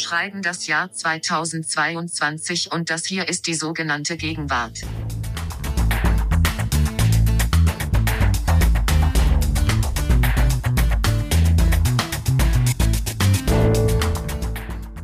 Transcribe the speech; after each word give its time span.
schreiben 0.00 0.42
das 0.42 0.66
Jahr 0.66 0.90
2022 0.90 2.72
und 2.72 2.90
das 2.90 3.06
hier 3.06 3.28
ist 3.28 3.46
die 3.46 3.54
sogenannte 3.54 4.16
Gegenwart. 4.16 4.80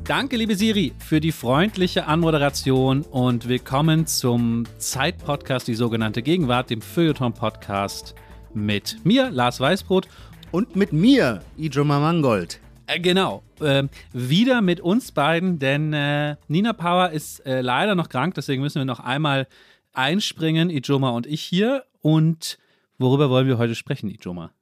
Danke, 0.04 0.36
liebe 0.36 0.54
Siri, 0.54 0.94
für 1.00 1.18
die 1.18 1.32
freundliche 1.32 2.06
Anmoderation 2.06 3.02
und 3.02 3.48
willkommen 3.48 4.06
zum 4.06 4.62
Zeitpodcast, 4.78 5.66
die 5.66 5.74
sogenannte 5.74 6.22
Gegenwart, 6.22 6.70
dem 6.70 6.80
Feuilleton-Podcast 6.80 8.14
mit 8.54 9.04
mir, 9.04 9.30
Lars 9.30 9.58
Weißbrot. 9.58 10.06
Und 10.52 10.76
mit 10.76 10.92
mir, 10.92 11.42
Ijoma 11.58 11.98
Mangold. 11.98 12.60
Äh, 12.86 13.00
genau. 13.00 13.42
Äh, 13.60 13.84
wieder 14.12 14.60
mit 14.60 14.80
uns 14.80 15.12
beiden, 15.12 15.58
denn 15.58 15.92
äh, 15.92 16.36
Nina 16.48 16.72
Power 16.72 17.10
ist 17.10 17.40
äh, 17.40 17.60
leider 17.60 17.94
noch 17.94 18.08
krank, 18.08 18.34
deswegen 18.34 18.62
müssen 18.62 18.80
wir 18.80 18.84
noch 18.84 19.00
einmal 19.00 19.46
einspringen, 19.92 20.70
Ijoma 20.70 21.10
und 21.10 21.26
ich 21.26 21.42
hier. 21.42 21.84
Und 22.02 22.58
worüber 22.98 23.30
wollen 23.30 23.46
wir 23.46 23.58
heute 23.58 23.74
sprechen, 23.74 24.08
Ijoma? 24.08 24.52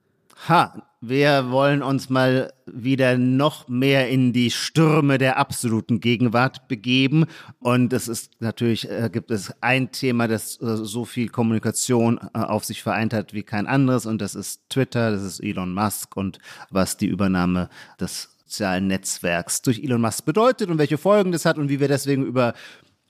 Ha, 0.46 0.82
wir 1.00 1.50
wollen 1.50 1.82
uns 1.82 2.10
mal 2.10 2.52
wieder 2.66 3.16
noch 3.16 3.66
mehr 3.66 4.10
in 4.10 4.34
die 4.34 4.50
Stürme 4.50 5.16
der 5.16 5.38
absoluten 5.38 6.00
Gegenwart 6.00 6.68
begeben. 6.68 7.24
Und 7.60 7.94
es 7.94 8.08
ist 8.08 8.40
natürlich, 8.40 8.90
äh, 8.90 9.08
gibt 9.10 9.30
es 9.30 9.54
ein 9.62 9.90
Thema, 9.90 10.28
das 10.28 10.60
äh, 10.60 10.76
so 10.76 11.06
viel 11.06 11.30
Kommunikation 11.30 12.18
äh, 12.34 12.40
auf 12.40 12.64
sich 12.64 12.82
vereint 12.82 13.14
hat 13.14 13.32
wie 13.32 13.42
kein 13.42 13.66
anderes. 13.66 14.04
Und 14.04 14.20
das 14.20 14.34
ist 14.34 14.68
Twitter, 14.68 15.12
das 15.12 15.22
ist 15.22 15.40
Elon 15.40 15.72
Musk 15.72 16.14
und 16.14 16.38
was 16.68 16.98
die 16.98 17.06
Übernahme 17.06 17.70
des 17.98 18.36
sozialen 18.44 18.86
Netzwerks 18.86 19.62
durch 19.62 19.82
Elon 19.82 20.02
Musk 20.02 20.26
bedeutet 20.26 20.68
und 20.68 20.76
welche 20.76 20.98
Folgen 20.98 21.32
das 21.32 21.46
hat 21.46 21.56
und 21.56 21.70
wie 21.70 21.80
wir 21.80 21.88
deswegen 21.88 22.26
über 22.26 22.52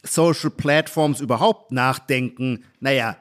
Social 0.05 0.51
Platforms 0.51 1.21
überhaupt 1.21 1.73
nachdenken. 1.73 2.65
Naja, 2.79 3.17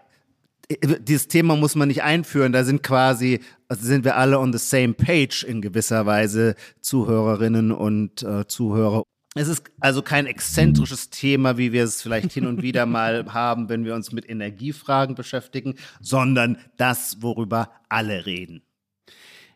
dieses 0.70 1.28
Thema 1.28 1.56
muss 1.56 1.76
man 1.76 1.88
nicht 1.88 2.04
einführen. 2.04 2.52
Da 2.52 2.64
sind 2.64 2.84
quasi, 2.84 3.42
also 3.68 3.86
sind 3.86 4.06
wir 4.06 4.18
alle 4.18 4.40
on 4.40 4.54
the 4.54 4.60
same 4.60 4.94
page 4.94 5.44
in 5.44 5.62
gewisser 5.62 6.06
Weise, 6.06 6.56
Zuhörerinnen 6.82 7.72
und 7.72 8.24
äh, 8.24 8.48
Zuhörer. 8.48 9.04
Es 9.36 9.48
ist 9.48 9.64
also 9.80 10.04
kein 10.04 10.28
exzentrisches 10.28 11.10
Thema, 11.10 11.58
wie 11.58 11.72
wir 11.72 11.84
es 11.84 12.02
vielleicht 12.02 12.32
hin 12.32 12.46
und 12.46 12.62
wieder 12.62 12.86
mal 12.86 13.26
haben, 13.34 13.68
wenn 13.68 13.84
wir 13.84 13.96
uns 13.96 14.12
mit 14.12 14.30
Energiefragen 14.30 15.16
beschäftigen, 15.16 15.76
sondern 16.02 16.58
das, 16.78 17.22
worüber 17.22 17.72
alle 17.90 18.26
reden. 18.26 18.62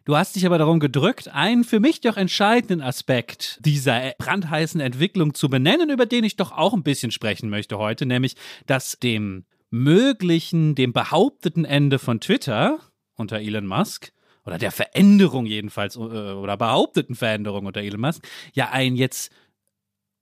Du 0.04 0.16
hast 0.16 0.38
dich 0.38 0.46
aber 0.46 0.58
darum 0.58 0.80
gedrückt, 0.80 1.28
einen 1.28 1.66
für 1.66 1.82
mich 1.82 2.00
doch 2.00 2.16
entscheidenden 2.16 2.82
Aspekt 2.82 3.60
dieser 3.66 4.14
brandheißen 4.18 4.80
Entwicklung 4.80 5.34
zu 5.34 5.50
benennen, 5.50 5.90
über 5.90 6.06
den 6.06 6.24
ich 6.24 6.38
doch 6.38 6.54
auch 6.54 6.74
ein 6.74 6.84
bisschen 6.84 7.12
sprechen 7.12 7.50
möchte 7.50 7.78
heute, 7.78 8.06
nämlich 8.06 8.36
dass 8.66 8.98
dem 9.00 9.44
möglichen, 9.70 10.76
dem 10.76 10.94
behaupteten 10.94 11.66
Ende 11.66 12.00
von 12.00 12.20
Twitter 12.20 12.80
unter 13.16 13.40
Elon 13.40 13.66
Musk 13.66 14.12
oder 14.46 14.58
der 14.58 14.72
Veränderung 14.72 15.46
jedenfalls 15.46 15.96
äh, 15.96 16.00
oder 16.00 16.58
behaupteten 16.58 17.16
Veränderung 17.16 17.66
unter 17.66 17.82
Elon 17.82 18.02
Musk 18.02 18.26
ja 18.54 18.70
ein 18.72 18.96
jetzt 18.96 19.32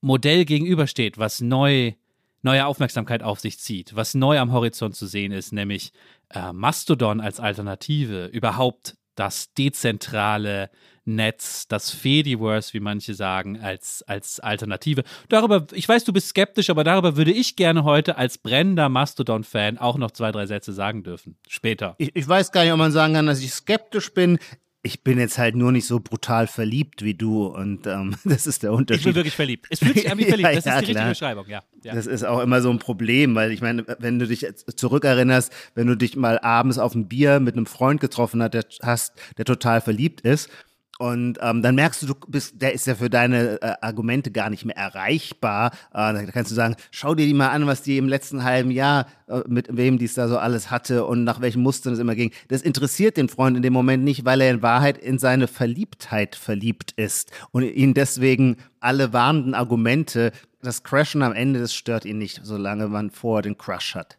Modell 0.01 0.45
gegenübersteht, 0.45 1.17
was 1.17 1.41
neu 1.41 1.93
neue 2.41 2.67
Aufmerksamkeit 2.67 3.23
auf 3.23 3.39
sich 3.39 3.57
zieht, 3.57 3.95
was 3.95 4.13
neu 4.13 4.37
am 4.39 4.51
Horizont 4.51 4.95
zu 4.95 5.07
sehen 5.07 5.31
ist, 5.31 5.51
nämlich 5.51 5.91
äh, 6.29 6.53
Mastodon 6.53 7.19
als 7.19 7.39
Alternative, 7.39 8.27
überhaupt 8.27 8.97
das 9.15 9.51
dezentrale 9.53 10.69
Netz, 11.05 11.67
das 11.67 11.91
Fediverse, 11.91 12.73
wie 12.73 12.79
manche 12.79 13.13
sagen, 13.13 13.59
als, 13.59 14.03
als 14.07 14.39
Alternative. 14.39 15.03
Darüber, 15.29 15.67
ich 15.71 15.87
weiß, 15.87 16.03
du 16.03 16.13
bist 16.13 16.29
skeptisch, 16.29 16.69
aber 16.69 16.83
darüber 16.83 17.15
würde 17.15 17.31
ich 17.31 17.55
gerne 17.55 17.83
heute 17.83 18.17
als 18.17 18.37
brennender 18.37 18.89
Mastodon-Fan 18.89 19.77
auch 19.77 19.97
noch 19.97 20.11
zwei, 20.11 20.31
drei 20.31 20.45
Sätze 20.45 20.73
sagen 20.73 21.03
dürfen. 21.03 21.37
Später. 21.47 21.95
Ich, 21.97 22.15
ich 22.15 22.27
weiß 22.27 22.51
gar 22.51 22.63
nicht, 22.63 22.73
ob 22.73 22.79
man 22.79 22.91
sagen 22.91 23.13
kann, 23.13 23.27
dass 23.27 23.41
ich 23.41 23.51
skeptisch 23.51 24.13
bin 24.13 24.39
ich 24.85 25.03
bin 25.03 25.17
jetzt 25.17 25.39
halt 25.39 25.55
nur 25.55 25.71
nicht 25.71 25.87
so 25.87 25.99
brutal 25.99 26.45
verliebt 26.45 27.03
wie 27.03 27.15
du 27.15 27.47
und 27.47 27.87
ähm, 27.87 28.15
das 28.23 28.45
ist 28.45 28.61
der 28.61 28.71
Unterschied. 28.71 28.99
Ich 28.99 29.05
bin 29.05 29.15
wirklich 29.15 29.35
verliebt. 29.35 29.65
Es 29.71 29.79
fühlt 29.79 29.95
sich 29.95 30.11
an 30.11 30.17
wie 30.19 30.25
verliebt. 30.29 30.55
Das 30.55 30.65
ja, 30.65 30.77
ist 30.77 30.87
die 30.87 30.91
klar. 30.91 31.07
richtige 31.07 31.09
Beschreibung, 31.09 31.47
ja, 31.47 31.63
ja. 31.83 31.95
Das 31.95 32.05
ist 32.05 32.23
auch 32.23 32.39
immer 32.39 32.61
so 32.61 32.69
ein 32.69 32.77
Problem, 32.77 33.33
weil 33.33 33.51
ich 33.51 33.61
meine, 33.61 33.83
wenn 33.99 34.19
du 34.19 34.27
dich 34.27 34.45
zurückerinnerst, 34.75 35.51
wenn 35.73 35.87
du 35.87 35.97
dich 35.97 36.15
mal 36.15 36.37
abends 36.37 36.77
auf 36.77 36.93
ein 36.93 37.07
Bier 37.07 37.39
mit 37.39 37.55
einem 37.55 37.65
Freund 37.65 37.99
getroffen 37.99 38.47
hast, 38.83 39.13
der 39.37 39.45
total 39.45 39.81
verliebt 39.81 40.21
ist 40.21 40.49
und 40.97 41.39
ähm, 41.41 41.61
dann 41.61 41.75
merkst 41.75 42.01
du, 42.01 42.07
du 42.07 42.15
bist, 42.27 42.61
der 42.61 42.73
ist 42.73 42.87
ja 42.87 42.95
für 42.95 43.09
deine 43.09 43.61
äh, 43.61 43.73
Argumente 43.81 44.31
gar 44.31 44.49
nicht 44.49 44.63
mehr 44.63 44.77
erreichbar. 44.77 45.71
Äh, 45.93 46.13
da 46.13 46.25
kannst 46.31 46.51
du 46.51 46.55
sagen, 46.55 46.75
schau 46.89 47.15
dir 47.15 47.25
die 47.25 47.33
mal 47.33 47.49
an, 47.49 47.67
was 47.67 47.81
die 47.81 47.97
im 47.97 48.07
letzten 48.07 48.45
halben 48.45 48.71
Jahr, 48.71 49.07
äh, 49.27 49.41
mit 49.47 49.75
wem 49.75 49.97
dies 49.97 50.13
da 50.13 50.29
so 50.29 50.37
alles 50.37 50.71
hatte 50.71 51.03
und 51.05 51.25
nach 51.25 51.41
welchen 51.41 51.61
Mustern 51.63 51.93
es 51.93 51.99
immer 51.99 52.15
ging. 52.15 52.31
Das 52.47 52.61
interessiert 52.61 53.17
den 53.17 53.27
Freund 53.27 53.57
in 53.57 53.63
dem 53.63 53.73
Moment 53.73 54.05
nicht, 54.05 54.23
weil 54.23 54.39
er 54.39 54.51
in 54.51 54.61
Wahrheit 54.61 54.97
in 54.97 55.19
seine 55.19 55.47
Verliebtheit 55.47 56.35
verliebt 56.37 56.93
ist 56.93 57.31
und 57.51 57.63
ihn 57.63 57.93
deswegen 57.93 58.55
alle 58.79 59.11
warnenden 59.11 59.53
Argumente, 59.53 60.31
das 60.61 60.83
Crashen 60.83 61.23
am 61.23 61.33
Ende, 61.33 61.59
das 61.59 61.73
stört 61.73 62.05
ihn 62.05 62.17
nicht, 62.17 62.39
solange 62.43 62.87
man 62.87 63.11
vorher 63.11 63.41
den 63.41 63.57
Crush 63.57 63.95
hat. 63.95 64.17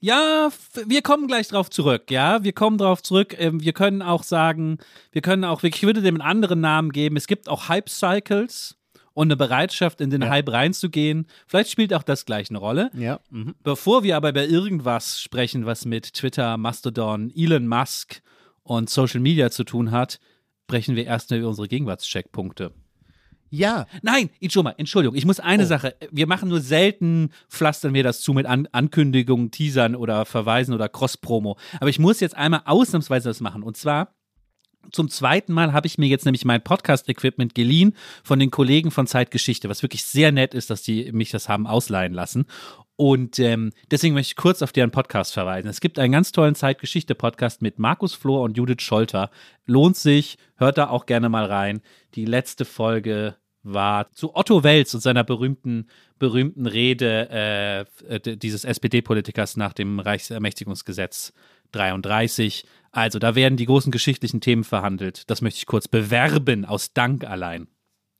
Ja, 0.00 0.50
wir 0.86 1.02
kommen 1.02 1.26
gleich 1.26 1.48
drauf 1.48 1.70
zurück, 1.70 2.10
ja. 2.10 2.44
Wir 2.44 2.52
kommen 2.52 2.78
drauf 2.78 3.02
zurück. 3.02 3.34
Ähm, 3.38 3.62
wir 3.62 3.72
können 3.72 4.02
auch 4.02 4.22
sagen, 4.22 4.78
wir 5.10 5.22
können 5.22 5.44
auch, 5.44 5.62
ich 5.64 5.82
würde 5.82 6.02
dem 6.02 6.20
einen 6.20 6.30
anderen 6.30 6.60
Namen 6.60 6.92
geben. 6.92 7.16
Es 7.16 7.26
gibt 7.26 7.48
auch 7.48 7.68
Hype-Cycles 7.68 8.76
und 9.14 9.26
eine 9.26 9.36
Bereitschaft, 9.36 10.00
in 10.00 10.10
den 10.10 10.22
ja. 10.22 10.28
Hype 10.28 10.52
reinzugehen. 10.52 11.26
Vielleicht 11.48 11.70
spielt 11.70 11.92
auch 11.92 12.04
das 12.04 12.24
gleich 12.24 12.50
eine 12.50 12.58
Rolle. 12.58 12.90
Ja. 12.94 13.18
Mhm. 13.30 13.56
Bevor 13.64 14.04
wir 14.04 14.16
aber 14.16 14.30
über 14.30 14.44
irgendwas 14.44 15.20
sprechen, 15.20 15.66
was 15.66 15.84
mit 15.84 16.14
Twitter, 16.14 16.56
Mastodon, 16.56 17.32
Elon 17.34 17.66
Musk 17.66 18.22
und 18.62 18.88
Social 18.88 19.18
Media 19.18 19.50
zu 19.50 19.64
tun 19.64 19.90
hat, 19.90 20.20
sprechen 20.66 20.94
wir 20.94 21.06
erst 21.06 21.32
über 21.32 21.48
unsere 21.48 21.66
Gegenwartscheckpunkte. 21.66 22.72
Ja. 23.50 23.86
Nein, 24.02 24.30
Ichoma, 24.40 24.74
Entschuldigung, 24.76 25.16
ich 25.16 25.24
muss 25.24 25.40
eine 25.40 25.64
oh. 25.64 25.66
Sache. 25.66 25.96
Wir 26.10 26.26
machen 26.26 26.48
nur 26.48 26.60
selten, 26.60 27.30
pflastern 27.48 27.94
wir 27.94 28.02
das 28.02 28.20
zu 28.20 28.32
mit 28.32 28.46
An 28.46 28.68
Ankündigungen, 28.72 29.50
Teasern 29.50 29.96
oder 29.96 30.24
Verweisen 30.24 30.74
oder 30.74 30.88
Cross-Promo. 30.88 31.56
Aber 31.80 31.90
ich 31.90 31.98
muss 31.98 32.20
jetzt 32.20 32.36
einmal 32.36 32.62
ausnahmsweise 32.64 33.28
das 33.28 33.40
machen. 33.40 33.62
Und 33.62 33.76
zwar 33.76 34.14
zum 34.92 35.08
zweiten 35.08 35.52
Mal 35.52 35.72
habe 35.72 35.86
ich 35.86 35.98
mir 35.98 36.08
jetzt 36.08 36.24
nämlich 36.24 36.44
mein 36.44 36.62
Podcast-Equipment 36.62 37.54
geliehen 37.54 37.94
von 38.22 38.38
den 38.38 38.50
Kollegen 38.50 38.90
von 38.90 39.06
Zeitgeschichte, 39.06 39.68
was 39.68 39.82
wirklich 39.82 40.04
sehr 40.04 40.32
nett 40.32 40.54
ist, 40.54 40.70
dass 40.70 40.82
die 40.82 41.12
mich 41.12 41.30
das 41.30 41.48
haben 41.48 41.66
ausleihen 41.66 42.14
lassen. 42.14 42.46
Und 43.00 43.38
ähm, 43.38 43.70
deswegen 43.92 44.14
möchte 44.14 44.32
ich 44.32 44.36
kurz 44.36 44.60
auf 44.60 44.72
deren 44.72 44.90
Podcast 44.90 45.32
verweisen. 45.32 45.68
Es 45.68 45.80
gibt 45.80 46.00
einen 46.00 46.10
ganz 46.10 46.32
tollen 46.32 46.56
Zeitgeschichte-Podcast 46.56 47.62
mit 47.62 47.78
Markus 47.78 48.12
Flohr 48.12 48.42
und 48.42 48.56
Judith 48.56 48.82
Scholter. 48.82 49.30
Lohnt 49.66 49.96
sich, 49.96 50.36
hört 50.56 50.78
da 50.78 50.88
auch 50.88 51.06
gerne 51.06 51.28
mal 51.28 51.44
rein. 51.44 51.80
Die 52.16 52.24
letzte 52.24 52.64
Folge 52.64 53.36
war 53.62 54.10
zu 54.10 54.34
Otto 54.34 54.64
Welz 54.64 54.94
und 54.94 55.00
seiner 55.00 55.22
berühmten, 55.22 55.86
berühmten 56.18 56.66
Rede 56.66 57.86
äh 58.08 58.36
dieses 58.36 58.64
SPD-Politikers 58.64 59.56
nach 59.56 59.74
dem 59.74 60.00
Reichsermächtigungsgesetz 60.00 61.32
33. 61.70 62.64
Also, 62.90 63.20
da 63.20 63.36
werden 63.36 63.56
die 63.56 63.66
großen 63.66 63.92
geschichtlichen 63.92 64.40
Themen 64.40 64.64
verhandelt. 64.64 65.30
Das 65.30 65.40
möchte 65.40 65.58
ich 65.58 65.66
kurz 65.66 65.86
bewerben, 65.86 66.64
aus 66.64 66.94
Dank 66.94 67.24
allein. 67.24 67.68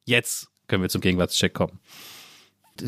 Jetzt 0.05 0.51
können 0.69 0.83
wir 0.83 0.89
zum 0.89 1.01
Gegenwartscheck 1.01 1.53
kommen 1.53 1.81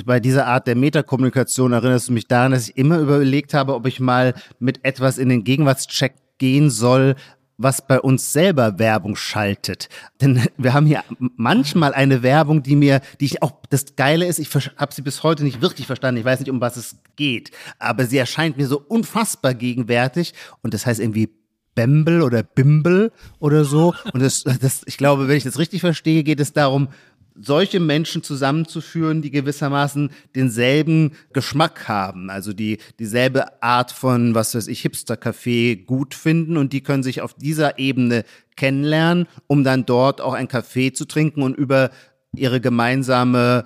bei 0.04 0.20
dieser 0.20 0.46
Art 0.46 0.66
der 0.66 0.76
Metakommunikation 0.76 1.72
erinnerst 1.72 2.08
du 2.08 2.12
mich 2.12 2.26
daran, 2.26 2.52
dass 2.52 2.68
ich 2.68 2.76
immer 2.76 2.98
überlegt 2.98 3.54
habe, 3.54 3.74
ob 3.74 3.86
ich 3.86 4.00
mal 4.00 4.34
mit 4.58 4.84
etwas 4.84 5.18
in 5.18 5.28
den 5.28 5.44
Gegenwartscheck 5.44 6.14
gehen 6.38 6.70
soll, 6.70 7.16
was 7.62 7.86
bei 7.86 8.00
uns 8.00 8.32
selber 8.32 8.78
Werbung 8.78 9.16
schaltet. 9.16 9.90
Denn 10.20 10.42
wir 10.56 10.72
haben 10.72 10.86
hier 10.86 11.04
manchmal 11.18 11.92
eine 11.92 12.22
Werbung, 12.22 12.62
die 12.62 12.74
mir, 12.74 13.02
die 13.20 13.26
ich 13.26 13.42
auch, 13.42 13.52
das 13.68 13.96
Geile 13.96 14.26
ist, 14.26 14.38
ich 14.38 14.48
habe 14.76 14.94
sie 14.94 15.02
bis 15.02 15.22
heute 15.22 15.44
nicht 15.44 15.60
wirklich 15.60 15.86
verstanden. 15.86 16.20
Ich 16.20 16.24
weiß 16.24 16.40
nicht, 16.40 16.50
um 16.50 16.60
was 16.60 16.76
es 16.76 16.96
geht. 17.16 17.50
Aber 17.78 18.06
sie 18.06 18.16
erscheint 18.16 18.56
mir 18.56 18.66
so 18.66 18.80
unfassbar 18.80 19.54
gegenwärtig. 19.54 20.32
Und 20.62 20.72
das 20.72 20.86
heißt 20.86 21.00
irgendwie 21.00 21.28
Bembel 21.74 22.22
oder 22.22 22.42
Bimbel 22.42 23.12
oder 23.38 23.64
so. 23.64 23.94
Und 24.12 24.22
das, 24.22 24.42
das, 24.42 24.82
ich 24.86 24.96
glaube, 24.96 25.28
wenn 25.28 25.36
ich 25.36 25.44
das 25.44 25.58
richtig 25.58 25.80
verstehe, 25.80 26.24
geht 26.24 26.40
es 26.40 26.52
darum, 26.52 26.88
solche 27.34 27.80
Menschen 27.80 28.22
zusammenzuführen, 28.22 29.22
die 29.22 29.30
gewissermaßen 29.30 30.10
denselben 30.34 31.12
Geschmack 31.32 31.88
haben, 31.88 32.30
also 32.30 32.52
die 32.52 32.78
dieselbe 32.98 33.62
Art 33.62 33.92
von, 33.92 34.34
was 34.34 34.54
weiß 34.54 34.68
ich, 34.68 34.82
Hipster-Café 34.82 35.84
gut 35.84 36.14
finden 36.14 36.56
und 36.56 36.72
die 36.72 36.82
können 36.82 37.02
sich 37.02 37.20
auf 37.20 37.34
dieser 37.34 37.78
Ebene 37.78 38.24
kennenlernen, 38.56 39.26
um 39.46 39.64
dann 39.64 39.86
dort 39.86 40.20
auch 40.20 40.34
ein 40.34 40.48
Kaffee 40.48 40.92
zu 40.92 41.06
trinken 41.06 41.42
und 41.42 41.56
über 41.56 41.90
ihre 42.36 42.60
gemeinsame 42.60 43.64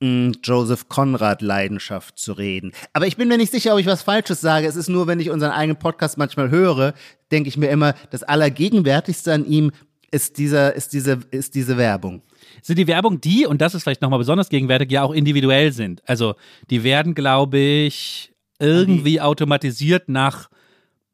hm, 0.00 0.32
Joseph 0.44 0.88
Conrad 0.88 1.42
Leidenschaft 1.42 2.18
zu 2.18 2.32
reden. 2.32 2.72
Aber 2.92 3.06
ich 3.06 3.16
bin 3.16 3.28
mir 3.28 3.36
nicht 3.36 3.52
sicher, 3.52 3.74
ob 3.74 3.80
ich 3.80 3.86
was 3.86 4.02
Falsches 4.02 4.40
sage. 4.40 4.66
Es 4.66 4.76
ist 4.76 4.88
nur, 4.88 5.06
wenn 5.06 5.20
ich 5.20 5.30
unseren 5.30 5.50
eigenen 5.50 5.78
Podcast 5.78 6.18
manchmal 6.18 6.50
höre, 6.50 6.94
denke 7.32 7.48
ich 7.48 7.56
mir 7.56 7.68
immer, 7.68 7.94
das 8.10 8.22
Allergegenwärtigste 8.22 9.32
an 9.32 9.44
ihm 9.44 9.72
ist 10.10 10.38
dieser, 10.38 10.74
ist 10.74 10.92
diese, 10.92 11.18
ist 11.30 11.54
diese 11.54 11.76
Werbung. 11.76 12.22
Sind 12.62 12.78
die 12.78 12.86
Werbung 12.86 13.20
die, 13.20 13.46
und 13.46 13.60
das 13.60 13.74
ist 13.74 13.82
vielleicht 13.82 14.02
nochmal 14.02 14.18
besonders 14.18 14.48
gegenwärtig, 14.48 14.90
ja 14.90 15.02
auch 15.02 15.12
individuell 15.12 15.72
sind. 15.72 16.02
Also 16.08 16.34
die 16.70 16.82
werden, 16.84 17.14
glaube 17.14 17.58
ich, 17.58 18.32
irgendwie 18.58 19.20
automatisiert 19.20 20.08
nach 20.08 20.48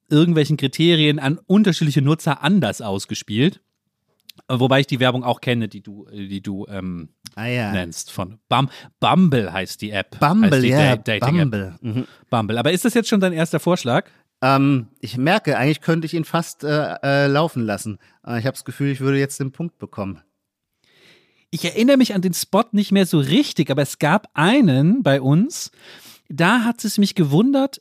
irgendwelchen 0.09 0.57
Kriterien 0.57 1.19
an 1.19 1.39
unterschiedliche 1.47 2.03
Nutzer 2.03 2.43
anders 2.43 2.81
ausgespielt. 2.81 3.61
Wobei 4.49 4.81
ich 4.81 4.87
die 4.87 5.01
Werbung 5.01 5.25
auch 5.25 5.41
kenne, 5.41 5.69
die 5.69 5.81
du, 5.81 6.07
die 6.13 6.43
du 6.43 6.67
ähm, 6.69 7.09
Ah 7.37 7.47
ja. 7.47 7.73
nennst. 7.73 8.11
Von 8.11 8.39
Bum 8.49 8.69
Bumble 9.01 9.53
heißt 9.53 9.81
die 9.81 9.91
App. 9.91 10.19
Bumble, 10.21 10.61
die 10.61 10.69
ja, 10.69 10.97
Da-. 10.97 11.19
Bumble. 11.19 11.77
Mhm. 11.81 12.07
Bumble. 12.31 12.59
Aber 12.59 12.73
ist 12.73 12.85
das 12.85 12.95
jetzt 12.95 13.09
schon 13.09 13.21
dein 13.21 13.33
erster 13.33 13.61
Vorschlag? 13.61 14.07
Ähm, 14.43 14.89
ich 15.01 15.17
merke, 15.17 15.57
eigentlich 15.57 15.81
könnte 15.81 16.07
ich 16.07 16.15
ihn 16.15 16.25
fast 16.25 16.65
äh, 16.65 16.97
äh, 17.03 17.27
laufen 17.27 17.65
lassen. 17.65 17.99
Äh, 18.27 18.39
ich 18.41 18.47
habe 18.47 18.55
das 18.55 18.65
Gefühl, 18.65 18.91
ich 18.91 19.01
würde 19.01 19.19
jetzt 19.19 19.41
den 19.41 19.53
Punkt 19.53 19.79
bekommen. 19.79 20.21
Ich 21.55 21.65
erinnere 21.65 21.97
mich 21.97 22.15
an 22.15 22.21
den 22.21 22.35
Spot 22.35 22.65
nicht 22.73 22.91
mehr 22.91 23.07
so 23.07 23.21
richtig, 23.21 23.71
aber 23.71 23.83
es 23.83 24.01
gab 24.01 24.29
einen 24.35 25.05
bei 25.05 25.21
uns, 25.21 25.71
da 26.29 26.65
hat 26.65 26.85
es 26.85 26.99
mich 26.99 27.15
gewundert, 27.15 27.81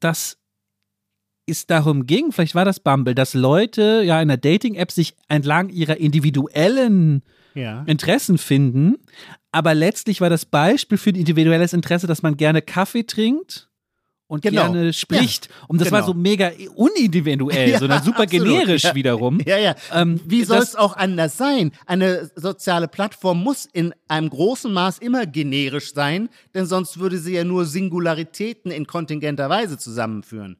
dass 0.00 0.36
es 1.46 1.68
darum 1.68 2.06
ging, 2.06 2.32
vielleicht 2.32 2.56
war 2.56 2.64
das 2.64 2.80
Bumble, 2.80 3.14
dass 3.14 3.34
Leute 3.34 4.02
ja 4.04 4.20
in 4.20 4.26
der 4.26 4.36
Dating-App 4.36 4.90
sich 4.90 5.14
entlang 5.28 5.68
ihrer 5.68 5.98
individuellen 5.98 7.22
Ja. 7.54 7.84
Interessen 7.84 8.36
finden, 8.36 8.96
aber 9.52 9.74
letztlich 9.74 10.20
war 10.20 10.28
das 10.28 10.44
Beispiel 10.44 10.98
für 10.98 11.10
ein 11.10 11.14
individuelles 11.14 11.74
Interesse, 11.74 12.08
dass 12.08 12.22
man 12.22 12.36
gerne 12.36 12.62
Kaffee 12.62 13.04
trinkt 13.04 13.67
und 14.28 14.42
Genau. 14.42 14.70
gerne 14.70 14.92
spricht. 14.92 15.48
Und 15.66 15.80
das 15.80 15.90
war 15.90 16.02
genau. 16.02 16.12
so 16.12 16.18
mega 16.18 16.52
unindividuell, 16.76 17.70
Ja, 17.72 17.78
sondern 17.78 18.02
super 18.02 18.22
absolut, 18.22 18.46
generisch 18.46 18.84
ja. 18.84 18.94
wiederum. 18.94 19.40
Ja, 19.44 19.58
ja. 19.58 19.74
Ähm, 19.92 20.20
Wie 20.24 20.44
soll 20.44 20.58
es 20.58 20.76
auch 20.76 20.96
anders 20.96 21.36
sein? 21.36 21.72
Eine 21.86 22.30
soziale 22.36 22.86
Plattform 22.88 23.42
muss 23.42 23.66
in 23.66 23.94
einem 24.06 24.30
großen 24.30 24.72
Maß 24.72 24.98
immer 24.98 25.26
generisch 25.26 25.92
sein, 25.92 26.28
denn 26.54 26.66
sonst 26.66 26.98
würde 27.00 27.18
sie 27.18 27.34
ja 27.34 27.44
nur 27.44 27.64
Singularitäten 27.64 28.70
in 28.70 28.86
kontingenter 28.86 29.48
Weise 29.48 29.78
zusammenführen. 29.78 30.58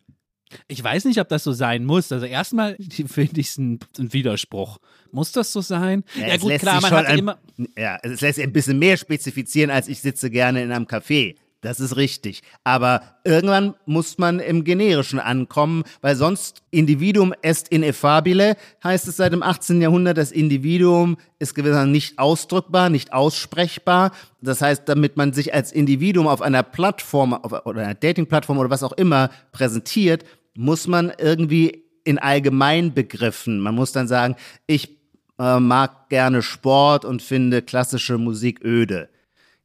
Ich 0.66 0.82
weiß 0.82 1.04
nicht, 1.04 1.20
ob 1.20 1.28
das 1.28 1.44
so 1.44 1.52
sein 1.52 1.84
muss. 1.84 2.10
Also 2.10 2.24
erstmal 2.24 2.76
finde 3.06 3.40
ich 3.40 3.48
es 3.48 3.58
ein, 3.58 3.80
Widerspruch. 3.98 4.78
Muss 5.12 5.32
das 5.32 5.52
so 5.52 5.60
sein? 5.60 6.04
Ja, 6.18 6.28
es 6.28 6.40
gut, 6.40 6.50
lässt 6.50 6.62
klar, 6.62 6.80
man 6.80 6.90
hat 6.90 7.06
ein, 7.06 7.18
immer. 7.18 7.38
Ja, 7.76 7.98
es 8.02 8.22
lässt 8.22 8.36
sich 8.36 8.44
ein 8.44 8.52
bisschen 8.52 8.78
mehr 8.78 8.96
spezifizieren, 8.96 9.70
als 9.70 9.88
ich 9.88 10.00
sitze 10.00 10.30
gerne 10.30 10.62
in 10.62 10.72
einem 10.72 10.86
Café. 10.86 11.36
Das 11.60 11.80
ist 11.80 11.96
richtig. 11.96 12.42
Aber 12.62 13.02
irgendwann 13.24 13.74
muss 13.84 14.16
man 14.18 14.38
im 14.38 14.62
Generischen 14.62 15.18
ankommen, 15.18 15.82
weil 16.00 16.14
sonst 16.14 16.62
Individuum 16.70 17.34
est 17.42 17.68
ineffabile, 17.68 18.56
heißt 18.84 19.08
es 19.08 19.16
seit 19.16 19.32
dem 19.32 19.42
18. 19.42 19.80
Jahrhundert. 19.80 20.18
Das 20.18 20.30
Individuum 20.30 21.16
ist 21.40 21.54
gewissermaßen 21.56 21.90
nicht 21.90 22.18
ausdrückbar, 22.18 22.90
nicht 22.90 23.12
aussprechbar. 23.12 24.12
Das 24.40 24.62
heißt, 24.62 24.82
damit 24.86 25.16
man 25.16 25.32
sich 25.32 25.52
als 25.52 25.72
Individuum 25.72 26.28
auf 26.28 26.42
einer 26.42 26.62
Plattform 26.62 27.34
auf, 27.34 27.52
oder 27.66 27.82
einer 27.82 27.94
Dating-Plattform 27.94 28.58
oder 28.58 28.70
was 28.70 28.84
auch 28.84 28.92
immer 28.92 29.30
präsentiert, 29.50 30.24
muss 30.54 30.86
man 30.86 31.12
irgendwie 31.18 31.84
in 32.04 32.18
Allgemeinbegriffen, 32.18 33.60
man 33.60 33.74
muss 33.74 33.92
dann 33.92 34.08
sagen, 34.08 34.36
ich 34.66 34.96
äh, 35.38 35.60
mag 35.60 36.08
gerne 36.08 36.40
Sport 36.40 37.04
und 37.04 37.20
finde 37.20 37.62
klassische 37.62 38.16
Musik 38.16 38.64
öde. 38.64 39.08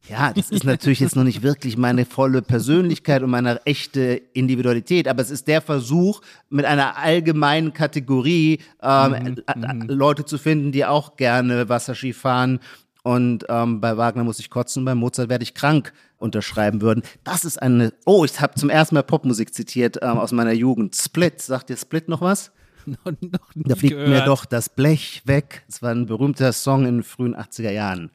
Ja, 0.08 0.32
das 0.34 0.50
ist 0.50 0.64
natürlich 0.64 1.00
jetzt 1.00 1.16
noch 1.16 1.24
nicht 1.24 1.42
wirklich 1.42 1.78
meine 1.78 2.04
volle 2.04 2.42
Persönlichkeit 2.42 3.22
und 3.22 3.30
meine 3.30 3.64
echte 3.64 4.20
Individualität, 4.34 5.08
aber 5.08 5.22
es 5.22 5.30
ist 5.30 5.48
der 5.48 5.62
Versuch, 5.62 6.20
mit 6.50 6.66
einer 6.66 6.98
allgemeinen 6.98 7.72
Kategorie 7.72 8.60
ähm, 8.82 9.14
äh, 9.14 9.30
äh, 9.30 9.84
Leute 9.86 10.26
zu 10.26 10.36
finden, 10.36 10.72
die 10.72 10.84
auch 10.84 11.16
gerne 11.16 11.70
Wasserski 11.70 12.12
fahren 12.12 12.60
und 13.04 13.44
ähm, 13.50 13.80
bei 13.82 13.96
Wagner 13.98 14.24
muss 14.24 14.38
ich 14.38 14.48
kotzen, 14.48 14.84
bei 14.84 14.94
Mozart 14.94 15.28
werde 15.28 15.42
ich 15.42 15.54
krank 15.54 15.92
unterschreiben 16.18 16.80
würden. 16.80 17.02
Das 17.22 17.44
ist 17.44 17.60
eine, 17.60 17.92
oh, 18.06 18.24
ich 18.24 18.40
habe 18.40 18.54
zum 18.54 18.70
ersten 18.70 18.94
Mal 18.94 19.02
Popmusik 19.02 19.54
zitiert 19.54 19.98
ähm, 20.00 20.18
aus 20.18 20.32
meiner 20.32 20.52
Jugend. 20.52 20.96
Split, 20.96 21.40
sagt 21.42 21.68
dir 21.68 21.76
Split 21.76 22.08
noch 22.08 22.22
was? 22.22 22.50
noch, 22.86 23.12
noch 23.20 23.52
Da 23.54 23.76
fliegt 23.76 23.94
gehört. 23.94 24.08
mir 24.08 24.24
doch 24.24 24.46
das 24.46 24.70
Blech 24.70 25.22
weg. 25.26 25.64
Es 25.68 25.82
war 25.82 25.90
ein 25.90 26.06
berühmter 26.06 26.52
Song 26.52 26.86
in 26.86 26.96
den 26.96 27.02
frühen 27.02 27.36
80er 27.36 27.70
Jahren. 27.70 28.10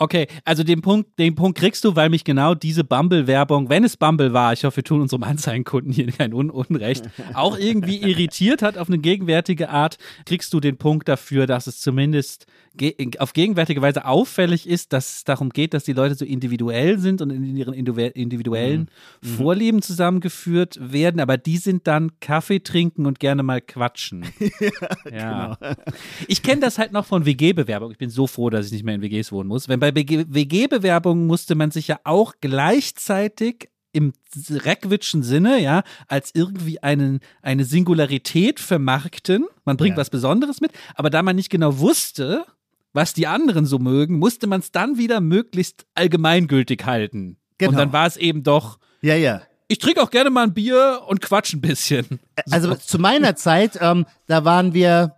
Okay, 0.00 0.28
also 0.44 0.62
den 0.62 0.80
Punkt, 0.80 1.18
den 1.18 1.34
Punkt 1.34 1.58
kriegst 1.58 1.84
du, 1.84 1.96
weil 1.96 2.08
mich 2.08 2.22
genau 2.22 2.54
diese 2.54 2.84
Bumble-Werbung, 2.84 3.68
wenn 3.68 3.82
es 3.82 3.96
Bumble 3.96 4.32
war, 4.32 4.52
ich 4.52 4.62
hoffe, 4.64 4.76
wir 4.76 4.84
tun 4.84 5.00
unserem 5.00 5.24
Anzeigenkunden 5.24 5.92
hier 5.92 6.06
kein 6.12 6.32
Un 6.32 6.50
Unrecht, 6.50 7.10
auch 7.34 7.58
irgendwie 7.58 7.96
irritiert 8.08 8.62
hat 8.62 8.78
auf 8.78 8.86
eine 8.86 8.98
gegenwärtige 8.98 9.70
Art, 9.70 9.98
kriegst 10.24 10.52
du 10.52 10.60
den 10.60 10.78
Punkt 10.78 11.08
dafür, 11.08 11.48
dass 11.48 11.66
es 11.66 11.80
zumindest 11.80 12.46
auf 13.18 13.32
gegenwärtige 13.32 13.82
Weise 13.82 14.04
auffällig 14.04 14.68
ist, 14.68 14.92
dass 14.92 15.16
es 15.16 15.24
darum 15.24 15.50
geht, 15.50 15.74
dass 15.74 15.84
die 15.84 15.92
Leute 15.92 16.14
so 16.14 16.24
individuell 16.24 16.98
sind 16.98 17.20
und 17.22 17.30
in 17.30 17.56
ihren 17.56 17.74
individu- 17.74 18.12
individuellen 18.14 18.88
Vorlieben 19.22 19.82
zusammengeführt 19.82 20.78
werden, 20.80 21.20
aber 21.20 21.36
die 21.36 21.56
sind 21.58 21.86
dann 21.86 22.18
Kaffee 22.20 22.60
trinken 22.60 23.06
und 23.06 23.18
gerne 23.20 23.42
mal 23.42 23.60
quatschen. 23.60 24.24
ja. 25.12 25.56
Ich 26.28 26.42
kenne 26.42 26.60
das 26.60 26.78
halt 26.78 26.92
noch 26.92 27.06
von 27.06 27.24
WG-Bewerbung. 27.26 27.90
Ich 27.90 27.98
bin 27.98 28.10
so 28.10 28.26
froh, 28.26 28.50
dass 28.50 28.66
ich 28.66 28.72
nicht 28.72 28.84
mehr 28.84 28.94
in 28.94 29.02
WGs 29.02 29.32
wohnen 29.32 29.48
muss. 29.48 29.68
Wenn 29.68 29.80
bei 29.80 29.94
WG-Bewerbungen 29.94 31.26
musste 31.26 31.54
man 31.54 31.70
sich 31.70 31.88
ja 31.88 31.98
auch 32.04 32.34
gleichzeitig 32.40 33.68
im 33.92 34.12
Reckwitschen 34.50 35.22
Sinne, 35.22 35.60
ja, 35.60 35.82
als 36.08 36.30
irgendwie 36.34 36.82
einen, 36.82 37.20
eine 37.42 37.64
Singularität 37.64 38.60
vermarkten. 38.60 39.46
Man 39.64 39.76
bringt 39.78 39.96
Ja. 39.96 40.00
was 40.00 40.10
Besonderes 40.10 40.60
mit, 40.60 40.72
aber 40.94 41.10
da 41.10 41.22
man 41.22 41.36
nicht 41.36 41.48
genau 41.50 41.78
wusste, 41.78 42.44
was 42.92 43.14
die 43.14 43.26
anderen 43.26 43.66
so 43.66 43.78
mögen, 43.78 44.18
musste 44.18 44.46
man 44.46 44.60
es 44.60 44.72
dann 44.72 44.98
wieder 44.98 45.20
möglichst 45.20 45.86
allgemeingültig 45.94 46.84
halten. 46.84 47.36
Genau. 47.58 47.72
Und 47.72 47.78
dann 47.78 47.92
war 47.92 48.06
es 48.06 48.16
eben 48.16 48.42
doch, 48.42 48.78
Ja, 49.02 49.14
ja. 49.14 49.42
ich 49.66 49.78
trinke 49.78 50.02
auch 50.02 50.10
gerne 50.10 50.30
mal 50.30 50.44
ein 50.44 50.54
Bier 50.54 51.02
und 51.06 51.20
quatsch 51.20 51.54
ein 51.54 51.60
bisschen. 51.60 52.20
Also 52.50 52.74
zu 52.74 52.98
meiner 52.98 53.36
Zeit, 53.36 53.78
ähm, 53.80 54.06
da 54.26 54.44
waren 54.44 54.72
wir, 54.74 55.16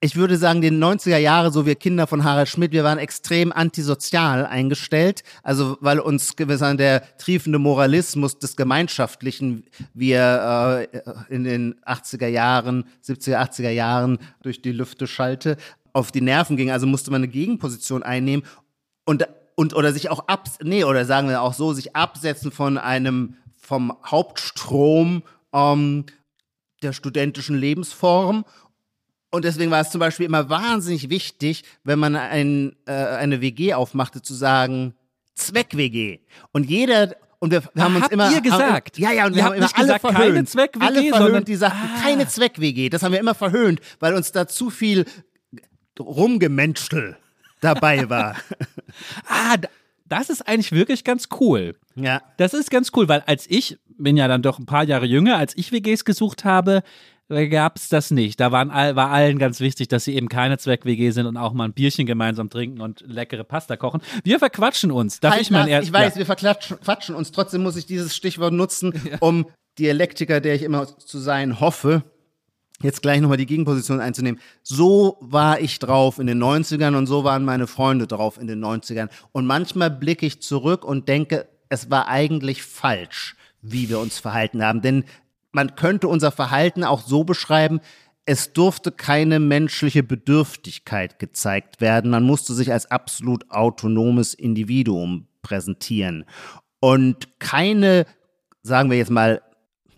ich 0.00 0.16
würde 0.16 0.38
sagen, 0.38 0.62
den 0.62 0.82
90er 0.82 1.18
Jahre, 1.18 1.50
so 1.52 1.66
wir 1.66 1.74
Kinder 1.74 2.06
von 2.06 2.24
Harald 2.24 2.48
Schmidt, 2.48 2.72
wir 2.72 2.84
waren 2.84 2.98
extrem 2.98 3.52
antisozial 3.52 4.46
eingestellt. 4.46 5.22
Also 5.42 5.76
weil 5.80 5.98
uns 5.98 6.36
gewissermaßen 6.36 6.78
der 6.78 7.16
triefende 7.18 7.58
Moralismus 7.58 8.38
des 8.38 8.56
Gemeinschaftlichen, 8.56 9.64
wir 9.92 10.88
äh, 11.28 11.34
in 11.34 11.44
den 11.44 11.74
80er 11.84 12.28
Jahren, 12.28 12.84
70er, 13.04 13.36
80er 13.36 13.70
Jahren 13.70 14.18
durch 14.42 14.62
die 14.62 14.72
Lüfte 14.72 15.06
schallte, 15.06 15.56
auf 15.92 16.12
die 16.12 16.20
Nerven 16.20 16.56
ging. 16.56 16.70
Also 16.70 16.86
musste 16.86 17.10
man 17.10 17.22
eine 17.22 17.28
Gegenposition 17.32 18.02
einnehmen 18.02 18.44
und 19.04 19.26
und 19.56 19.74
oder 19.74 19.92
sich 19.92 20.08
auch 20.10 20.26
ab 20.28 20.48
nee 20.62 20.84
oder 20.84 21.04
sagen 21.04 21.28
wir 21.28 21.42
auch 21.42 21.54
so 21.54 21.72
sich 21.72 21.94
absetzen 21.94 22.50
von 22.50 22.78
einem 22.78 23.36
vom 23.60 23.96
Hauptstrom 24.06 25.22
ähm, 25.52 26.06
der 26.82 26.92
studentischen 26.92 27.56
Lebensform 27.58 28.44
und 29.30 29.44
deswegen 29.44 29.70
war 29.70 29.80
es 29.80 29.90
zum 29.90 30.00
Beispiel 30.00 30.26
immer 30.26 30.48
wahnsinnig 30.48 31.08
wichtig, 31.08 31.62
wenn 31.84 31.98
man 31.98 32.16
ein, 32.16 32.74
äh, 32.86 32.92
eine 32.92 33.40
WG 33.40 33.74
aufmachte, 33.74 34.22
zu 34.22 34.34
sagen 34.34 34.94
Zweck-WG. 35.36 36.18
Und 36.52 36.68
jeder 36.68 37.14
und 37.38 37.52
wir, 37.52 37.62
wir 37.72 37.84
haben 37.84 37.94
uns 37.94 38.04
habt 38.04 38.12
immer 38.12 38.30
ihr 38.30 38.42
gesagt? 38.42 38.96
Haben, 38.96 39.02
ja, 39.02 39.12
ja, 39.12 39.26
und 39.26 39.32
Ihr 39.32 39.36
wir 39.36 39.44
habt 39.44 39.54
haben 39.54 39.58
immer 39.62 39.76
alle 39.76 39.86
gesagt, 39.86 40.02
keine 40.02 40.16
verhöhnt. 40.18 40.48
Zweck-WG, 40.50 40.84
alle 40.84 41.08
verhöhnt, 41.08 41.48
die 41.48 41.56
sagten 41.56 41.78
Ah. 41.96 42.02
keine 42.02 42.28
Zweck-WG. 42.28 42.90
Das 42.90 43.02
haben 43.02 43.12
wir 43.12 43.20
immer 43.20 43.34
verhöhnt, 43.34 43.80
weil 43.98 44.14
uns 44.14 44.32
da 44.32 44.46
zu 44.46 44.68
viel 44.68 45.06
Rumgemenschtel 46.00 47.16
dabei 47.60 48.08
war. 48.08 48.36
Ah, 49.28 49.56
das 50.08 50.30
ist 50.30 50.48
eigentlich 50.48 50.72
wirklich 50.72 51.04
ganz 51.04 51.28
cool. 51.38 51.76
ja. 51.94 52.20
Das 52.38 52.54
ist 52.54 52.72
ganz 52.72 52.90
cool, 52.96 53.08
weil 53.08 53.22
als 53.26 53.46
ich, 53.48 53.78
bin 53.96 54.16
ja 54.16 54.26
dann 54.26 54.42
doch 54.42 54.58
ein 54.58 54.66
paar 54.66 54.82
Jahre 54.82 55.06
jünger, 55.06 55.36
als 55.36 55.56
ich 55.56 55.70
WGs 55.70 56.04
gesucht 56.04 56.44
habe, 56.44 56.82
gab 57.28 57.76
es 57.76 57.88
das 57.88 58.10
nicht. 58.10 58.40
Da 58.40 58.50
waren 58.50 58.70
war 58.70 59.10
allen 59.10 59.38
ganz 59.38 59.60
wichtig, 59.60 59.88
dass 59.88 60.04
sie 60.04 60.16
eben 60.16 60.28
keine 60.28 60.58
Zweck-WG 60.58 61.10
sind 61.12 61.26
und 61.26 61.36
auch 61.36 61.52
mal 61.52 61.66
ein 61.66 61.72
Bierchen 61.72 62.06
gemeinsam 62.06 62.50
trinken 62.50 62.80
und 62.80 63.04
leckere 63.06 63.44
Pasta 63.44 63.76
kochen. 63.76 64.00
Wir 64.24 64.40
verquatschen 64.40 64.90
uns. 64.90 65.20
Darf 65.20 65.34
Halt, 65.34 65.42
ich 65.42 65.50
mal 65.50 65.68
erst? 65.68 65.86
ich 65.88 65.92
weiß, 65.92 66.14
ja. 66.14 66.18
wir 66.18 66.26
verquatschen 66.26 66.80
quatschen 66.80 67.14
uns. 67.14 67.30
Trotzdem 67.30 67.62
muss 67.62 67.76
ich 67.76 67.86
dieses 67.86 68.16
Stichwort 68.16 68.52
nutzen, 68.52 68.92
um 69.20 69.46
Dialektiker, 69.78 70.40
der 70.40 70.56
ich 70.56 70.62
immer 70.62 70.86
zu 70.98 71.18
sein 71.18 71.60
hoffe, 71.60 72.02
jetzt 72.82 73.02
gleich 73.02 73.20
nochmal 73.20 73.36
die 73.36 73.46
Gegenposition 73.46 74.00
einzunehmen. 74.00 74.40
So 74.62 75.18
war 75.20 75.60
ich 75.60 75.78
drauf 75.78 76.18
in 76.18 76.26
den 76.26 76.42
90ern 76.42 76.96
und 76.96 77.06
so 77.06 77.24
waren 77.24 77.44
meine 77.44 77.66
Freunde 77.66 78.06
drauf 78.06 78.38
in 78.38 78.46
den 78.46 78.64
90ern. 78.64 79.08
Und 79.32 79.46
manchmal 79.46 79.90
blicke 79.90 80.26
ich 80.26 80.40
zurück 80.40 80.84
und 80.84 81.08
denke, 81.08 81.48
es 81.68 81.90
war 81.90 82.08
eigentlich 82.08 82.62
falsch, 82.62 83.36
wie 83.62 83.88
wir 83.88 83.98
uns 83.98 84.18
verhalten 84.18 84.64
haben. 84.64 84.82
Denn 84.82 85.04
man 85.52 85.76
könnte 85.76 86.08
unser 86.08 86.30
Verhalten 86.30 86.84
auch 86.84 87.02
so 87.02 87.24
beschreiben, 87.24 87.80
es 88.24 88.52
durfte 88.52 88.92
keine 88.92 89.40
menschliche 89.40 90.02
Bedürftigkeit 90.02 91.18
gezeigt 91.18 91.80
werden. 91.80 92.10
Man 92.10 92.22
musste 92.22 92.54
sich 92.54 92.72
als 92.72 92.90
absolut 92.90 93.50
autonomes 93.50 94.34
Individuum 94.34 95.26
präsentieren. 95.42 96.24
Und 96.80 97.40
keine, 97.40 98.06
sagen 98.62 98.90
wir 98.90 98.98
jetzt 98.98 99.10
mal 99.10 99.42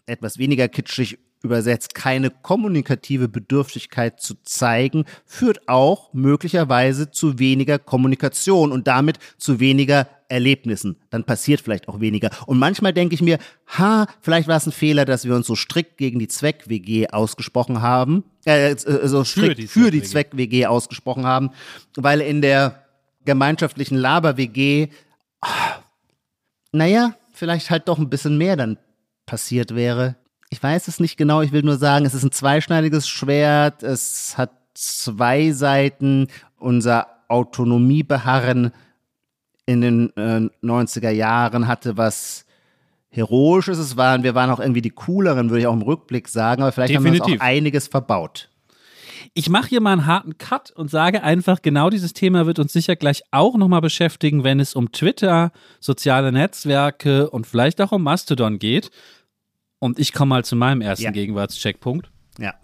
etwas 0.06 0.38
weniger 0.38 0.68
kitschig, 0.68 1.18
übersetzt, 1.42 1.94
keine 1.94 2.30
kommunikative 2.30 3.28
Bedürftigkeit 3.28 4.20
zu 4.20 4.34
zeigen, 4.42 5.04
führt 5.26 5.68
auch 5.68 6.12
möglicherweise 6.12 7.10
zu 7.10 7.38
weniger 7.38 7.78
Kommunikation 7.78 8.72
und 8.72 8.86
damit 8.86 9.18
zu 9.38 9.60
weniger 9.60 10.08
Erlebnissen. 10.28 10.96
Dann 11.10 11.24
passiert 11.24 11.60
vielleicht 11.60 11.88
auch 11.88 12.00
weniger. 12.00 12.30
Und 12.46 12.58
manchmal 12.58 12.92
denke 12.92 13.14
ich 13.14 13.22
mir, 13.22 13.38
ha, 13.66 14.06
vielleicht 14.20 14.48
war 14.48 14.56
es 14.56 14.66
ein 14.66 14.72
Fehler, 14.72 15.04
dass 15.04 15.24
wir 15.26 15.34
uns 15.34 15.46
so 15.46 15.54
strikt 15.54 15.98
gegen 15.98 16.18
die 16.18 16.28
Zweck-WG 16.28 17.08
ausgesprochen 17.08 17.82
haben, 17.82 18.24
äh, 18.46 18.72
äh 18.72 19.08
so 19.08 19.24
strikt 19.24 19.68
für 19.68 19.90
die 19.90 20.02
Zweck-WG 20.02 20.66
ausgesprochen 20.66 21.26
haben, 21.26 21.50
weil 21.96 22.20
in 22.20 22.40
der 22.40 22.82
gemeinschaftlichen 23.24 23.96
Laber-WG, 23.96 24.88
ah, 25.42 25.82
naja, 26.72 27.14
vielleicht 27.32 27.70
halt 27.70 27.88
doch 27.88 27.98
ein 27.98 28.08
bisschen 28.08 28.38
mehr 28.38 28.56
dann 28.56 28.78
passiert 29.26 29.74
wäre. 29.74 30.16
Ich 30.52 30.62
weiß 30.62 30.86
es 30.86 31.00
nicht 31.00 31.16
genau, 31.16 31.40
ich 31.40 31.50
will 31.52 31.62
nur 31.62 31.78
sagen, 31.78 32.04
es 32.04 32.12
ist 32.12 32.24
ein 32.24 32.30
zweischneidiges 32.30 33.08
Schwert, 33.08 33.82
es 33.82 34.36
hat 34.36 34.50
zwei 34.74 35.50
Seiten, 35.52 36.28
unser 36.58 37.06
Autonomiebeharren 37.28 38.70
in 39.64 39.80
den 39.80 40.14
äh, 40.18 40.50
90er 40.62 41.08
Jahren 41.08 41.68
hatte 41.68 41.96
was 41.96 42.44
Heroisches, 43.08 43.78
es 43.78 43.96
waren, 43.96 44.24
wir 44.24 44.34
waren 44.34 44.50
auch 44.50 44.60
irgendwie 44.60 44.82
die 44.82 44.90
cooleren, 44.90 45.48
würde 45.48 45.60
ich 45.60 45.66
auch 45.66 45.72
im 45.72 45.80
Rückblick 45.80 46.28
sagen, 46.28 46.60
aber 46.60 46.72
vielleicht 46.72 46.92
Definitiv. 46.92 47.22
haben 47.22 47.28
wir 47.28 47.32
uns 47.32 47.40
auch 47.40 47.46
einiges 47.46 47.88
verbaut. 47.88 48.50
Ich 49.32 49.48
mache 49.48 49.68
hier 49.68 49.80
mal 49.80 49.92
einen 49.92 50.06
harten 50.06 50.36
Cut 50.36 50.70
und 50.70 50.90
sage 50.90 51.22
einfach, 51.22 51.62
genau 51.62 51.88
dieses 51.88 52.12
Thema 52.12 52.44
wird 52.44 52.58
uns 52.58 52.74
sicher 52.74 52.96
gleich 52.96 53.22
auch 53.30 53.56
nochmal 53.56 53.80
beschäftigen, 53.80 54.44
wenn 54.44 54.60
es 54.60 54.74
um 54.74 54.92
Twitter, 54.92 55.50
soziale 55.80 56.30
Netzwerke 56.30 57.30
und 57.30 57.46
vielleicht 57.46 57.80
auch 57.80 57.92
um 57.92 58.02
Mastodon 58.02 58.58
geht. 58.58 58.90
Und 59.82 59.98
ich 59.98 60.12
komme 60.12 60.28
mal 60.28 60.44
zu 60.44 60.54
meinem 60.54 60.80
ersten 60.80 61.06
ja. 61.06 61.10
Gegenwartscheckpunkt. 61.10 62.08
Ja. 62.38 62.54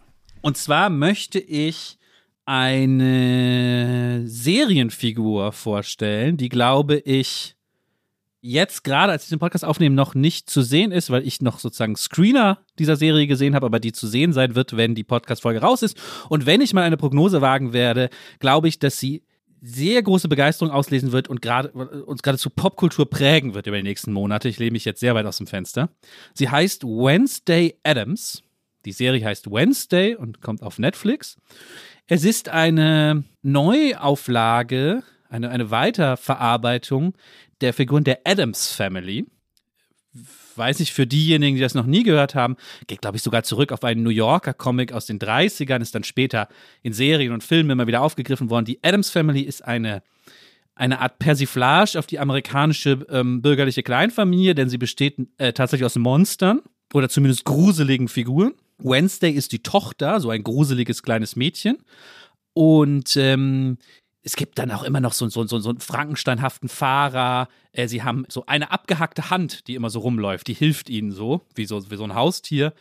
Und 0.41 0.57
zwar 0.57 0.89
möchte 0.89 1.41
ich 1.41 1.99
eine 2.45 4.23
Serienfigur 4.25 5.51
vorstellen, 5.51 6.37
die, 6.37 6.49
glaube 6.49 6.99
ich, 6.99 7.57
jetzt 8.41 8.85
gerade, 8.85 9.11
als 9.11 9.25
ich 9.25 9.31
den 9.31 9.41
Podcast 9.41 9.65
aufnehme, 9.65 9.97
noch 9.97 10.15
nicht 10.15 10.49
zu 10.49 10.63
sehen 10.63 10.93
ist, 10.93 11.11
weil 11.11 11.27
ich 11.27 11.43
noch 11.43 11.59
sozusagen 11.59 11.97
Screener 11.97 12.61
dieser 12.79 12.95
Serie 12.95 13.27
gesehen 13.27 13.57
habe, 13.57 13.67
aber 13.67 13.81
die 13.81 13.91
zu 13.91 14.07
sehen 14.07 14.33
sein 14.33 14.55
wird, 14.55 14.77
wenn 14.77 14.95
die 14.95 15.03
Podcast-Folge 15.03 15.61
raus 15.61 15.83
ist. 15.83 16.01
Und 16.29 16.47
wenn 16.47 16.61
ich 16.61 16.73
mal 16.73 16.85
eine 16.85 16.97
Prognose 16.97 17.41
wagen 17.41 17.73
werde, 17.73 18.11
glaube 18.39 18.69
ich, 18.69 18.79
dass 18.79 19.01
sie 19.01 19.25
sehr 19.61 20.03
große 20.03 20.29
Begeisterung 20.29 20.73
auslesen 20.73 21.13
wird 21.13 21.29
und 21.29 21.43
gerade 21.43 21.71
uns 21.71 22.23
geradezu 22.23 22.51
Popkultur 22.51 23.09
prägen 23.09 23.55
wird 23.55 23.67
über 23.67 23.77
die 23.77 23.83
nächsten 23.83 24.13
Monate. 24.13 24.49
Ich 24.49 24.59
lehne 24.59 24.73
mich 24.73 24.85
jetzt 24.85 25.01
sehr 25.01 25.15
weit 25.15 25.27
aus 25.27 25.39
dem 25.39 25.47
Fenster. 25.47 25.91
Sie 26.35 26.49
heißt 26.49 26.85
Wednesday 26.85 27.79
Adams. 27.83 28.43
Die 28.85 28.93
Serie 28.93 29.25
heißt 29.25 29.51
Wednesday 29.51 30.15
und 30.15 30.41
kommt 30.41 30.63
auf 30.63 30.79
Netflix. 30.79 31.37
Es 32.07 32.25
ist 32.25 32.49
eine 32.49 33.25
Neuauflage, 33.43 35.03
eine, 35.29 35.51
eine 35.51 35.71
Weiterverarbeitung 35.71 37.15
der 37.61 37.75
Figuren 37.75 38.05
der 38.05 38.21
Adams 38.25 38.73
Family. 38.73 39.27
Weiß 40.59 40.81
ich, 40.81 40.93
für 40.93 41.07
diejenigen, 41.07 41.57
die 41.57 41.63
das 41.63 41.75
noch 41.75 41.87
nie 41.87 42.03
gehört 42.03 42.35
haben, 42.35 42.57
geht, 42.87 43.01
glaube 43.01 43.17
ich, 43.17 43.23
sogar 43.23 43.43
zurück 43.45 43.73
auf 43.73 43.85
einen 43.85 44.03
New 44.03 44.11
Yorker 44.11 44.55
Comic 44.55 44.93
aus 44.93 45.07
den 45.07 45.19
30ern, 45.19 45.81
ist 45.81 45.95
dann 45.95 46.05
später 46.05 46.49
in 46.83 46.93
Serien 46.93 47.33
und 47.33 47.45
Filmen 47.45 47.71
immer 47.71 47.87
wieder 47.87 48.03
aufgegriffen 48.03 48.51
worden. 48.51 48.65
Die 48.65 48.79
Adams 48.83 49.11
Family 49.11 49.43
ist 49.43 49.65
eine, 49.65 50.03
eine 50.75 51.01
Art 51.01 51.19
Persiflage 51.19 51.99
auf 51.99 52.07
die 52.07 52.19
amerikanische 52.19 53.07
ähm, 53.11 53.41
bürgerliche 53.41 53.83
Kleinfamilie, 53.83 54.55
denn 54.55 54.69
sie 54.69 54.79
besteht 54.79 55.17
äh, 55.39 55.53
tatsächlich 55.53 55.87
aus 55.87 55.97
Monstern 55.97 56.61
oder 56.93 57.09
zumindest 57.09 57.45
gruseligen 57.45 58.09
Figuren. 58.09 58.53
Wednesday 58.79 59.31
ist 59.31 59.53
die 59.53 59.63
Tochter, 59.63 60.21
so 60.21 60.31
ein 60.31 60.45
gruseliges 60.45 61.03
kleines 61.03 61.37
Mädchen. 61.37 61.79
Und 62.55 63.17
ähm, 63.17 63.79
es 64.29 64.37
gibt 64.37 64.59
dann 64.59 64.71
auch 64.71 64.83
immer 64.83 65.01
noch 65.01 65.15
so, 65.15 65.27
so, 65.31 65.47
so, 65.47 65.59
so 65.59 65.71
einen 65.71 65.81
frankensteinhaften 65.81 66.69
Fahrer. 66.69 67.49
Äh, 67.73 67.89
sie 67.89 68.03
haben 68.03 68.27
so 68.29 68.45
eine 68.45 68.71
abgehackte 68.71 69.31
Hand, 69.31 69.67
die 69.67 69.75
immer 69.75 69.89
so 69.89 70.01
rumläuft. 70.01 70.49
Die 70.49 70.55
hilft 70.55 70.91
ihnen 70.91 71.13
so, 71.13 71.47
wie 71.55 71.65
so, 71.65 71.91
wie 71.91 71.97
so 71.97 72.05
ein 72.05 72.15
Haustier. 72.15 72.75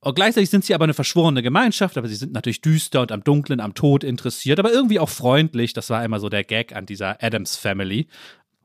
Und 0.00 0.16
gleichzeitig 0.16 0.50
sind 0.50 0.64
sie 0.64 0.74
aber 0.74 0.82
eine 0.82 0.94
verschworene 0.94 1.44
Gemeinschaft, 1.44 1.96
aber 1.96 2.08
sie 2.08 2.16
sind 2.16 2.32
natürlich 2.32 2.60
düster 2.60 3.02
und 3.02 3.12
am 3.12 3.22
Dunklen, 3.22 3.60
am 3.60 3.74
Tod 3.74 4.02
interessiert, 4.02 4.58
aber 4.58 4.72
irgendwie 4.72 4.98
auch 4.98 5.10
freundlich. 5.10 5.74
Das 5.74 5.90
war 5.90 6.04
immer 6.04 6.18
so 6.18 6.28
der 6.28 6.42
Gag 6.42 6.74
an 6.74 6.86
dieser 6.86 7.22
Adams 7.22 7.54
Family. 7.54 8.08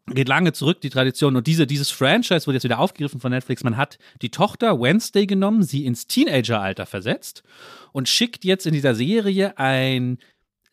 Geht 0.08 0.28
lange 0.28 0.52
zurück, 0.52 0.82
die 0.82 0.90
Tradition. 0.90 1.36
Und 1.36 1.46
diese, 1.46 1.68
dieses 1.68 1.92
Franchise 1.92 2.48
wurde 2.48 2.56
jetzt 2.56 2.64
wieder 2.64 2.80
aufgegriffen 2.80 3.20
von 3.20 3.32
Netflix. 3.32 3.64
Man 3.64 3.78
hat 3.78 4.00
die 4.24 4.32
Tochter 4.32 4.82
Wednesday 4.82 5.28
genommen, 5.28 5.62
sie 5.62 5.86
ins 5.86 6.08
Teenageralter 6.08 6.88
versetzt 6.88 7.44
und 7.92 8.10
schickt 8.10 8.46
jetzt 8.46 8.66
in 8.66 8.74
dieser 8.74 8.96
Serie 8.96 9.60
ein 9.60 10.18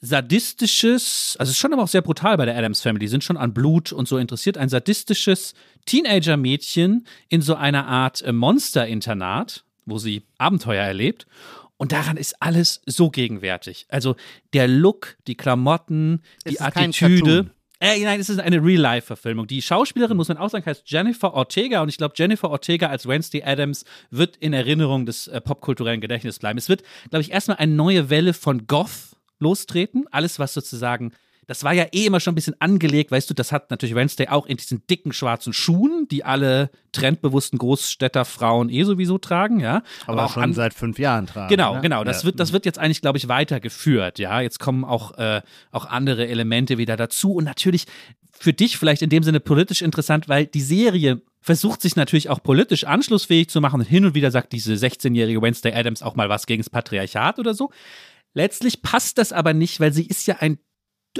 sadistisches, 0.03 1.37
also 1.39 1.49
es 1.49 1.57
ist 1.57 1.61
schon 1.61 1.73
aber 1.73 1.85
auch 1.85 1.89
sehr 1.89 2.03
brutal 2.03 2.37
bei 2.37 2.45
der 2.45 2.57
Adams 2.59 2.83
Family, 2.83 3.07
sind 3.07 3.23
schon 3.23 3.37
an 3.37 3.55
Blut 3.55 3.93
und 3.93 4.09
so 4.09 4.19
interessiert, 4.19 4.59
ein 4.59 4.69
sadistisches 4.69 5.55
Teenager-Mädchen 5.87 7.07
in 7.29 7.41
so 7.41 7.55
einer 7.55 7.87
Art 7.87 8.21
äh, 8.23 8.33
Monster-Internat, 8.33 9.65
wo 9.87 9.99
sie 9.99 10.25
Abenteuer 10.39 10.85
erlebt. 10.85 11.27
Und 11.77 11.93
daran 11.93 12.17
ist 12.17 12.35
alles 12.41 12.83
so 12.87 13.11
gegenwärtig. 13.11 13.87
Also 13.89 14.17
der 14.53 14.69
Look, 14.69 15.17
die 15.27 15.37
Klamotten, 15.37 16.23
die 16.47 16.61
Attitüde. 16.61 17.51
Äh, 17.81 18.01
nein, 18.05 18.21
es 18.21 18.29
ist 18.29 18.39
eine 18.39 18.63
Real-Life-Verfilmung. 18.63 19.49
Die 19.49 19.63
Schauspielerin, 19.63 20.17
muss 20.17 20.29
man 20.29 20.37
auch 20.37 20.51
sagen, 20.51 20.65
heißt 20.65 20.83
Jennifer 20.87 21.35
Ortega. 21.35 21.83
Und 21.83 21.89
ich 21.89 21.97
glaube, 21.97 22.15
Jennifer 22.17 22.51
Ortega 22.51 22.89
als 22.89 23.07
Wednesday 23.07 23.43
Adams 23.43 23.85
wird 24.11 24.37
in 24.37 24.53
Erinnerung 24.53 25.07
des 25.07 25.27
äh, 25.27 25.41
popkulturellen 25.41 26.01
Gedächtnisses 26.01 26.39
bleiben. 26.39 26.59
Es 26.59 26.69
wird, 26.69 26.85
glaube 27.11 27.23
ich, 27.23 27.33
erstmal 27.33 27.57
eine 27.57 27.73
neue 27.73 28.11
Welle 28.11 28.35
von 28.35 28.69
Goth 28.69 29.17
lostreten. 29.43 30.07
Alles, 30.11 30.39
was 30.39 30.55
sozusagen 30.55 31.13
das 31.47 31.65
war 31.65 31.73
ja 31.73 31.87
eh 31.93 32.07
immer 32.07 32.21
schon 32.21 32.33
ein 32.33 32.35
bisschen 32.37 32.61
angelegt, 32.61 33.11
weißt 33.11 33.29
du, 33.29 33.35
das 33.35 33.51
hat 33.51 33.71
natürlich 33.71 33.95
Wednesday 33.97 34.29
auch 34.29 34.47
in 34.47 34.57
diesen 34.57 34.87
dicken 34.87 35.13
schwarzen 35.13 35.53
Schuhen, 35.53 36.07
die 36.09 36.25
alle 36.25 36.71
trendbewussten 36.93 37.59
Großstädterfrauen 37.59 38.71
eh 38.71 38.85
sowieso 38.85 39.19
tragen, 39.19 39.59
ja. 39.59 39.83
Aber, 40.07 40.13
Aber 40.13 40.25
auch 40.27 40.33
schon 40.35 40.55
seit 40.55 40.73
fünf 40.73 40.99
Jahren 40.99 41.27
tragen. 41.27 41.49
Genau, 41.49 41.75
ne? 41.75 41.81
genau. 41.81 42.05
Das 42.05 42.23
ja. 42.23 42.27
wird, 42.27 42.39
das 42.39 42.53
wird 42.53 42.65
jetzt 42.65 42.79
eigentlich, 42.79 43.01
glaube 43.01 43.19
ich, 43.19 43.29
weitergeführt, 43.29 44.21
ja. 44.21 44.41
Jetzt 44.41 44.61
kommen 44.61 44.85
auch, 44.85 45.19
äh, 45.19 45.43
auch 45.73 45.87
andere 45.87 46.29
Elemente 46.29 46.79
wieder 46.79 46.97
dazu 46.97 47.35
und 47.35 47.45
natürlich 47.45 47.87
für 48.31 48.53
dich 48.53 48.79
vielleicht 48.79 49.03
in 49.03 49.11
dem 49.11 49.23
Sinne 49.23 49.41
politisch 49.41 49.83
interessant, 49.83 50.29
weil 50.29 50.47
die 50.47 50.61
Serie 50.61 51.23
versucht 51.41 51.83
sich 51.83 51.97
natürlich 51.97 52.31
auch 52.31 52.43
politisch 52.43 52.85
anschlussfähig 52.85 53.51
zu 53.51 53.61
machen 53.61 53.81
und 53.81 53.87
hin 53.87 54.05
und 54.05 54.15
wieder 54.15 54.31
sagt 54.31 54.53
diese 54.53 54.75
16-jährige 54.75 55.43
Wednesday 55.43 55.75
Adams 55.75 56.03
auch 56.03 56.15
mal 56.15 56.29
was 56.29 56.47
gegen 56.47 56.63
das 56.63 56.71
Patriarchat 56.71 57.41
oder 57.41 57.53
so. 57.53 57.71
Letztlich 58.35 58.83
passt 58.83 59.19
das 59.19 59.33
aber 59.33 59.55
nicht, 59.55 59.81
weil 59.81 59.93
sie 59.93 60.07
ist 60.07 60.27
ja 60.27 60.37
ein 60.37 60.59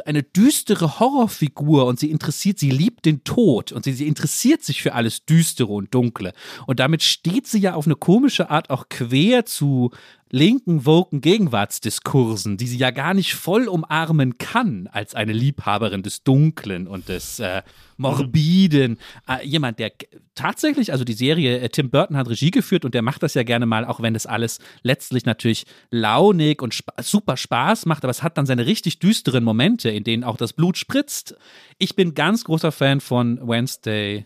eine 0.07 0.23
düstere 0.23 1.01
Horrorfigur 1.01 1.87
und 1.87 2.01
sie 2.01 2.11
interessiert, 2.11 2.59
sie 2.59 2.71
liebt 2.71 3.05
den 3.05 3.25
Tod 3.25 3.73
und 3.73 3.85
sie, 3.85 3.93
sie 3.93 4.07
interessiert 4.07 4.63
sich 4.63 4.83
für 4.83 4.95
alles 4.95 5.25
Düstere 5.27 5.73
und 5.73 5.95
Dunkle. 5.95 6.33
Und 6.67 6.81
damit 6.81 7.03
steht 7.03 7.47
sie 7.47 7.59
ja 7.59 7.75
auf 7.75 7.87
eine 7.87 7.97
komische 7.97 8.51
Art 8.51 8.71
auch 8.71 8.89
quer 8.89 9.45
zu 9.45 9.91
linken, 10.33 10.87
woken 10.87 11.21
Gegenwartsdiskursen, 11.21 12.57
die 12.57 12.67
sie 12.67 12.79
ja 12.79 12.91
gar 12.91 13.13
nicht 13.13 13.35
voll 13.35 13.69
umarmen 13.69 14.39
kann 14.39 14.89
als 14.91 15.15
eine 15.15 15.33
Liebhaberin 15.33 16.03
des 16.03 16.25
Dunklen 16.25 16.89
und 16.89 17.09
des 17.09 17.39
äh, 17.39 17.63
Morbiden. 17.99 18.99
Äh, 19.29 19.47
jemand, 19.47 19.79
der 19.79 19.93
tatsächlich, 20.35 20.91
also 20.91 21.05
die 21.05 21.13
Serie, 21.13 21.61
äh, 21.61 21.69
Tim 21.69 21.91
Burton 21.91 22.17
hat 22.17 22.31
Regie 22.31 22.51
geführt 22.51 22.87
und 22.87 22.95
der 22.95 23.03
macht 23.03 23.23
das 23.23 23.35
ja 23.35 23.43
gerne 23.43 23.67
mal, 23.67 23.85
auch 23.85 24.01
wenn 24.01 24.15
das 24.15 24.25
alles 24.27 24.59
letztlich 24.83 25.27
natürlich 25.27 25.67
launig 25.91 26.63
und 26.63 26.73
spa 26.73 26.95
super 27.03 27.37
Spaß 27.37 27.85
macht, 27.85 28.03
aber 28.03 28.11
es 28.11 28.23
hat 28.23 28.39
dann 28.39 28.47
seine 28.47 28.65
richtig 28.65 28.99
düsteren 28.99 29.45
Momente, 29.45 29.91
in 29.91 30.03
denen 30.03 30.25
auch 30.25 30.39
das 30.39 30.55
Blut 30.55 30.79
spritzt. 30.79 31.37
Ich 31.77 31.95
bin 31.95 32.15
ganz 32.15 32.45
großer 32.45 32.73
Fan 32.73 33.03
von 33.03 33.39
Wednesday 33.47 34.25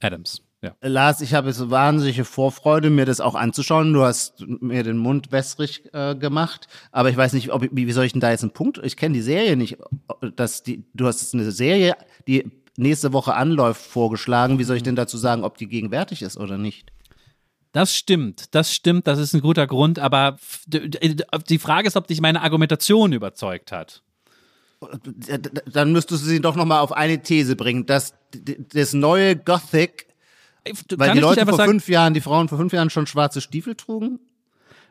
Adams. 0.00 0.47
Ja. 0.60 0.74
Lars, 0.80 1.20
ich 1.20 1.34
habe 1.34 1.48
jetzt 1.48 1.70
wahnsinnige 1.70 2.24
Vorfreude, 2.24 2.90
mir 2.90 3.04
das 3.04 3.20
auch 3.20 3.36
anzuschauen. 3.36 3.92
Du 3.92 4.02
hast 4.02 4.44
mir 4.46 4.82
den 4.82 4.98
Mund 4.98 5.30
wässrig 5.30 5.84
äh, 5.92 6.16
gemacht, 6.16 6.66
aber 6.90 7.10
ich 7.10 7.16
weiß 7.16 7.32
nicht, 7.34 7.52
ob, 7.52 7.68
wie, 7.70 7.92
soll 7.92 8.06
ich 8.06 8.12
denn 8.12 8.20
da 8.20 8.30
jetzt 8.30 8.42
einen 8.42 8.52
Punkt? 8.52 8.80
Ich 8.82 8.96
kenne 8.96 9.14
die 9.14 9.22
Serie 9.22 9.56
nicht. 9.56 9.78
Dass 10.34 10.64
die, 10.64 10.84
du 10.94 11.06
hast 11.06 11.32
eine 11.32 11.52
Serie, 11.52 11.94
die 12.26 12.50
nächste 12.76 13.12
Woche 13.12 13.34
anläuft, 13.34 13.80
vorgeschlagen. 13.80 14.58
Wie 14.58 14.64
soll 14.64 14.76
ich 14.76 14.82
denn 14.82 14.96
dazu 14.96 15.16
sagen, 15.16 15.44
ob 15.44 15.58
die 15.58 15.68
gegenwärtig 15.68 16.22
ist 16.22 16.36
oder 16.36 16.58
nicht? 16.58 16.90
Das 17.72 17.94
stimmt, 17.94 18.54
das 18.54 18.74
stimmt, 18.74 19.06
das 19.06 19.18
ist 19.18 19.34
ein 19.34 19.42
guter 19.42 19.66
Grund, 19.66 19.98
aber 19.98 20.38
die 20.66 21.58
Frage 21.58 21.86
ist, 21.86 21.96
ob 21.96 22.06
dich 22.06 22.20
meine 22.20 22.42
Argumentation 22.42 23.12
überzeugt 23.12 23.72
hat. 23.72 24.02
Dann 25.72 25.92
müsstest 25.92 26.24
du 26.24 26.28
sie 26.28 26.40
doch 26.40 26.56
nochmal 26.56 26.80
auf 26.80 26.92
eine 26.92 27.22
These 27.22 27.56
bringen, 27.56 27.84
dass 27.84 28.14
das 28.72 28.94
neue 28.94 29.36
Gothic 29.36 30.06
weil 30.96 31.12
die 31.12 31.20
Leute 31.20 31.46
vor 31.46 31.56
sagen, 31.56 31.70
fünf 31.70 31.88
Jahren, 31.88 32.14
die 32.14 32.20
Frauen 32.20 32.48
vor 32.48 32.58
fünf 32.58 32.72
Jahren 32.72 32.90
schon 32.90 33.06
schwarze 33.06 33.40
Stiefel 33.40 33.74
trugen? 33.74 34.20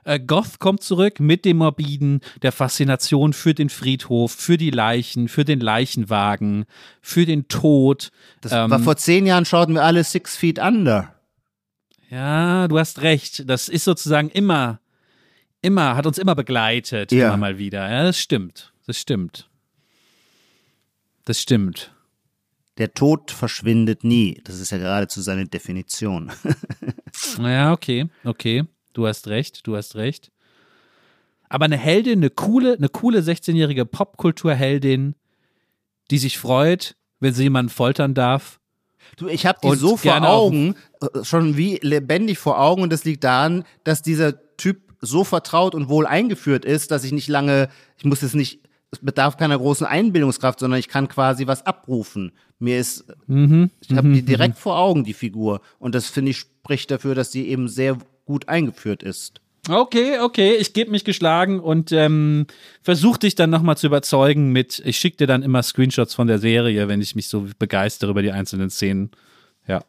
Äh, 0.03 0.19
Goth 0.19 0.59
kommt 0.59 0.83
zurück 0.83 1.19
mit 1.19 1.43
dem 1.43 1.57
Morbiden, 1.57 2.21
der 2.41 2.51
Faszination 2.51 3.33
für 3.33 3.53
den 3.53 3.69
Friedhof, 3.69 4.31
für 4.31 4.57
die 4.57 4.71
Leichen, 4.71 5.27
für 5.27 5.43
den 5.43 5.59
Leichenwagen, 5.59 6.65
für 7.01 7.25
den 7.25 7.47
Tod. 7.47 8.11
Das 8.41 8.51
ähm, 8.53 8.69
war 8.69 8.79
vor 8.79 8.95
zehn 8.95 9.25
Jahren 9.25 9.45
schauten 9.45 9.75
wir 9.75 9.83
alle 9.83 10.03
Six 10.03 10.35
Feet 10.37 10.59
Under. 10.59 11.13
Ja, 12.09 12.67
du 12.69 12.79
hast 12.79 13.01
recht. 13.01 13.49
Das 13.49 13.67
ist 13.67 13.83
sozusagen 13.83 14.29
immer 14.29 14.79
immer, 15.61 15.95
hat 15.95 16.05
uns 16.05 16.17
immer 16.17 16.35
begleitet, 16.35 17.11
Ja. 17.11 17.27
immer 17.27 17.37
mal 17.37 17.57
wieder. 17.57 17.89
Ja, 17.89 18.03
das 18.03 18.19
stimmt. 18.19 18.73
Das 18.85 18.97
stimmt. 18.97 19.49
Das 21.25 21.41
stimmt. 21.41 21.91
Der 22.77 22.93
Tod 22.93 23.31
verschwindet 23.31 24.03
nie. 24.03 24.39
Das 24.43 24.59
ist 24.59 24.71
ja 24.71 24.77
geradezu 24.77 25.21
seine 25.21 25.47
Definition. 25.47 26.31
Ja, 27.39 27.73
okay, 27.73 28.09
okay. 28.25 28.63
Du 28.93 29.07
hast 29.07 29.27
recht, 29.27 29.65
du 29.65 29.75
hast 29.75 29.95
recht. 29.95 30.31
Aber 31.49 31.65
eine 31.65 31.77
Heldin, 31.77 32.19
eine 32.19 32.29
coole, 32.29 32.75
eine 32.75 32.89
coole 32.89 33.19
16-jährige 33.19 33.85
Popkulturheldin, 33.85 35.15
die 36.11 36.17
sich 36.17 36.37
freut, 36.37 36.95
wenn 37.19 37.33
sie 37.33 37.43
jemanden 37.43 37.69
foltern 37.69 38.13
darf. 38.13 38.59
Du, 39.15 39.27
ich 39.27 39.45
habe 39.45 39.59
die 39.63 39.67
Und 39.67 39.77
so 39.77 39.97
vor 39.97 40.21
Augen, 40.23 40.75
äh, 41.01 41.23
schon 41.23 41.57
wie 41.57 41.79
lebendig 41.81 42.37
vor 42.37 42.59
Augen 42.59 42.81
und 42.81 42.91
das 42.91 43.05
liegt 43.05 43.23
daran, 43.23 43.63
dass 43.83 44.01
dieser 44.01 44.57
Typ 44.57 44.93
so 44.99 45.23
vertraut 45.23 45.75
und 45.75 45.89
wohl 45.89 46.05
eingeführt 46.05 46.65
ist, 46.65 46.91
dass 46.91 47.03
ich 47.03 47.11
nicht 47.11 47.27
lange, 47.27 47.69
ich 47.97 48.05
muss 48.05 48.23
es 48.23 48.33
nicht, 48.33 48.66
bedarf 49.01 49.37
keiner 49.37 49.57
großen 49.57 49.85
Einbildungskraft, 49.87 50.59
sondern 50.59 50.79
ich 50.79 50.87
kann 50.87 51.07
quasi 51.07 51.47
was 51.47 51.65
abrufen. 51.65 52.31
Mir 52.59 52.79
ist, 52.79 53.05
Mhm. 53.27 53.69
ich 53.81 53.95
habe 53.95 54.11
die 54.11 54.23
direkt 54.23 54.57
vor 54.57 54.77
Augen, 54.79 55.03
die 55.03 55.13
Figur. 55.13 55.61
Und 55.79 55.93
das 55.95 56.09
finde 56.09 56.31
ich 56.31 56.37
spricht 56.37 56.91
dafür, 56.91 57.15
dass 57.15 57.31
sie 57.31 57.47
eben 57.47 57.67
sehr 57.69 57.97
gut 58.25 58.49
eingeführt 58.49 59.03
ist. 59.03 59.39
Okay, 59.69 60.19
okay, 60.19 60.55
ich 60.55 60.73
gebe 60.73 60.91
mich 60.91 61.03
geschlagen 61.03 61.59
und 61.59 61.91
ähm, 61.91 62.47
versuche 62.81 63.19
dich 63.19 63.35
dann 63.35 63.49
nochmal 63.49 63.77
zu 63.77 63.87
überzeugen 63.87 64.51
mit, 64.51 64.81
ich 64.85 64.97
schicke 64.97 65.17
dir 65.17 65.27
dann 65.27 65.43
immer 65.43 65.61
Screenshots 65.61 66.13
von 66.13 66.27
der 66.27 66.39
Serie, 66.39 66.87
wenn 66.87 67.01
ich 67.01 67.15
mich 67.15 67.27
so 67.27 67.47
begeistere 67.59 68.11
über 68.11 68.21
die 68.21 68.31
einzelnen 68.31 68.69
Szenen. 68.69 69.11
Ja, 69.67 69.83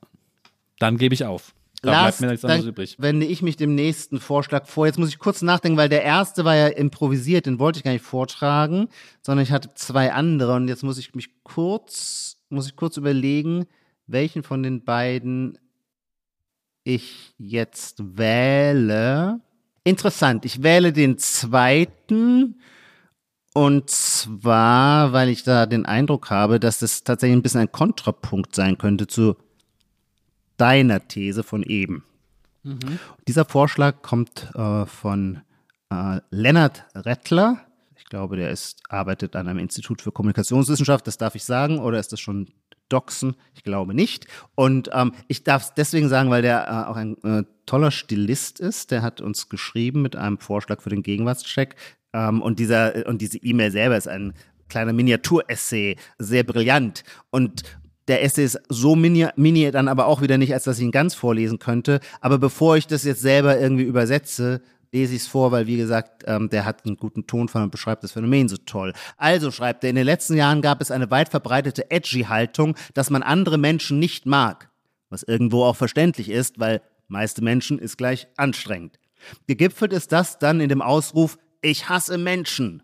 dann 0.78 0.98
gebe 0.98 1.14
ich 1.14 1.24
auf. 1.24 1.54
Da 1.82 1.92
Lars, 1.92 2.16
bleibt 2.16 2.20
mir 2.20 2.26
nichts 2.28 2.44
anderes 2.44 2.66
übrig. 2.66 2.96
wende 2.98 3.26
ich 3.26 3.42
mich 3.42 3.56
dem 3.56 3.74
nächsten 3.74 4.18
Vorschlag 4.20 4.66
vor. 4.66 4.86
Jetzt 4.86 4.98
muss 4.98 5.10
ich 5.10 5.18
kurz 5.18 5.42
nachdenken, 5.42 5.78
weil 5.78 5.88
der 5.88 6.02
erste 6.02 6.44
war 6.44 6.56
ja 6.56 6.66
improvisiert, 6.66 7.46
den 7.46 7.58
wollte 7.58 7.78
ich 7.78 7.84
gar 7.84 7.92
nicht 7.92 8.04
vortragen, 8.04 8.88
sondern 9.22 9.44
ich 9.44 9.52
hatte 9.52 9.72
zwei 9.74 10.12
andere 10.12 10.54
und 10.54 10.68
jetzt 10.68 10.82
muss 10.82 10.98
ich 10.98 11.14
mich 11.14 11.42
kurz, 11.44 12.38
muss 12.48 12.66
ich 12.66 12.76
kurz 12.76 12.96
überlegen, 12.96 13.66
welchen 14.06 14.42
von 14.42 14.62
den 14.62 14.84
beiden 14.84 15.58
ich 16.82 17.34
jetzt 17.38 18.02
wähle. 18.16 19.40
Interessant, 19.84 20.44
ich 20.44 20.62
wähle 20.62 20.92
den 20.92 21.18
zweiten 21.18 22.56
und 23.54 23.90
zwar, 23.90 25.12
weil 25.12 25.28
ich 25.28 25.42
da 25.42 25.66
den 25.66 25.86
Eindruck 25.86 26.30
habe, 26.30 26.60
dass 26.60 26.78
das 26.78 27.04
tatsächlich 27.04 27.36
ein 27.36 27.42
bisschen 27.42 27.60
ein 27.60 27.72
Kontrapunkt 27.72 28.54
sein 28.54 28.78
könnte 28.78 29.06
zu 29.06 29.36
deiner 30.58 31.08
These 31.08 31.42
von 31.42 31.62
eben. 31.62 32.04
Dieser 33.26 33.44
Vorschlag 33.44 34.02
kommt 34.02 34.50
äh, 34.54 34.86
von 34.86 35.40
äh, 35.90 36.20
Lennart 36.30 36.84
Rettler. 36.94 37.60
Ich 37.96 38.04
glaube, 38.04 38.36
der 38.36 38.50
ist, 38.50 38.82
arbeitet 38.88 39.36
an 39.36 39.48
einem 39.48 39.58
Institut 39.58 40.02
für 40.02 40.12
Kommunikationswissenschaft, 40.12 41.06
das 41.06 41.18
darf 41.18 41.34
ich 41.34 41.44
sagen, 41.44 41.78
oder 41.78 41.98
ist 41.98 42.12
das 42.12 42.20
schon 42.20 42.48
Doxen? 42.88 43.36
Ich 43.54 43.64
glaube 43.64 43.94
nicht. 43.94 44.26
Und 44.54 44.90
ähm, 44.92 45.12
ich 45.28 45.44
darf 45.44 45.62
es 45.62 45.74
deswegen 45.74 46.08
sagen, 46.08 46.30
weil 46.30 46.42
der 46.42 46.66
äh, 46.68 46.90
auch 46.90 46.96
ein 46.96 47.22
äh, 47.22 47.44
toller 47.66 47.90
Stilist 47.90 48.60
ist. 48.60 48.90
Der 48.90 49.02
hat 49.02 49.20
uns 49.20 49.48
geschrieben 49.48 50.02
mit 50.02 50.16
einem 50.16 50.38
Vorschlag 50.38 50.80
für 50.80 50.90
den 50.90 51.02
Gegenwartscheck. 51.02 51.76
Ähm, 52.12 52.40
und, 52.40 52.58
dieser, 52.58 53.06
und 53.06 53.20
diese 53.20 53.38
E-Mail 53.38 53.70
selber 53.70 53.96
ist 53.96 54.08
ein 54.08 54.32
kleiner 54.68 54.92
Miniaturessay, 54.92 55.96
sehr 56.18 56.44
brillant. 56.44 57.04
Und 57.30 57.62
der 58.08 58.24
Essay 58.24 58.44
ist 58.44 58.60
so 58.68 58.96
mini, 58.96 59.26
mini 59.36 59.70
dann 59.70 59.88
aber 59.88 60.06
auch 60.06 60.22
wieder 60.22 60.38
nicht, 60.38 60.52
als 60.54 60.64
dass 60.64 60.78
ich 60.78 60.84
ihn 60.84 60.90
ganz 60.90 61.14
vorlesen 61.14 61.58
könnte. 61.58 62.00
Aber 62.20 62.38
bevor 62.38 62.76
ich 62.76 62.86
das 62.86 63.04
jetzt 63.04 63.20
selber 63.20 63.58
irgendwie 63.58 63.84
übersetze, 63.84 64.62
lese 64.92 65.14
ich 65.14 65.22
es 65.22 65.28
vor, 65.28 65.52
weil 65.52 65.66
wie 65.66 65.76
gesagt, 65.76 66.24
ähm, 66.26 66.48
der 66.48 66.64
hat 66.64 66.86
einen 66.86 66.96
guten 66.96 67.26
Tonfall 67.26 67.62
und 67.62 67.70
beschreibt 67.70 68.02
das 68.02 68.12
Phänomen 68.12 68.48
so 68.48 68.56
toll. 68.56 68.92
Also 69.16 69.50
schreibt 69.50 69.84
er, 69.84 69.90
in 69.90 69.96
den 69.96 70.06
letzten 70.06 70.34
Jahren 70.34 70.62
gab 70.62 70.80
es 70.80 70.90
eine 70.90 71.10
weit 71.10 71.28
verbreitete 71.28 71.90
Edgy-Haltung, 71.90 72.74
dass 72.94 73.10
man 73.10 73.22
andere 73.22 73.58
Menschen 73.58 73.98
nicht 73.98 74.26
mag. 74.26 74.70
Was 75.10 75.22
irgendwo 75.22 75.64
auch 75.64 75.76
verständlich 75.76 76.30
ist, 76.30 76.58
weil 76.58 76.82
meiste 77.06 77.42
Menschen 77.42 77.78
ist 77.78 77.98
gleich 77.98 78.28
anstrengend. 78.36 78.98
Gegipfelt 79.46 79.92
ist 79.92 80.12
das 80.12 80.38
dann 80.38 80.60
in 80.60 80.68
dem 80.68 80.82
Ausruf, 80.82 81.38
ich 81.60 81.88
hasse 81.88 82.18
Menschen. 82.18 82.82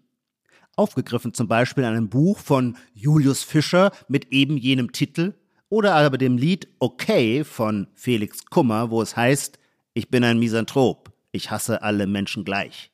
Aufgegriffen 0.76 1.34
zum 1.34 1.48
Beispiel 1.48 1.84
an 1.84 1.94
einem 1.94 2.08
Buch 2.08 2.38
von 2.38 2.76
Julius 2.94 3.42
Fischer 3.42 3.92
mit 4.08 4.32
eben 4.32 4.56
jenem 4.56 4.92
Titel 4.92 5.34
oder 5.68 5.94
aber 5.94 6.18
dem 6.18 6.37
Lied 6.37 6.68
Okay 6.78 7.44
von 7.44 7.88
Felix 7.94 8.46
Kummer, 8.46 8.90
wo 8.90 9.02
es 9.02 9.16
heißt, 9.16 9.58
ich 9.94 10.08
bin 10.08 10.24
ein 10.24 10.38
Misanthrop, 10.38 11.12
ich 11.32 11.50
hasse 11.50 11.82
alle 11.82 12.06
Menschen 12.06 12.44
gleich. 12.44 12.90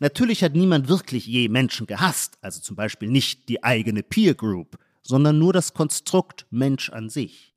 Natürlich 0.00 0.42
hat 0.42 0.54
niemand 0.54 0.88
wirklich 0.88 1.26
je 1.26 1.48
Menschen 1.48 1.86
gehasst, 1.86 2.38
also 2.40 2.60
zum 2.60 2.76
Beispiel 2.76 3.08
nicht 3.08 3.48
die 3.48 3.62
eigene 3.62 4.02
Peer 4.02 4.34
Group, 4.34 4.78
sondern 5.02 5.38
nur 5.38 5.52
das 5.52 5.74
Konstrukt 5.74 6.46
Mensch 6.50 6.90
an 6.90 7.08
sich. 7.08 7.54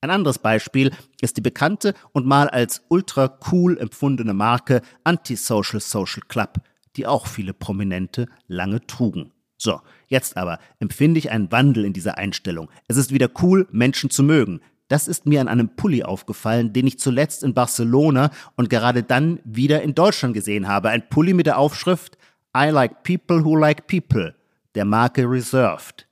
Ein 0.00 0.10
anderes 0.10 0.38
Beispiel 0.38 0.92
ist 1.20 1.36
die 1.36 1.40
bekannte 1.40 1.94
und 2.12 2.26
mal 2.26 2.48
als 2.48 2.82
ultra 2.88 3.38
cool 3.50 3.78
empfundene 3.78 4.34
Marke 4.34 4.82
Antisocial 5.04 5.80
Social 5.80 6.22
Club, 6.28 6.60
die 6.96 7.06
auch 7.06 7.26
viele 7.26 7.54
Prominente 7.54 8.26
lange 8.46 8.86
trugen. 8.86 9.32
So, 9.58 9.80
jetzt 10.06 10.36
aber 10.36 10.58
empfinde 10.80 11.18
ich 11.18 11.30
einen 11.30 11.50
Wandel 11.50 11.84
in 11.84 11.92
dieser 11.92 12.18
Einstellung. 12.18 12.70
Es 12.88 12.96
ist 12.96 13.12
wieder 13.12 13.30
cool, 13.42 13.66
Menschen 13.70 14.10
zu 14.10 14.22
mögen. 14.22 14.60
Das 14.88 15.08
ist 15.08 15.26
mir 15.26 15.40
an 15.40 15.48
einem 15.48 15.74
Pulli 15.74 16.04
aufgefallen, 16.04 16.72
den 16.72 16.86
ich 16.86 16.98
zuletzt 16.98 17.42
in 17.42 17.54
Barcelona 17.54 18.30
und 18.54 18.70
gerade 18.70 19.02
dann 19.02 19.40
wieder 19.44 19.82
in 19.82 19.94
Deutschland 19.94 20.34
gesehen 20.34 20.68
habe. 20.68 20.90
Ein 20.90 21.08
Pulli 21.08 21.34
mit 21.34 21.46
der 21.46 21.58
Aufschrift 21.58 22.18
I 22.56 22.70
like 22.70 23.02
people 23.02 23.44
who 23.44 23.56
like 23.56 23.86
people, 23.86 24.34
der 24.74 24.84
Marke 24.84 25.28
Reserved. 25.28 26.06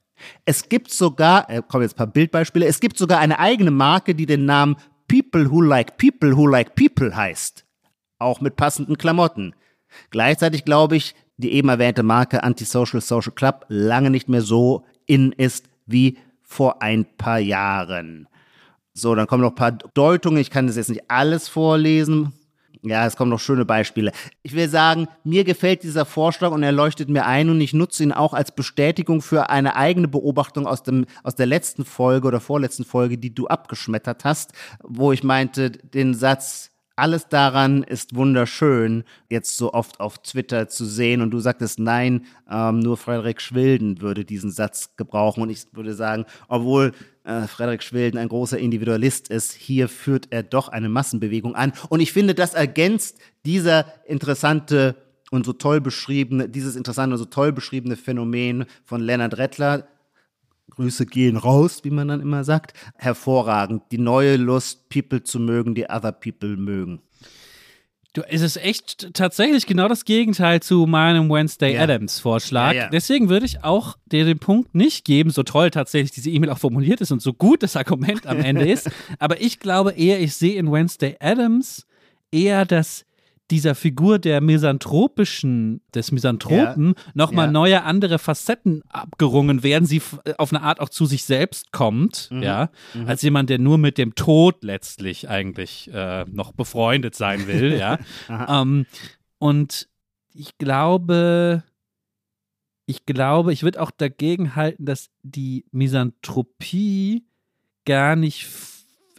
Es 0.44 0.68
gibt 0.68 0.90
sogar, 0.90 1.48
äh, 1.48 1.62
kommen 1.66 1.82
jetzt 1.82 1.94
ein 1.94 1.98
paar 1.98 2.06
Bildbeispiele, 2.06 2.66
es 2.66 2.80
gibt 2.80 2.98
sogar 2.98 3.18
eine 3.20 3.38
eigene 3.38 3.70
Marke, 3.70 4.14
die 4.14 4.26
den 4.26 4.44
Namen 4.44 4.76
People 5.06 5.50
who 5.50 5.60
like 5.60 5.96
people 5.96 6.36
who 6.36 6.46
like 6.46 6.74
people 6.74 7.14
heißt. 7.14 7.64
Auch 8.18 8.40
mit 8.40 8.56
passenden 8.56 8.98
Klamotten. 8.98 9.54
Gleichzeitig 10.11 10.64
glaube 10.64 10.96
ich, 10.96 11.14
die 11.37 11.52
eben 11.52 11.68
erwähnte 11.68 12.02
Marke 12.02 12.42
Antisocial 12.42 13.00
Social 13.00 13.33
Club 13.33 13.66
lange 13.68 14.11
nicht 14.11 14.28
mehr 14.28 14.42
so 14.42 14.85
in 15.07 15.33
ist 15.33 15.66
wie 15.87 16.18
vor 16.42 16.83
ein 16.83 17.04
paar 17.16 17.38
Jahren. 17.38 18.28
So, 18.92 19.14
dann 19.14 19.26
kommen 19.26 19.42
noch 19.42 19.52
ein 19.52 19.57
paar 19.57 19.72
Deutungen. 19.72 20.38
Ich 20.38 20.50
kann 20.50 20.68
das 20.68 20.76
jetzt 20.76 20.90
nicht 20.90 21.11
alles 21.11 21.48
vorlesen. 21.48 22.33
Ja, 22.87 23.07
es 23.07 23.16
kommen 23.16 23.30
noch 23.30 23.40
schöne 23.40 23.64
Beispiele. 23.64 24.12
Ich 24.42 24.54
will 24.54 24.68
sagen, 24.68 25.09
mir 25.24 25.44
gefällt 25.44 25.85
dieser 25.85 26.04
Vorschlag 26.04 26.50
und 26.50 26.62
er 26.62 26.70
leuchtet 26.70 27.09
mir 27.09 27.24
ein 27.24 27.48
und 27.48 27.61
ich 27.62 27.72
nutze 27.72 28.02
ihn 28.02 28.12
auch 28.12 28.35
als 28.35 28.52
Bestätigung 28.52 29.22
für 29.22 29.48
eine 29.48 29.74
eigene 29.74 30.07
Beobachtung 30.07 30.66
aus, 30.66 30.83
dem, 30.83 31.07
aus 31.22 31.35
der 31.35 31.46
letzten 31.46 31.87
Folge 31.87 32.28
oder 32.28 32.40
vorletzten 32.40 32.85
Folge, 32.85 33.16
die 33.16 33.35
du 33.35 33.46
abgeschmettert 33.46 34.26
hast, 34.26 34.52
wo 34.83 35.12
ich 35.12 35.24
meinte, 35.24 35.70
den 35.70 36.12
Satz, 36.12 36.73
alles 36.96 37.28
daran 37.28 37.83
ist 37.83 38.14
wunderschön, 38.14 39.04
jetzt 39.28 39.57
so 39.57 39.72
oft 39.72 40.00
auf 40.00 40.18
Twitter 40.18 40.68
zu 40.68 40.85
sehen. 40.85 41.22
Und 41.22 41.30
du 41.30 41.40
sagtest, 41.40 41.78
nein, 41.78 42.26
ähm, 42.50 42.78
nur 42.80 42.96
Frederik 42.96 43.40
Schwilden 43.40 44.00
würde 44.00 44.24
diesen 44.24 44.50
Satz 44.50 44.96
gebrauchen. 44.96 45.42
Und 45.42 45.50
ich 45.50 45.66
würde 45.72 45.94
sagen, 45.94 46.24
obwohl 46.48 46.92
äh, 47.24 47.42
Frederik 47.48 47.83
Schwilden 47.83 48.18
ein 48.18 48.28
großer 48.28 48.59
Individualist 48.59 49.28
ist, 49.28 49.52
hier 49.52 49.88
führt 49.88 50.28
er 50.30 50.42
doch 50.42 50.68
eine 50.68 50.88
Massenbewegung 50.88 51.54
an. 51.54 51.72
Und 51.88 52.00
ich 52.00 52.12
finde, 52.12 52.35
das 52.35 52.54
ergänzt 52.54 53.18
dieser 53.44 53.87
interessante 54.07 54.96
und 55.30 55.44
so 55.44 55.52
toll 55.52 55.80
beschriebene, 55.80 56.48
dieses 56.48 56.76
interessante 56.76 57.14
und 57.14 57.18
so 57.18 57.24
toll 57.24 57.52
beschriebene 57.52 57.96
Phänomen 57.96 58.66
von 58.85 59.00
Leonard 59.00 59.37
Rettler, 59.37 59.88
Grüße 60.70 61.07
gehen 61.07 61.37
raus, 61.37 61.81
wie 61.85 61.90
man 61.90 62.09
dann 62.09 62.20
immer 62.20 62.42
sagt. 62.44 62.72
Hervorragend. 62.96 63.83
Die 63.92 63.98
neue 63.98 64.37
Lust, 64.37 64.88
People 64.88 65.22
zu 65.22 65.38
mögen, 65.38 65.74
die 65.74 65.85
other 65.88 66.12
people 66.12 66.57
mögen. 66.57 67.00
Du, 68.12 68.22
es 68.29 68.42
ist 68.42 68.57
echt 68.59 69.12
tatsächlich 69.12 69.66
genau 69.66 69.88
das 69.88 70.05
Gegenteil 70.05 70.61
zu 70.61 70.87
meinem 70.87 71.29
Wednesday 71.29 71.74
Ja. 71.74 71.83
Adams 71.83 72.20
Vorschlag. 72.20 72.72
Ja, 72.72 72.83
ja. 72.85 72.88
Deswegen 72.88 73.29
würde 73.29 73.44
ich 73.44 73.64
auch 73.64 73.96
dir 74.07 74.24
den 74.24 74.38
Punkt 74.38 74.72
nicht 74.74 75.05
geben, 75.05 75.31
so 75.31 75.42
toll 75.42 75.70
tatsächlich 75.72 76.12
diese 76.12 76.31
E-Mail 76.31 76.50
auch 76.50 76.59
formuliert 76.59 77.00
ist 77.00 77.11
und 77.11 77.20
so 77.20 77.33
gut 77.33 77.64
das 77.64 77.74
Argument 77.74 78.27
am 78.29 78.38
Ende 78.38 78.68
ist. 78.70 78.88
Aber 79.18 79.40
ich 79.40 79.59
glaube 79.59 79.92
eher, 79.92 80.20
ich 80.20 80.35
sehe 80.35 80.55
in 80.55 80.70
Wednesday 80.70 81.16
Adams 81.18 81.87
eher, 82.31 82.64
dass 82.64 83.05
dieser 83.50 83.74
Figur 83.74 84.18
der 84.18 84.40
misanthropischen, 84.40 85.83
des 85.94 86.12
Misanthropen 86.12 86.94
nochmal 87.12 87.46
Ja. 87.46 87.52
neue 87.52 87.83
andere 87.83 88.18
Facetten 88.18 88.83
abgerungen 88.88 89.62
werden, 89.62 89.85
sie 89.87 89.98
f- 89.98 90.18
auf 90.38 90.52
eine 90.52 90.62
Art 90.62 90.80
auch 90.80 90.88
zu 90.88 91.04
sich 91.07 91.24
selbst 91.24 91.70
kommt, 91.72 92.28
Mhm. 92.30 92.42
ja, 92.42 92.70
als 93.07 93.20
jemand, 93.22 93.50
der 93.50 93.59
nur 93.59 93.76
mit 93.78 93.98
dem 93.98 94.14
Tod 94.14 94.64
letztlich 94.64 95.28
eigentlich 95.28 95.90
äh, 95.92 96.24
noch 96.30 96.52
befreundet 96.52 97.14
sein 97.14 97.46
will, 97.46 97.76
ja. 97.78 97.98
ähm, 98.48 98.87
und 99.38 99.88
ich 100.33 100.57
glaube, 100.59 101.62
ich 102.87 103.04
glaube, 103.07 103.52
ich 103.52 103.62
würde 103.62 103.80
auch 103.80 103.90
dagegen 103.90 104.57
halten, 104.57 104.85
dass 104.87 105.11
die 105.22 105.64
Misanthropie 105.70 107.24
gar 107.85 108.16
nicht 108.16 108.46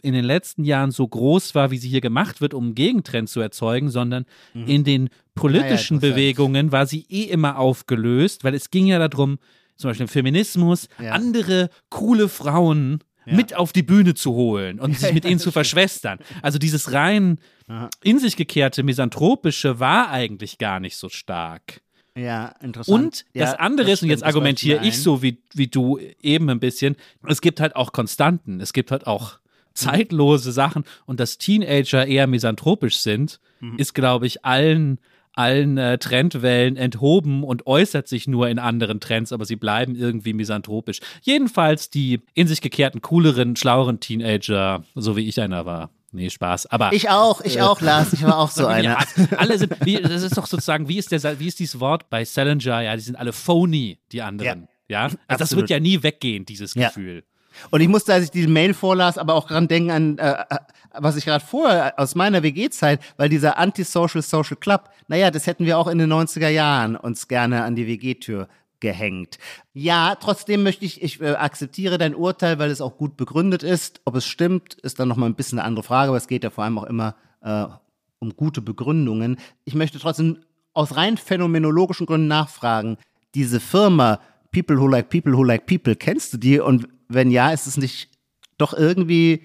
in 0.02 0.12
den 0.12 0.24
letzten 0.24 0.64
Jahren 0.64 0.90
so 0.90 1.06
groß 1.06 1.54
war, 1.54 1.70
wie 1.70 1.78
sie 1.78 1.88
hier 1.88 2.00
gemacht 2.00 2.40
wird, 2.40 2.54
um 2.54 2.64
einen 2.66 2.74
Gegentrend 2.74 3.28
zu 3.28 3.40
erzeugen, 3.40 3.90
sondern 3.90 4.24
in 4.54 4.84
den 4.84 5.08
politischen 5.34 5.94
interessant. 5.96 6.00
Bewegungen 6.00 6.72
war 6.72 6.86
sie 6.86 7.04
eh 7.08 7.24
immer 7.24 7.58
aufgelöst, 7.58 8.44
weil 8.44 8.54
es 8.54 8.70
ging 8.70 8.86
ja 8.86 8.98
darum, 9.06 9.38
zum 9.76 9.90
Beispiel 9.90 10.04
im 10.04 10.08
Feminismus, 10.08 10.88
Ja. 11.02 11.12
andere 11.12 11.70
coole 11.90 12.28
Frauen 12.28 13.00
mit 13.28 13.54
auf 13.54 13.72
die 13.72 13.82
Bühne 13.82 14.14
zu 14.14 14.32
holen 14.34 14.78
und 14.78 14.96
sich 14.98 15.12
mit 15.12 15.24
ihnen 15.24 15.40
zu 15.40 15.50
verschwestern. 15.50 16.18
Also 16.42 16.58
dieses 16.58 16.92
rein 16.92 17.38
Aha. 17.66 17.90
in 18.02 18.18
sich 18.20 18.36
gekehrte 18.36 18.82
Misanthropische 18.84 19.80
war 19.80 20.10
eigentlich 20.10 20.58
gar 20.58 20.78
nicht 20.80 20.96
so 20.96 21.08
stark. 21.08 21.80
Ja, 22.16 22.54
interessant. 22.62 23.02
Und 23.02 23.24
ja, 23.34 23.44
das 23.44 23.54
andere 23.58 23.90
ist, 23.90 24.02
und 24.02 24.08
jetzt 24.08 24.24
argumentiere 24.24 24.82
ich 24.86 25.02
so 25.02 25.22
wie, 25.22 25.42
wie 25.52 25.66
du 25.66 25.98
eben 26.22 26.48
ein 26.48 26.60
bisschen, 26.60 26.96
es 27.26 27.42
gibt 27.42 27.60
halt 27.60 27.76
auch 27.76 27.92
Konstanten, 27.92 28.60
es 28.60 28.72
gibt 28.72 28.90
halt 28.90 29.06
auch 29.06 29.38
zeitlose 29.76 30.52
Sachen 30.52 30.84
und 31.06 31.20
dass 31.20 31.38
Teenager 31.38 32.06
eher 32.06 32.26
misanthropisch 32.26 32.98
sind, 32.98 33.40
Mhm. 33.60 33.78
ist, 33.78 33.94
glaube 33.94 34.26
ich, 34.26 34.44
allen, 34.44 34.98
allen 35.32 35.78
äh, 35.78 35.96
Trendwellen 35.98 36.76
enthoben 36.76 37.42
und 37.42 37.66
äußert 37.66 38.06
sich 38.08 38.26
nur 38.28 38.48
in 38.48 38.58
anderen 38.58 39.00
Trends, 39.00 39.32
aber 39.32 39.44
sie 39.46 39.56
bleiben 39.56 39.94
irgendwie 39.96 40.32
misanthropisch. 40.34 41.00
Jedenfalls 41.22 41.88
die 41.90 42.20
in 42.34 42.48
sich 42.48 42.60
gekehrten, 42.60 43.00
cooleren, 43.00 43.56
schlaueren 43.56 44.00
Teenager, 44.00 44.84
so 44.94 45.16
wie 45.16 45.26
ich 45.28 45.40
einer 45.40 45.64
war. 45.64 45.90
Nee, 46.12 46.30
Spaß. 46.30 46.66
Aber 46.66 46.92
Ich 46.92 47.08
auch, 47.10 47.40
ich 47.42 47.60
auch, 47.60 47.80
Lars. 47.80 48.12
Ich 48.14 48.22
war 48.22 48.38
auch 48.38 48.50
so 48.50 48.62
ja, 48.64 48.68
einer. 48.68 48.98
alle 49.36 49.58
sind, 49.58 49.74
wie, 49.84 49.96
das 50.00 50.22
ist 50.22 50.36
doch 50.36 50.46
sozusagen, 50.46 50.88
wie 50.88 50.98
ist, 50.98 51.12
der, 51.12 51.40
wie 51.40 51.46
ist 51.48 51.58
dieses 51.58 51.80
Wort 51.80 52.08
bei 52.10 52.24
Salinger? 52.24 52.80
Ja, 52.82 52.94
die 52.94 53.02
sind 53.02 53.16
alle 53.16 53.32
phony, 53.32 53.98
die 54.12 54.22
anderen. 54.22 54.68
Ja, 54.88 55.04
also 55.28 55.38
das 55.38 55.56
wird 55.56 55.68
ja 55.68 55.80
nie 55.80 56.02
weggehen, 56.02 56.46
dieses 56.46 56.74
Ja. 56.74 56.90
Und 57.70 57.80
ich 57.80 57.88
musste, 57.88 58.12
als 58.12 58.24
ich 58.24 58.30
die 58.30 58.46
Mail 58.46 58.74
vorlas, 58.74 59.18
aber 59.18 59.34
auch 59.34 59.46
dran 59.46 59.68
denken 59.68 59.90
an, 59.90 60.18
äh, 60.18 60.32
äh, 60.32 60.56
was 60.92 61.16
ich 61.16 61.24
gerade 61.24 61.44
vorher 61.44 61.98
aus 61.98 62.14
meiner 62.14 62.42
WG-Zeit, 62.42 63.00
weil 63.16 63.28
dieser 63.28 63.58
Antisocial 63.58 64.22
Social 64.22 64.56
Club, 64.56 64.90
naja, 65.08 65.30
das 65.30 65.46
hätten 65.46 65.66
wir 65.66 65.78
auch 65.78 65.86
in 65.88 65.98
den 65.98 66.12
90er 66.12 66.48
Jahren 66.48 66.96
uns 66.96 67.28
gerne 67.28 67.64
an 67.64 67.76
die 67.76 67.86
WG-Tür 67.86 68.48
gehängt. 68.80 69.38
Ja, 69.72 70.16
trotzdem 70.16 70.62
möchte 70.62 70.84
ich, 70.84 71.02
ich 71.02 71.20
äh, 71.20 71.34
akzeptiere 71.34 71.98
dein 71.98 72.14
Urteil, 72.14 72.58
weil 72.58 72.70
es 72.70 72.80
auch 72.80 72.96
gut 72.96 73.16
begründet 73.16 73.62
ist. 73.62 74.00
Ob 74.04 74.16
es 74.16 74.26
stimmt, 74.26 74.74
ist 74.74 75.00
dann 75.00 75.08
nochmal 75.08 75.28
ein 75.28 75.34
bisschen 75.34 75.58
eine 75.58 75.66
andere 75.66 75.82
Frage, 75.82 76.08
aber 76.08 76.18
es 76.18 76.28
geht 76.28 76.44
ja 76.44 76.50
vor 76.50 76.64
allem 76.64 76.78
auch 76.78 76.84
immer 76.84 77.16
äh, 77.42 77.64
um 78.18 78.36
gute 78.36 78.60
Begründungen. 78.60 79.38
Ich 79.64 79.74
möchte 79.74 79.98
trotzdem 79.98 80.38
aus 80.72 80.96
rein 80.96 81.16
phänomenologischen 81.16 82.06
Gründen 82.06 82.28
nachfragen. 82.28 82.98
Diese 83.34 83.60
Firma 83.60 84.20
People 84.52 84.78
Who 84.78 84.88
Like 84.88 85.08
People 85.08 85.36
Who 85.36 85.44
Like 85.44 85.66
People, 85.66 85.96
kennst 85.96 86.34
du 86.34 86.38
die? 86.38 86.60
Und 86.60 86.88
wenn 87.08 87.30
ja, 87.30 87.50
ist 87.50 87.66
es 87.66 87.76
nicht 87.76 88.08
doch 88.58 88.72
irgendwie 88.74 89.42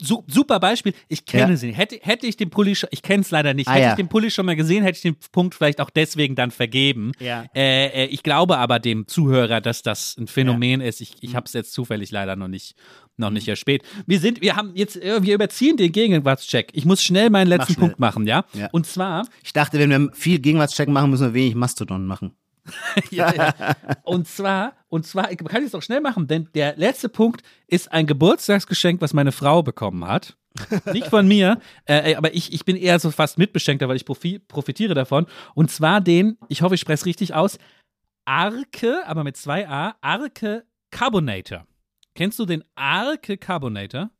Su 0.00 0.22
super 0.28 0.60
Beispiel. 0.60 0.92
Ich 1.08 1.24
kenne 1.24 1.52
Ja. 1.52 1.56
sie. 1.56 1.72
Hätte, 1.72 1.98
hätte 2.02 2.26
ich 2.26 2.36
den 2.36 2.50
Pulli 2.50 2.74
schon, 2.76 2.90
ich 2.92 3.00
kenne 3.02 3.22
es 3.22 3.30
leider 3.30 3.54
nicht. 3.54 3.68
Ah, 3.68 3.72
hätte 3.72 3.82
ja. 3.84 3.90
ich 3.92 3.96
den 3.96 4.08
Pulli 4.08 4.30
schon 4.30 4.44
mal 4.44 4.54
gesehen, 4.54 4.82
hätte 4.84 4.96
ich 4.96 5.02
den 5.02 5.16
Punkt 5.32 5.54
vielleicht 5.54 5.80
auch 5.80 5.88
deswegen 5.88 6.34
dann 6.34 6.50
vergeben. 6.50 7.12
Ja. 7.20 7.46
Äh, 7.54 8.04
äh, 8.04 8.06
ich 8.06 8.22
glaube 8.22 8.58
aber 8.58 8.80
dem 8.80 9.08
Zuhörer, 9.08 9.62
dass 9.62 9.82
das 9.82 10.14
ein 10.18 10.26
Phänomen 10.26 10.82
ist. 10.82 11.00
Ich, 11.00 11.14
ich 11.22 11.34
habe 11.34 11.46
es 11.46 11.54
jetzt 11.54 11.72
zufällig 11.72 12.10
leider 12.10 12.36
noch 12.36 12.48
nicht, 12.48 12.74
noch 13.16 13.30
Mhm. 13.30 13.34
nicht 13.34 13.48
erspäht. 13.48 13.82
Wir 14.06 14.20
sind, 14.20 14.42
wir 14.42 14.56
haben 14.56 14.72
jetzt, 14.74 14.96
äh, 15.02 15.22
wir 15.22 15.34
überziehen 15.34 15.78
den 15.78 15.90
Gegenwartscheck. 15.90 16.68
Ich 16.74 16.84
muss 16.84 17.02
schnell 17.02 17.30
meinen 17.30 17.48
letzten 17.48 17.72
schnell. 17.72 17.86
Punkt 17.86 17.98
machen, 17.98 18.26
ja? 18.26 18.44
Ja. 18.52 18.68
Und 18.72 18.86
zwar, 18.86 19.26
Ich 19.42 19.54
dachte, 19.54 19.78
wenn 19.78 19.88
wir 19.90 20.10
viel 20.12 20.38
Gegenwartscheck 20.38 20.90
machen, 20.90 21.08
müssen 21.10 21.28
wir 21.28 21.34
wenig 21.34 21.54
Mastodon 21.54 22.06
machen. 22.06 22.32
ja, 23.10 23.34
ja. 23.34 23.54
Und 24.04 24.28
zwar, 24.28 24.74
und 24.88 25.06
zwar, 25.06 25.30
ich 25.30 25.38
kann 25.38 25.62
es 25.62 25.74
auch 25.74 25.82
schnell 25.82 26.00
machen, 26.00 26.26
denn 26.26 26.48
der 26.54 26.76
letzte 26.76 27.08
Punkt 27.08 27.42
ist 27.66 27.92
ein 27.92 28.06
Geburtstagsgeschenk, 28.06 29.00
was 29.00 29.14
meine 29.14 29.32
Frau 29.32 29.62
bekommen 29.62 30.06
hat. 30.06 30.36
Nicht 30.92 31.06
von 31.06 31.28
mir, 31.28 31.60
äh, 31.84 32.14
aber 32.16 32.34
ich, 32.34 32.52
ich 32.52 32.64
bin 32.64 32.76
eher 32.76 32.98
so 32.98 33.10
fast 33.10 33.38
Mitbeschenkter, 33.38 33.88
weil 33.88 33.96
ich 33.96 34.04
profi 34.04 34.40
profitiere 34.40 34.94
davon. 34.94 35.26
Und 35.54 35.70
zwar 35.70 36.00
den, 36.00 36.36
ich 36.48 36.62
hoffe, 36.62 36.74
ich 36.74 36.80
spreche 36.80 36.94
es 36.94 37.06
richtig 37.06 37.34
aus, 37.34 37.58
Arke, 38.24 39.06
aber 39.06 39.24
mit 39.24 39.36
zwei 39.36 39.68
A, 39.68 39.96
Arke 40.00 40.64
Carbonator. 40.90 41.66
Kennst 42.14 42.38
du 42.38 42.46
den 42.46 42.64
Arke 42.74 43.36
Carbonator? 43.36 44.10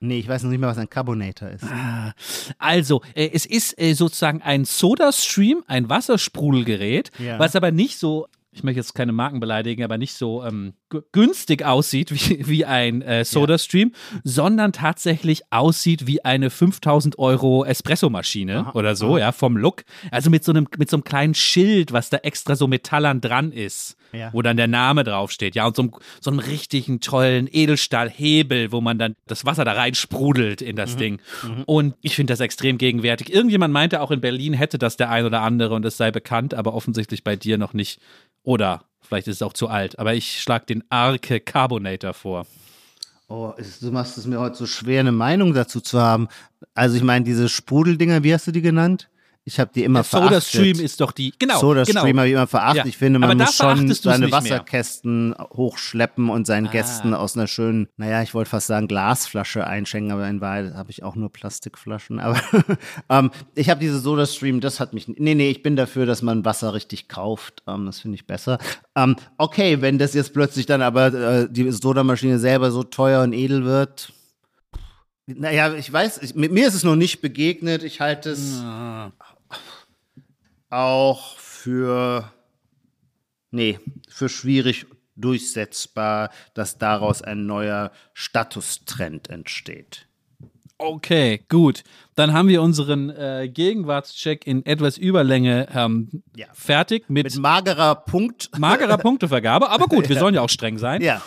Nee, 0.00 0.20
ich 0.20 0.28
weiß 0.28 0.44
noch 0.44 0.50
nicht 0.50 0.60
mehr, 0.60 0.68
was 0.68 0.78
ein 0.78 0.88
Carbonator 0.90 1.48
ist. 1.50 1.64
Ah, 1.64 2.12
Also, 2.58 3.02
äh, 3.14 3.30
es 3.32 3.46
ist 3.46 3.80
äh, 3.80 3.94
sozusagen 3.94 4.42
ein 4.42 4.64
Soda-Stream, 4.64 5.64
ein 5.66 5.88
Wassersprudelgerät, 5.88 7.10
Ja. 7.18 7.38
was 7.38 7.56
aber 7.56 7.72
nicht 7.72 7.98
so, 7.98 8.28
ich 8.52 8.62
möchte 8.62 8.78
jetzt 8.80 8.94
keine 8.94 9.12
Marken 9.12 9.40
beleidigen, 9.40 9.82
aber 9.82 9.98
nicht 9.98 10.14
so 10.14 10.44
ähm, 10.44 10.74
günstig 11.12 11.64
aussieht 11.64 12.10
wie, 12.12 12.46
wie 12.46 12.64
ein 12.64 13.02
äh, 13.02 13.24
Soda-Stream, 13.24 13.92
sondern 14.24 14.72
tatsächlich 14.72 15.42
aussieht 15.50 16.06
wie 16.06 16.24
eine 16.24 16.50
5000 16.50 17.18
Euro 17.18 17.64
Espressomaschine 17.64 18.72
oder 18.74 18.96
so, 18.96 19.18
ja, 19.18 19.32
vom 19.32 19.56
Look. 19.56 19.84
Also 20.10 20.30
mit 20.30 20.44
so, 20.44 20.52
einem, 20.52 20.66
mit 20.78 20.90
so 20.90 20.96
einem 20.96 21.04
kleinen 21.04 21.34
Schild, 21.34 21.92
was 21.92 22.10
da 22.10 22.18
extra 22.18 22.56
so 22.56 22.66
metallern 22.66 23.20
dran 23.20 23.52
ist, 23.52 23.96
Ja. 24.12 24.30
wo 24.32 24.42
dann 24.42 24.56
der 24.56 24.68
Name 24.68 25.04
draufsteht, 25.04 25.54
ja, 25.54 25.66
und 25.66 25.76
so, 25.76 25.82
einem- 25.82 25.92
so 26.20 26.30
einem 26.30 26.38
richtigen 26.40 27.00
tollen 27.00 27.48
Edelstahlhebel, 27.50 28.72
wo 28.72 28.80
man 28.80 28.98
dann 28.98 29.14
das 29.26 29.44
Wasser 29.44 29.64
da 29.64 29.72
rein 29.72 29.94
sprudelt 29.94 30.62
in 30.62 30.76
das 30.76 30.96
Ding. 30.96 31.20
Und 31.66 31.94
ich 32.00 32.14
finde 32.14 32.32
das 32.32 32.40
extrem 32.40 32.78
gegenwärtig. 32.78 33.32
Irgendjemand 33.32 33.72
meinte 33.72 34.00
auch 34.00 34.10
in 34.10 34.20
Berlin 34.20 34.52
hätte 34.54 34.78
das 34.78 34.96
der 34.96 35.10
ein 35.10 35.24
oder 35.24 35.42
andere 35.42 35.74
und 35.74 35.84
es 35.84 35.96
sei 35.96 36.10
bekannt, 36.10 36.54
aber 36.54 36.74
offensichtlich 36.74 37.24
bei 37.24 37.36
dir 37.36 37.58
noch 37.58 37.72
nicht. 37.74 38.00
Oder 38.42 38.84
vielleicht 39.00 39.28
ist 39.28 39.36
es 39.36 39.42
auch 39.42 39.52
zu 39.52 39.68
alt. 39.68 39.98
Aber 39.98 40.14
ich 40.14 40.40
schlage 40.40 40.66
den 40.66 40.84
Arke 40.90 41.40
Carbonator 41.40 42.14
vor. 42.14 42.46
Oh, 43.28 43.52
es, 43.58 43.80
du 43.80 43.90
machst 43.90 44.16
es 44.16 44.26
mir 44.26 44.40
heute 44.40 44.56
so 44.56 44.66
schwer, 44.66 45.00
eine 45.00 45.12
Meinung 45.12 45.52
dazu 45.52 45.80
zu 45.80 46.00
haben. 46.00 46.28
Also 46.74 46.96
ich 46.96 47.02
meine, 47.02 47.24
diese 47.24 47.48
Sprudeldinger, 47.48 48.24
wie 48.24 48.32
hast 48.32 48.46
du 48.46 48.52
die 48.52 48.62
genannt? 48.62 49.10
Ich 49.48 49.58
habe 49.58 49.70
die 49.74 49.82
immer 49.82 50.04
Soda 50.04 50.28
verachtet. 50.28 50.44
Stream 50.50 50.78
ist 50.78 51.00
doch 51.00 51.10
die. 51.10 51.32
Genau. 51.38 51.58
Soda 51.58 51.84
genau. 51.84 52.00
Stream 52.02 52.18
habe 52.18 52.28
ich 52.28 52.34
immer 52.34 52.46
verachtet. 52.46 52.84
Ja. 52.84 52.86
Ich 52.86 52.98
finde, 52.98 53.18
man 53.18 53.34
muss 53.38 53.56
schon 53.56 53.90
seine 53.94 54.26
nicht 54.26 54.30
mehr. 54.30 54.30
Wasserkästen 54.32 55.34
hochschleppen 55.38 56.28
und 56.28 56.46
seinen 56.46 56.66
Ah. 56.66 56.70
Gästen 56.70 57.14
aus 57.14 57.34
einer 57.34 57.46
schönen, 57.46 57.88
naja, 57.96 58.20
ich 58.22 58.34
wollte 58.34 58.50
fast 58.50 58.66
sagen 58.66 58.88
Glasflasche 58.88 59.66
einschenken, 59.66 60.12
aber 60.12 60.28
in 60.28 60.42
Wahrheit 60.42 60.74
habe 60.74 60.90
ich 60.90 61.02
auch 61.02 61.14
nur 61.16 61.32
Plastikflaschen. 61.32 62.20
Aber 62.28 62.38
ähm, 63.08 63.30
ich 63.54 63.70
habe 63.70 63.80
diese 63.80 63.98
Soda 64.00 64.26
Stream, 64.26 64.60
das 64.60 64.80
hat 64.80 64.92
mich. 64.92 65.08
Nee, 65.08 65.34
nee, 65.34 65.48
ich 65.50 65.62
bin 65.62 65.76
dafür, 65.76 66.04
dass 66.04 66.20
man 66.20 66.44
Wasser 66.44 66.74
richtig 66.74 67.08
kauft. 67.08 67.62
Ähm, 67.66 67.86
das 67.86 68.00
finde 68.00 68.16
ich 68.16 68.26
besser. 68.26 68.58
Ähm, 68.96 69.16
okay, 69.38 69.80
wenn 69.80 69.96
das 69.96 70.12
jetzt 70.12 70.34
plötzlich 70.34 70.66
dann 70.66 70.82
aber 70.82 71.06
äh, 71.14 71.48
die 71.50 71.70
Sodamaschine 71.70 72.38
selber 72.38 72.70
so 72.70 72.82
teuer 72.82 73.22
und 73.22 73.32
edel 73.32 73.64
wird. 73.64 74.12
Naja, 75.26 75.74
ich 75.74 75.92
weiß, 75.92 76.22
ich, 76.22 76.34
mit 76.34 76.52
mir 76.52 76.66
ist 76.68 76.72
es 76.74 76.84
noch 76.84 76.96
nicht 76.96 77.20
begegnet. 77.20 77.82
Ich 77.82 78.00
halte 78.00 78.30
es 78.30 78.60
Ah. 78.62 79.12
Auch 80.70 81.36
für, 81.38 82.32
nee, 83.50 83.78
für 84.08 84.28
schwierig 84.28 84.86
durchsetzbar, 85.16 86.30
dass 86.54 86.78
daraus 86.78 87.22
ein 87.22 87.46
neuer 87.46 87.90
Statustrend 88.14 89.28
entsteht. 89.30 90.06
Okay, 90.80 91.40
gut. 91.48 91.82
Dann 92.14 92.32
haben 92.32 92.46
wir 92.46 92.62
unseren 92.62 93.10
äh, 93.10 93.48
Gegenwartscheck 93.52 94.46
in 94.46 94.64
etwas 94.64 94.96
Überlänge 94.96 95.66
ähm, 95.74 96.22
Ja. 96.36 96.46
fertig 96.52 97.10
mit, 97.10 97.24
Mit 97.24 97.36
magerer 97.38 97.96
Punkt. 97.96 98.50
magerer 98.56 98.96
Punktevergabe. 98.98 99.70
Aber 99.70 99.86
gut, 99.86 100.08
wir 100.08 100.16
sollen 100.16 100.36
ja 100.36 100.40
auch 100.40 100.48
streng 100.48 100.78
sein. 100.78 101.02
Ja. 101.02 101.20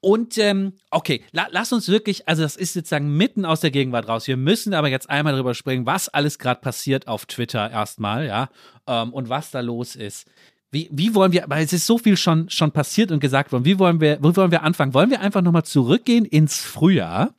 Und 0.00 0.38
ähm, 0.38 0.72
okay, 0.90 1.22
la 1.32 1.48
lass 1.50 1.72
uns 1.72 1.88
wirklich, 1.88 2.26
also 2.26 2.42
das 2.42 2.56
ist 2.56 2.72
sozusagen 2.72 3.16
mitten 3.16 3.44
aus 3.44 3.60
der 3.60 3.70
Gegenwart 3.70 4.08
raus. 4.08 4.26
Wir 4.26 4.38
müssen 4.38 4.72
aber 4.72 4.88
jetzt 4.88 5.10
einmal 5.10 5.34
drüber 5.34 5.54
springen, 5.54 5.84
was 5.84 6.08
alles 6.08 6.38
gerade 6.38 6.60
passiert 6.60 7.06
auf 7.06 7.26
Twitter 7.26 7.70
erstmal, 7.70 8.26
ja, 8.26 8.48
ähm, 8.86 9.12
und 9.12 9.28
was 9.28 9.50
da 9.50 9.60
los 9.60 9.96
ist. 9.96 10.26
Wie, 10.70 10.88
wie 10.92 11.14
wollen 11.14 11.32
wir, 11.32 11.44
weil 11.48 11.64
es 11.64 11.72
ist 11.72 11.86
so 11.86 11.98
viel 11.98 12.16
schon, 12.16 12.48
schon 12.48 12.70
passiert 12.70 13.10
und 13.10 13.20
gesagt 13.20 13.52
worden, 13.52 13.64
wie 13.64 13.78
wollen 13.78 14.00
wir, 14.00 14.18
wo 14.22 14.34
wollen 14.36 14.52
wir 14.52 14.62
anfangen? 14.62 14.94
Wollen 14.94 15.10
wir 15.10 15.20
einfach 15.20 15.42
nochmal 15.42 15.64
zurückgehen 15.64 16.24
ins 16.24 16.58
Frühjahr? 16.58 17.34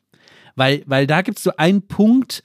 Weil, 0.55 0.83
weil 0.85 1.07
da 1.07 1.21
gibt 1.21 1.37
es 1.37 1.43
so 1.45 1.53
einen 1.55 1.87
Punkt, 1.87 2.43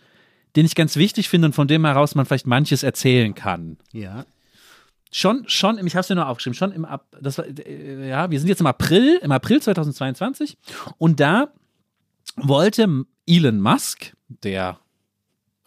den 0.54 0.64
ich 0.64 0.74
ganz 0.74 0.96
wichtig 0.96 1.28
finde 1.28 1.46
und 1.46 1.54
von 1.54 1.68
dem 1.68 1.84
heraus 1.84 2.14
man 2.14 2.24
vielleicht 2.24 2.46
manches 2.46 2.82
erzählen 2.82 3.34
kann 3.34 3.76
Ja. 3.92 4.24
Schon, 5.16 5.44
schon, 5.48 5.78
ich 5.86 5.94
habe 5.94 6.00
es 6.00 6.08
ja 6.08 6.14
nur 6.14 6.28
aufgeschrieben, 6.28 6.54
schon 6.54 6.72
im, 6.72 6.84
Ap- 6.84 7.06
das 7.20 7.38
war, 7.38 7.46
äh, 7.46 8.08
ja, 8.08 8.30
wir 8.30 8.38
sind 8.38 8.48
jetzt 8.48 8.60
im 8.60 8.66
April, 8.66 9.18
im 9.22 9.32
April 9.32 9.60
2022 9.62 10.56
und 10.98 11.20
da 11.20 11.48
wollte 12.36 13.04
Elon 13.26 13.60
Musk, 13.60 14.12
der 14.28 14.78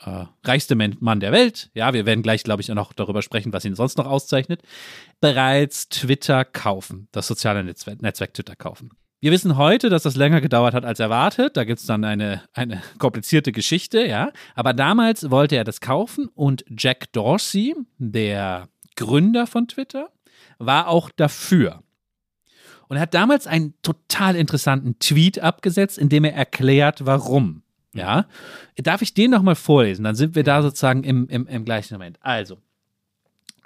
äh, 0.05 0.25
reichste 0.43 0.75
Mann 0.75 1.19
der 1.19 1.31
Welt, 1.31 1.71
ja, 1.73 1.93
wir 1.93 2.05
werden 2.05 2.21
gleich, 2.21 2.43
glaube 2.43 2.61
ich, 2.61 2.67
noch 2.69 2.93
darüber 2.93 3.21
sprechen, 3.21 3.51
was 3.53 3.65
ihn 3.65 3.75
sonst 3.75 3.97
noch 3.97 4.05
auszeichnet, 4.05 4.61
bereits 5.19 5.89
Twitter 5.89 6.45
kaufen, 6.45 7.07
das 7.11 7.27
soziale 7.27 7.63
Netzwerk, 7.63 8.01
Netzwerk 8.01 8.33
Twitter 8.33 8.55
kaufen. 8.55 8.91
Wir 9.21 9.31
wissen 9.33 9.57
heute, 9.57 9.89
dass 9.89 10.03
das 10.03 10.15
länger 10.15 10.39
gedauert 10.39 10.73
hat 10.73 10.85
als 10.85 11.01
erwartet. 11.01 11.57
Da 11.57 11.65
gibt 11.65 11.81
es 11.81 11.85
dann 11.85 12.05
eine, 12.05 12.41
eine 12.53 12.81
komplizierte 12.99 13.51
Geschichte, 13.51 14.05
ja. 14.07 14.31
Aber 14.55 14.71
damals 14.71 15.29
wollte 15.29 15.57
er 15.57 15.65
das 15.65 15.81
kaufen 15.81 16.29
und 16.35 16.63
Jack 16.69 17.11
Dorsey, 17.11 17.75
der 17.97 18.69
Gründer 18.99 19.47
von 19.47 19.67
Twitter, 19.69 20.11
war 20.57 20.89
auch 20.89 21.09
dafür. 21.09 21.83
Und 22.89 22.97
er 22.97 23.03
hat 23.03 23.13
damals 23.13 23.47
einen 23.47 23.73
total 23.81 24.35
interessanten 24.35 24.99
Tweet 24.99 25.39
abgesetzt, 25.39 25.97
in 25.97 26.09
dem 26.09 26.25
er 26.25 26.33
erklärt, 26.33 27.05
warum. 27.05 27.63
Ja, 27.93 28.27
darf 28.75 29.01
ich 29.01 29.13
den 29.13 29.31
noch 29.31 29.41
mal 29.41 29.55
vorlesen? 29.55 30.03
Dann 30.03 30.15
sind 30.15 30.35
wir 30.35 30.43
da 30.43 30.61
sozusagen 30.61 31.03
im, 31.03 31.27
im, 31.29 31.47
im 31.47 31.65
gleichen 31.65 31.93
Moment. 31.95 32.17
Also, 32.21 32.57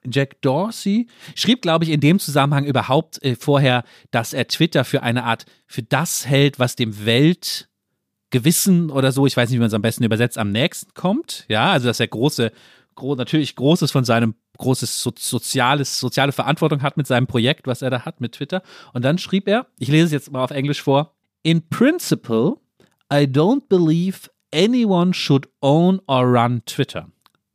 Jack 0.06 0.41
Dorsey 0.41 1.08
schrieb, 1.36 1.62
glaube 1.62 1.86
ich, 1.86 1.89
in 1.89 2.00
dem 2.00 2.19
Zusammenhang 2.19 2.65
überhaupt 2.65 3.24
äh, 3.24 3.36
vorher, 3.36 3.84
dass 4.12 4.34
er 4.34 4.48
Twitter 4.48 4.86
für 4.86 5.02
eine 5.02 5.24
Art, 5.24 5.46
für 5.65 5.82
das 5.84 6.28
hält, 6.28 6.60
was 6.60 6.76
dem 6.76 7.06
Weltgewissen 7.06 8.91
oder 8.91 9.12
so, 9.12 9.26
ich 9.26 9.36
weiß 9.36 9.50
nicht, 9.50 9.58
wie 9.58 9.62
man 9.62 9.67
es 9.67 9.74
am 9.74 9.82
besten 9.82 10.04
übersetzt, 10.04 10.38
am 10.38 10.52
nächsten 10.52 10.93
kommt. 10.93 11.46
Ja, 11.48 11.72
also 11.72 11.88
dass 11.88 12.00
er 12.00 12.08
große, 12.08 12.52
gro 12.96 13.15
natürlich 13.15 13.56
Großes 13.56 13.91
von 13.91 14.06
seinem 14.06 14.36
großes 14.58 15.02
so 15.02 15.12
soziales, 15.18 16.00
soziale 16.00 16.32
Verantwortung 16.32 16.82
hat 16.82 16.98
mit 16.98 17.08
seinem 17.08 17.28
Projekt, 17.28 17.68
was 17.68 17.82
er 17.82 17.89
da 17.89 18.06
hat 18.06 18.22
mit 18.22 18.34
Twitter. 18.34 18.62
Und 18.94 19.04
dann 19.04 19.18
schrieb 19.18 19.48
er, 19.48 19.68
ich 19.80 19.88
lese 19.88 20.06
es 20.06 20.12
jetzt 20.12 20.32
mal 20.32 20.44
auf 20.44 20.52
Englisch 20.52 20.82
vor, 20.82 21.16
In 21.44 21.68
principle, 21.70 22.58
I 23.12 23.26
don't 23.26 23.68
believe 23.68 24.30
anyone 24.54 25.13
should 25.13 25.50
own 25.62 26.00
or 26.08 26.24
run 26.24 26.62
Twitter. 26.66 27.10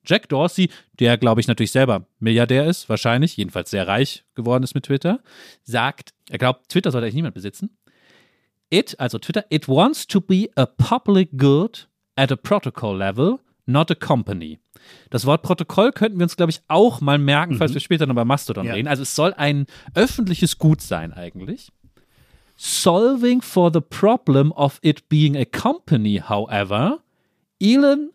Jack 0.04 0.28
Dorsey, 0.28 0.70
der 0.98 1.18
glaube 1.18 1.40
ich 1.40 1.48
natürlich 1.48 1.70
selber 1.70 2.06
Milliardär 2.18 2.66
ist, 2.66 2.88
wahrscheinlich, 2.88 3.36
jedenfalls 3.36 3.70
sehr 3.70 3.86
reich 3.86 4.24
geworden 4.34 4.64
ist 4.64 4.74
mit 4.74 4.86
Twitter, 4.86 5.20
sagt, 5.62 6.14
er 6.30 6.38
glaubt, 6.38 6.68
Twitter 6.70 6.90
sollte 6.90 7.04
eigentlich 7.04 7.14
niemand 7.14 7.34
besitzen. 7.34 7.76
It, 8.70 8.98
also 8.98 9.18
Twitter, 9.18 9.44
it 9.50 9.68
wants 9.68 10.06
to 10.06 10.20
be 10.20 10.48
a 10.56 10.66
public 10.66 11.30
good 11.36 11.88
at 12.16 12.32
a 12.32 12.36
protocol 12.36 12.96
level, 12.96 13.40
not 13.68 13.90
a 13.90 13.94
company. 13.94 14.58
Das 15.10 15.26
Wort 15.26 15.42
Protokoll 15.42 15.92
könnten 15.92 16.18
wir 16.18 16.24
uns, 16.24 16.36
glaube 16.36 16.50
ich, 16.50 16.60
auch 16.68 17.00
mal 17.00 17.18
merken, 17.18 17.56
falls 17.56 17.74
wir 17.74 17.80
später 17.80 18.06
noch 18.06 18.14
bei 18.14 18.24
Mastodon 18.24 18.66
Ja. 18.66 18.74
reden. 18.74 18.88
Also 18.88 19.02
es 19.02 19.14
soll 19.14 19.34
ein 19.34 19.66
öffentliches 19.94 20.58
Gut 20.58 20.80
sein 20.80 21.12
eigentlich. 21.12 21.68
Solving 22.56 23.40
for 23.40 23.70
the 23.72 23.80
problem 23.80 24.50
of 24.52 24.78
it 24.82 25.08
being 25.08 25.36
a 25.36 25.44
company, 25.44 26.20
however, 26.26 26.98
Elon 27.60 28.10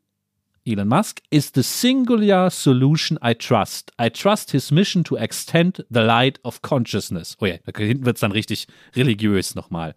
Elon 0.66 0.88
Musk 0.88 1.20
is 1.30 1.52
the 1.54 1.62
singular 1.64 2.50
solution 2.50 3.18
I 3.24 3.34
trust. 3.36 3.92
I 4.02 4.10
trust 4.10 4.52
his 4.52 4.72
mission 4.72 5.04
to 5.04 5.18
extend 5.18 5.86
the 5.90 6.00
light 6.00 6.40
of 6.44 6.62
consciousness. 6.62 7.36
Oh 7.42 7.46
ja, 7.46 7.56
da 7.66 7.78
hinten 7.78 8.06
wird 8.06 8.16
es 8.16 8.22
dann 8.22 8.32
richtig 8.32 8.68
religiös 8.96 9.56
nochmal. 9.56 9.94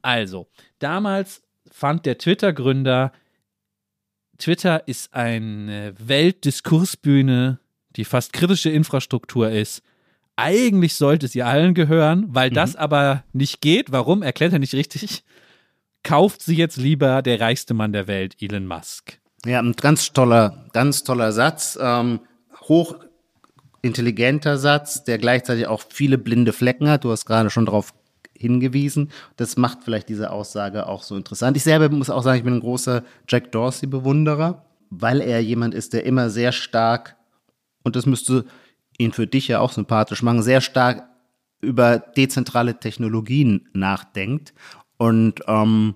Also, 0.00 0.48
damals 0.78 1.42
fand 1.70 2.06
der 2.06 2.16
Twitter-Gründer, 2.16 3.12
Twitter 4.40 4.88
ist 4.88 5.14
eine 5.14 5.94
Weltdiskursbühne, 5.98 7.60
die 7.96 8.04
fast 8.04 8.32
kritische 8.32 8.70
Infrastruktur 8.70 9.50
ist. 9.50 9.82
Eigentlich 10.36 10.94
sollte 10.94 11.28
sie 11.28 11.42
allen 11.42 11.74
gehören, 11.74 12.24
weil 12.28 12.50
das 12.50 12.74
aber 12.74 13.24
nicht 13.32 13.60
geht. 13.60 13.92
Warum? 13.92 14.22
Erklärt 14.22 14.54
er 14.54 14.58
nicht 14.58 14.74
richtig. 14.74 15.22
Kauft 16.02 16.40
sie 16.40 16.56
jetzt 16.56 16.78
lieber 16.78 17.20
der 17.20 17.40
reichste 17.40 17.74
Mann 17.74 17.92
der 17.92 18.06
Welt, 18.08 18.36
Elon 18.40 18.66
Musk. 18.66 19.20
Ja, 19.44 19.60
ein 19.60 19.72
ganz 19.72 20.12
toller, 20.12 20.64
ganz 20.72 21.04
toller 21.04 21.32
Satz. 21.32 21.78
Ähm, 21.80 22.20
hochintelligenter 22.62 24.56
Satz, 24.56 25.04
der 25.04 25.18
gleichzeitig 25.18 25.66
auch 25.66 25.82
viele 25.90 26.16
blinde 26.16 26.54
Flecken 26.54 26.88
hat. 26.88 27.04
Du 27.04 27.10
hast 27.10 27.26
gerade 27.26 27.50
schon 27.50 27.66
darauf 27.66 27.92
hingewiesen. 28.40 29.10
Das 29.36 29.56
macht 29.56 29.84
vielleicht 29.84 30.08
diese 30.08 30.30
Aussage 30.30 30.86
auch 30.86 31.02
so 31.02 31.14
interessant. 31.14 31.56
Ich 31.56 31.62
selber 31.62 31.88
muss 31.90 32.08
auch 32.08 32.22
sagen, 32.22 32.38
ich 32.38 32.44
bin 32.44 32.54
ein 32.54 32.60
großer 32.60 33.04
Jack 33.28 33.52
Dorsey-Bewunderer, 33.52 34.64
weil 34.88 35.20
er 35.20 35.40
jemand 35.40 35.74
ist, 35.74 35.92
der 35.92 36.06
immer 36.06 36.30
sehr 36.30 36.52
stark, 36.52 37.16
und 37.84 37.96
das 37.96 38.06
müsste 38.06 38.46
ihn 38.98 39.12
für 39.12 39.26
dich 39.26 39.48
ja 39.48 39.60
auch 39.60 39.72
sympathisch 39.72 40.22
machen, 40.22 40.42
sehr 40.42 40.60
stark 40.60 41.04
über 41.60 41.98
dezentrale 41.98 42.80
Technologien 42.80 43.68
nachdenkt. 43.74 44.54
Und 44.96 45.40
ähm, 45.46 45.94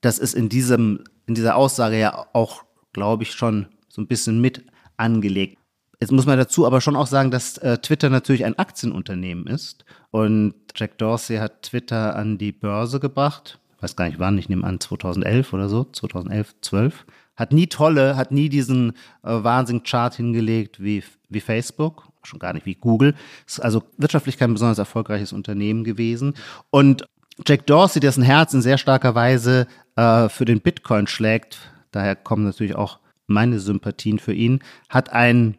das 0.00 0.18
ist 0.18 0.34
in 0.34 0.48
diesem, 0.48 1.04
in 1.26 1.34
dieser 1.34 1.56
Aussage 1.56 1.98
ja 1.98 2.26
auch, 2.32 2.64
glaube 2.92 3.22
ich, 3.22 3.32
schon 3.32 3.66
so 3.88 4.00
ein 4.00 4.06
bisschen 4.06 4.40
mit 4.40 4.64
angelegt. 4.96 5.58
Jetzt 6.02 6.10
muss 6.10 6.26
man 6.26 6.36
dazu 6.36 6.66
aber 6.66 6.80
schon 6.80 6.96
auch 6.96 7.06
sagen, 7.06 7.30
dass 7.30 7.58
äh, 7.58 7.78
Twitter 7.78 8.10
natürlich 8.10 8.44
ein 8.44 8.58
Aktienunternehmen 8.58 9.46
ist. 9.46 9.84
Und 10.10 10.54
Jack 10.74 10.98
Dorsey 10.98 11.36
hat 11.36 11.62
Twitter 11.62 12.16
an 12.16 12.38
die 12.38 12.50
Börse 12.50 12.98
gebracht. 12.98 13.60
Weiß 13.78 13.94
gar 13.94 14.06
nicht 14.06 14.18
wann, 14.18 14.36
ich 14.36 14.48
nehme 14.48 14.66
an 14.66 14.80
2011 14.80 15.52
oder 15.52 15.68
so, 15.68 15.84
2011, 15.84 16.56
12. 16.60 17.06
Hat 17.36 17.52
nie 17.52 17.68
tolle, 17.68 18.16
hat 18.16 18.32
nie 18.32 18.48
diesen 18.48 18.94
äh, 19.22 19.44
Wahnsinn-Chart 19.44 20.12
hingelegt 20.12 20.82
wie, 20.82 21.04
wie 21.28 21.38
Facebook, 21.38 22.08
schon 22.24 22.40
gar 22.40 22.52
nicht 22.52 22.66
wie 22.66 22.74
Google. 22.74 23.14
Ist 23.46 23.62
also 23.62 23.84
wirtschaftlich 23.96 24.38
kein 24.38 24.54
besonders 24.54 24.78
erfolgreiches 24.78 25.32
Unternehmen 25.32 25.84
gewesen. 25.84 26.34
Und 26.70 27.06
Jack 27.46 27.68
Dorsey, 27.68 28.00
dessen 28.00 28.24
Herz 28.24 28.52
in 28.52 28.60
sehr 28.60 28.78
starker 28.78 29.14
Weise 29.14 29.68
äh, 29.94 30.28
für 30.28 30.46
den 30.46 30.62
Bitcoin 30.62 31.06
schlägt, 31.06 31.60
daher 31.92 32.16
kommen 32.16 32.42
natürlich 32.42 32.74
auch 32.74 32.98
meine 33.28 33.60
Sympathien 33.60 34.18
für 34.18 34.32
ihn, 34.32 34.64
hat 34.88 35.12
ein 35.12 35.58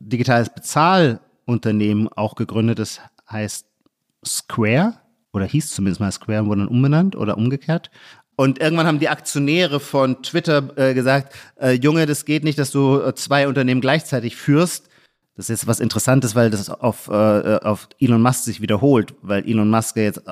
digitales 0.00 0.50
Bezahlunternehmen 0.50 2.08
auch 2.08 2.34
gegründet, 2.34 2.78
das 2.78 3.00
heißt 3.30 3.66
Square 4.24 4.94
oder 5.32 5.46
hieß 5.46 5.70
zumindest 5.70 6.00
mal 6.00 6.12
Square 6.12 6.42
und 6.42 6.48
wurde 6.48 6.60
dann 6.62 6.68
umbenannt 6.68 7.16
oder 7.16 7.36
umgekehrt. 7.36 7.90
Und 8.36 8.60
irgendwann 8.60 8.86
haben 8.86 8.98
die 8.98 9.08
Aktionäre 9.08 9.80
von 9.80 10.22
Twitter 10.22 10.76
äh, 10.76 10.94
gesagt, 10.94 11.34
äh, 11.60 11.72
Junge, 11.72 12.04
das 12.04 12.24
geht 12.26 12.44
nicht, 12.44 12.58
dass 12.58 12.70
du 12.70 13.00
äh, 13.00 13.14
zwei 13.14 13.48
Unternehmen 13.48 13.80
gleichzeitig 13.80 14.36
führst. 14.36 14.88
Das 15.36 15.46
ist 15.46 15.60
jetzt 15.60 15.66
was 15.66 15.80
Interessantes, 15.80 16.34
weil 16.34 16.50
das 16.50 16.68
auf, 16.68 17.08
äh, 17.08 17.12
auf 17.62 17.88
Elon 17.98 18.22
Musk 18.22 18.44
sich 18.44 18.60
wiederholt, 18.60 19.14
weil 19.22 19.48
Elon 19.48 19.70
Musk 19.70 19.96
jetzt 19.96 20.22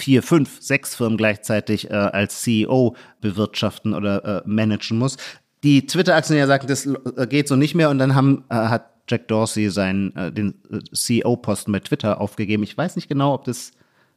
vier, 0.00 0.22
fünf, 0.22 0.60
sechs 0.60 0.94
Firmen 0.94 1.18
gleichzeitig 1.18 1.90
äh, 1.90 1.94
als 1.94 2.42
CEO 2.42 2.96
bewirtschaften 3.20 3.94
oder 3.94 4.24
äh, 4.24 4.48
managen 4.48 4.98
muss. 4.98 5.16
Die 5.62 5.86
Twitter-Aktionäre 5.86 6.46
sagten, 6.46 6.68
das 6.68 6.86
äh, 6.86 7.26
geht 7.28 7.48
so 7.48 7.56
nicht 7.56 7.74
mehr 7.74 7.90
und 7.90 7.98
dann 7.98 8.14
haben, 8.14 8.44
äh, 8.48 8.54
hat 8.54 8.90
Jack 9.08 9.28
Dorsey 9.28 9.70
seinen, 9.70 10.14
äh, 10.16 10.32
den 10.32 10.54
äh, 10.70 10.78
CEO-Posten 10.94 11.72
bei 11.72 11.80
Twitter 11.80 12.20
aufgegeben. 12.20 12.62
Ich 12.62 12.76
weiß 12.76 12.96
nicht 12.96 13.08
genau, 13.08 13.34
ob 13.34 13.44
das 13.44 13.72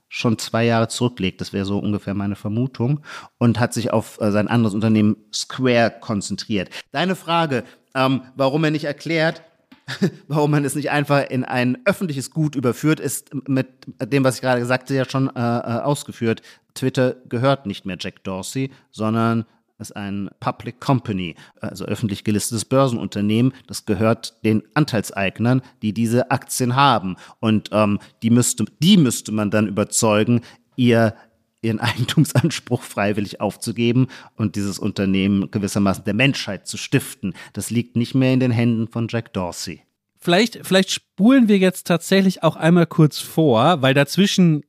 schon 0.08 0.38
zwei 0.38 0.64
Jahre 0.64 0.90
zurücklegt, 0.90 1.42
das 1.42 1.54
wäre 1.54 1.66
so 1.66 1.80
ungefähr 1.80 2.14
meine 2.14 2.36
Vermutung, 2.36 3.00
und 3.40 3.60
hat 3.60 3.74
sich 3.74 3.92
auf 3.92 4.22
äh, 4.22 4.32
sein 4.32 4.48
anderes 4.48 4.76
Unternehmen 4.76 5.18
Square 5.34 5.96
konzentriert. 6.02 6.70
Deine 6.92 7.16
Frage, 7.16 7.64
ähm, 7.96 8.22
warum 8.36 8.64
er 8.64 8.72
nicht 8.72 8.86
erklärt, 8.86 9.42
warum 10.28 10.52
man 10.52 10.66
es 10.66 10.76
nicht 10.76 10.92
einfach 10.92 11.30
in 11.30 11.44
ein 11.44 11.80
öffentliches 11.86 12.30
Gut 12.32 12.56
überführt, 12.56 13.00
ist 13.00 13.32
mit 13.50 13.68
dem, 14.02 14.24
was 14.24 14.36
ich 14.36 14.42
gerade 14.42 14.66
sagte, 14.66 14.94
ja 14.94 15.10
schon 15.10 15.36
äh, 15.36 15.40
äh, 15.40 15.80
ausgeführt. 15.82 16.42
Twitter 16.76 17.16
gehört 17.28 17.66
nicht 17.66 17.86
mehr 17.86 17.98
Jack 18.00 18.24
Dorsey, 18.24 18.72
sondern 18.92 19.46
ist 19.84 19.96
ein 19.96 20.30
Public 20.40 20.80
Company, 20.80 21.36
also 21.62 21.86
öffentlich 21.86 22.24
gelistetes 22.24 22.66
Börsenunternehmen. 22.66 23.54
Das 23.68 23.86
gehört 23.86 24.44
den 24.44 24.64
Anteilseignern, 24.74 25.62
die 25.82 25.94
diese 25.94 26.32
Aktien 26.32 26.76
haben. 26.76 27.16
Und 27.40 27.70
ähm, 27.72 28.00
die, 28.24 28.32
müsste, 28.32 28.66
die 28.80 28.98
müsste 28.98 29.32
man 29.32 29.52
dann 29.52 29.68
überzeugen, 29.68 30.42
ihr 30.76 31.16
ihren 31.64 31.80
Eigentumsanspruch 31.80 32.82
freiwillig 32.82 33.42
aufzugeben 33.42 34.08
und 34.36 34.56
dieses 34.56 34.80
Unternehmen 34.80 35.50
gewissermaßen 35.50 36.04
der 36.04 36.14
Menschheit 36.14 36.68
zu 36.68 36.78
stiften. 36.78 37.34
Das 37.54 37.70
liegt 37.70 37.96
nicht 37.96 38.14
mehr 38.14 38.34
in 38.34 38.40
den 38.40 38.52
Händen 38.52 38.88
von 38.88 39.08
Jack 39.10 39.34
Dorsey. 39.34 39.82
Vielleicht, 40.20 40.60
vielleicht 40.64 40.92
spulen 40.92 41.48
wir 41.48 41.58
jetzt 41.58 41.88
tatsächlich 41.88 42.44
auch 42.44 42.56
einmal 42.56 42.86
kurz 42.86 43.20
vor, 43.20 43.82
weil 43.82 43.94
dazwischen, 43.94 44.64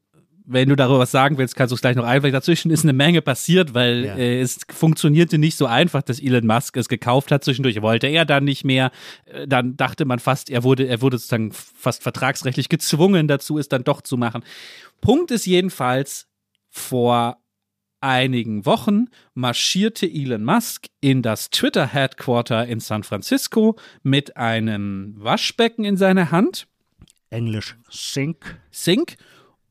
wenn 0.46 0.68
du 0.68 0.76
darüber 0.76 0.98
was 0.98 1.11
sagen 1.11 1.38
willst, 1.38 1.57
kannst 1.57 1.72
du 1.72 1.74
es 1.74 1.80
gleich 1.80 1.96
noch 1.96 2.04
einfällen. 2.04 2.33
Dazwischen 2.35 2.70
ist 2.70 2.83
eine 2.85 2.92
Menge 2.92 3.22
passiert, 3.22 3.72
weil 3.72 4.04
Ja. 4.04 4.16
äh, 4.16 4.40
es 4.40 4.61
funktionierte 4.70 5.38
nicht 5.38 5.57
so 5.57 5.64
einfach, 5.66 6.02
dass 6.02 6.20
Elon 6.20 6.46
Musk 6.46 6.76
es 6.76 6.88
gekauft 6.88 7.30
hat. 7.33 7.44
Zwischendurch 7.44 7.80
wollte 7.80 8.07
er 8.09 8.24
dann 8.26 8.44
nicht 8.44 8.62
mehr. 8.64 8.90
Äh, 9.24 9.46
Dann 9.48 9.76
dachte 9.76 10.04
man 10.04 10.18
fast, 10.18 10.50
er 10.50 10.62
wurde, 10.62 10.87
er 10.87 11.00
wurde 11.00 11.16
sozusagen 11.18 11.52
fast 11.52 12.02
vertragsrechtlich 12.02 12.68
gezwungen 12.68 13.26
dazu, 13.26 13.59
es 13.59 13.68
dann 13.68 13.85
doch 13.85 14.02
zu 14.02 14.16
machen. 14.18 14.42
Punkt 15.00 15.30
ist 15.30 15.46
jedenfalls, 15.46 16.26
vor 16.70 17.38
einigen 18.00 18.66
Wochen 18.66 19.07
marschierte 19.33 20.07
Elon 20.07 20.44
Musk 20.44 20.88
in 21.00 21.22
das 21.22 21.48
Twitter-Headquarter 21.50 22.66
in 22.66 22.80
San 22.80 23.02
Francisco 23.02 23.76
mit 24.02 24.37
einem 24.37 25.14
Waschbecken 25.16 25.85
in 25.87 25.96
seiner 25.96 26.30
Hand, 26.30 26.66
Englisch 27.30 27.76
Sink. 27.90 28.61
Sink, 28.70 29.16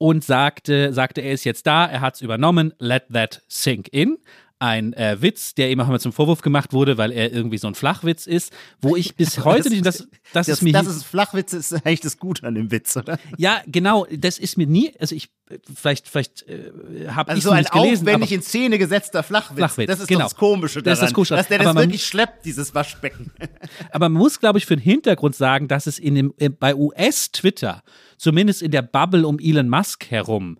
und 0.04 0.22
sagte, 0.22 0.92
sagte, 0.92 1.22
er 1.22 1.32
ist 1.32 1.46
jetzt 1.46 1.66
da, 1.66 1.86
er 1.86 2.02
hat 2.02 2.16
es 2.16 2.22
übernommen, 2.22 2.74
let 2.78 3.06
that 3.14 3.42
sink 3.48 3.88
in. 3.94 4.18
Ein 4.64 4.94
äh, 4.94 5.22
Witz, 5.22 5.56
der 5.56 5.70
ihm 5.72 5.82
auch 5.82 5.90
immer 5.90 6.00
zum 6.00 6.14
Vorwurf 6.14 6.42
gemacht 6.42 6.72
wurde, 6.72 6.98
weil 6.98 7.12
er 7.12 7.34
irgendwie 7.34 7.58
so 7.58 7.68
ein 7.68 7.76
Flachwitz 7.76 8.26
ist, 8.28 8.54
wo 8.82 8.96
ich 8.96 9.14
bis 9.16 9.38
heute 9.44 9.70
nicht, 9.70 9.86
das, 9.86 10.08
das, 10.32 10.46
Das, 10.46 10.48
ist 10.48 10.62
mir 10.62 10.72
das 10.72 10.88
ist 10.88 11.04
Flachwitz, 11.04 11.52
ist 11.52 11.74
eigentlich 11.74 12.00
das 12.00 12.18
Gute 12.18 12.48
an 12.48 12.56
dem 12.56 12.72
Witz, 12.72 12.96
oder? 12.96 13.20
ja, 13.38 13.62
genau, 13.68 14.08
das 14.10 14.38
ist 14.38 14.58
mir 14.58 14.66
nie, 14.66 14.94
also 14.98 15.16
ich, 15.16 15.32
vielleicht, 15.76 16.08
vielleicht 16.08 16.48
äh, 16.48 16.72
habe 17.10 17.32
Also 17.32 17.40
ich 17.40 17.44
so 17.44 17.50
ein 17.52 17.66
gelesen, 17.66 18.08
aufwendig 18.08 18.32
in 18.32 18.42
Szene 18.42 18.78
gesetzter 18.78 19.22
Flachwitz. 19.22 19.58
Flachwitz, 19.58 19.88
das 19.88 20.00
ist 20.00 20.08
genau. 20.08 20.22
das 20.22 20.36
Komische 20.38 20.82
daran. 20.82 20.86
Das 20.86 21.00
ist 21.00 21.04
das 21.08 21.14
Komische. 21.14 21.36
Dass 21.36 21.48
der 21.50 21.58
das 21.58 21.66
man- 21.74 21.84
wirklich 21.84 22.06
schleppt, 22.06 22.46
dieses 22.46 22.74
Waschbecken. 22.74 23.34
aber 23.92 24.08
man 24.08 24.22
muss, 24.22 24.40
glaube 24.40 24.60
ich, 24.60 24.66
für 24.66 24.78
den 24.78 24.82
Hintergrund 24.82 25.36
sagen, 25.36 25.68
dass 25.68 25.88
es 25.88 26.00
in 26.00 26.16
dem, 26.16 26.34
äh, 26.38 26.48
bei 26.48 26.74
US-Twitter, 26.74 27.84
zumindest 28.18 28.62
in 28.62 28.72
der 28.72 28.82
Bubble 28.82 29.28
um 29.28 29.40
Elon 29.40 29.68
Musk 29.68 30.10
herum, 30.10 30.58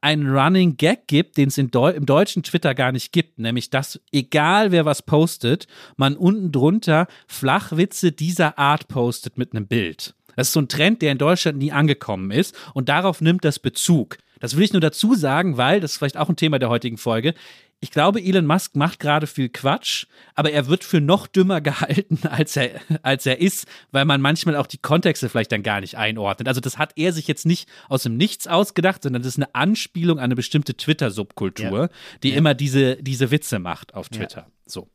einen 0.00 0.28
Running 0.28 0.76
Gag 0.76 1.06
gibt, 1.06 1.36
den 1.36 1.48
es 1.48 1.60
Deu 1.70 1.90
im 1.90 2.06
deutschen 2.06 2.42
Twitter 2.42 2.74
gar 2.74 2.92
nicht 2.92 3.12
gibt, 3.12 3.38
nämlich 3.38 3.70
dass 3.70 4.00
egal 4.12 4.72
wer 4.72 4.84
was 4.84 5.02
postet, 5.02 5.66
man 5.96 6.16
unten 6.16 6.52
drunter 6.52 7.06
Flachwitze 7.26 8.12
dieser 8.12 8.58
Art 8.58 8.88
postet 8.88 9.38
mit 9.38 9.54
einem 9.54 9.66
Bild. 9.66 10.14
Das 10.36 10.48
ist 10.48 10.54
so 10.54 10.60
ein 10.60 10.68
Trend, 10.68 11.02
der 11.02 11.12
in 11.12 11.18
Deutschland 11.18 11.58
nie 11.58 11.72
angekommen 11.72 12.30
ist 12.30 12.56
und 12.74 12.88
darauf 12.88 13.20
nimmt 13.20 13.44
das 13.44 13.58
Bezug. 13.58 14.18
Das 14.40 14.56
will 14.56 14.64
ich 14.64 14.72
nur 14.72 14.80
dazu 14.80 15.14
sagen, 15.14 15.56
weil, 15.56 15.80
das 15.80 15.92
ist 15.92 15.98
vielleicht 15.98 16.16
auch 16.16 16.28
ein 16.28 16.36
Thema 16.36 16.58
der 16.58 16.68
heutigen 16.68 16.98
Folge, 16.98 17.34
ich 17.82 17.90
glaube, 17.90 18.22
Elon 18.22 18.46
Musk 18.46 18.76
macht 18.76 19.00
gerade 19.00 19.26
viel 19.26 19.48
Quatsch, 19.48 20.06
aber 20.36 20.52
er 20.52 20.68
wird 20.68 20.84
für 20.84 21.00
noch 21.00 21.26
dümmer 21.26 21.60
gehalten, 21.60 22.20
als 22.28 22.56
er, 22.56 22.80
als 23.02 23.26
er 23.26 23.40
ist, 23.40 23.66
weil 23.90 24.04
man 24.04 24.20
manchmal 24.20 24.54
auch 24.54 24.68
die 24.68 24.78
Kontexte 24.78 25.28
vielleicht 25.28 25.50
dann 25.50 25.64
gar 25.64 25.80
nicht 25.80 25.96
einordnet. 25.96 26.46
Also 26.46 26.60
das 26.60 26.78
hat 26.78 26.92
er 26.94 27.12
sich 27.12 27.26
jetzt 27.26 27.44
nicht 27.44 27.68
aus 27.88 28.04
dem 28.04 28.16
Nichts 28.16 28.46
ausgedacht, 28.46 29.02
sondern 29.02 29.22
das 29.22 29.30
ist 29.30 29.38
eine 29.38 29.52
Anspielung 29.56 30.18
an 30.18 30.26
eine 30.26 30.36
bestimmte 30.36 30.76
Twitter-Subkultur, 30.76 31.80
ja. 31.80 31.88
die 32.22 32.30
ja. 32.30 32.36
immer 32.36 32.54
diese, 32.54 33.02
diese 33.02 33.32
Witze 33.32 33.58
macht 33.58 33.94
auf 33.94 34.08
Twitter. 34.10 34.42
Ja. 34.42 34.52
So. 34.64 34.88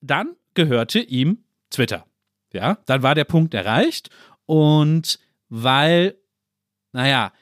Dann 0.00 0.34
gehörte 0.54 0.98
ihm 0.98 1.44
Twitter. 1.70 2.06
Ja, 2.52 2.78
dann 2.86 3.04
war 3.04 3.14
der 3.14 3.24
Punkt 3.24 3.54
erreicht 3.54 4.10
und 4.46 5.20
weil, 5.48 6.16
naja, 6.92 7.32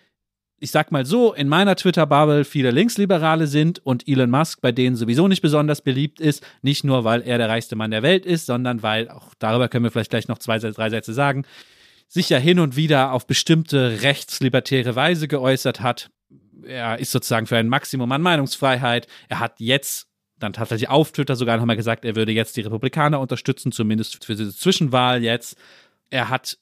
ich 0.65 0.71
sag 0.71 0.91
mal 0.91 1.05
so, 1.05 1.35
in 1.35 1.47
meiner 1.47 1.77
Twitter-Bubble 1.77 2.47
viele 2.47 2.71
Linksliberale 2.71 3.47
sind 3.47 3.85
und 3.85 4.09
Elon 4.09 4.31
Musk 4.31 4.63
bei 4.63 4.73
denen 4.73 4.97
sowieso 4.97 5.29
nicht 5.29 5.43
besonders 5.43 5.83
beliebt 5.83 6.21
ist. 6.21 6.43
Nicht 6.63 6.85
nur, 6.85 7.05
weil 7.05 7.21
er 7.21 7.37
der 7.37 7.51
reichste 7.51 7.77
Mann 7.77 7.91
der 7.91 8.03
Welt 8.03 8.25
ist, 8.25 8.47
sondern 8.47 8.83
weil, 8.83 9.11
auch 9.11 9.35
darüber 9.39 9.69
können 9.69 9.85
wir 9.85 9.91
vielleicht 9.91 10.09
gleich 10.09 10.27
noch 10.27 10.39
zwei, 10.39 10.59
drei 10.59 10.89
Sätze 10.89 11.13
sagen, 11.13 11.45
sich 12.09 12.31
ja 12.31 12.39
hin 12.39 12.61
und 12.61 12.77
wieder 12.77 13.13
auf 13.13 13.27
bestimmte 13.27 14.01
rechtslibertäre 14.01 14.97
Weise 14.97 15.29
geäußert 15.29 15.83
hat. 15.83 16.09
Er 16.67 16.99
ist 16.99 17.13
sozusagen 17.13 17.47
für 17.47 17.59
ein 17.59 17.69
Maximum 17.69 18.11
an 18.11 18.23
Meinungsfreiheit. 18.23 19.07
Er 19.29 19.41
hat 19.41 19.61
jetzt 19.61 20.09
dann 20.39 20.55
tatsächlich 20.55 20.89
auf 20.89 21.13
Twitter 21.13 21.37
sogar 21.37 21.59
nochmal 21.59 21.77
gesagt, 21.77 22.07
er 22.07 22.17
würde 22.17 22.33
jetzt 22.33 22.57
die 22.57 22.63
Republikaner 22.63 23.21
unterstützen, 23.21 23.71
zumindest 23.71 24.25
für 24.25 24.35
diese 24.35 24.57
Zwischenwahl 24.57 25.23
jetzt. 25.23 25.59
Er 26.09 26.31
hat 26.31 26.57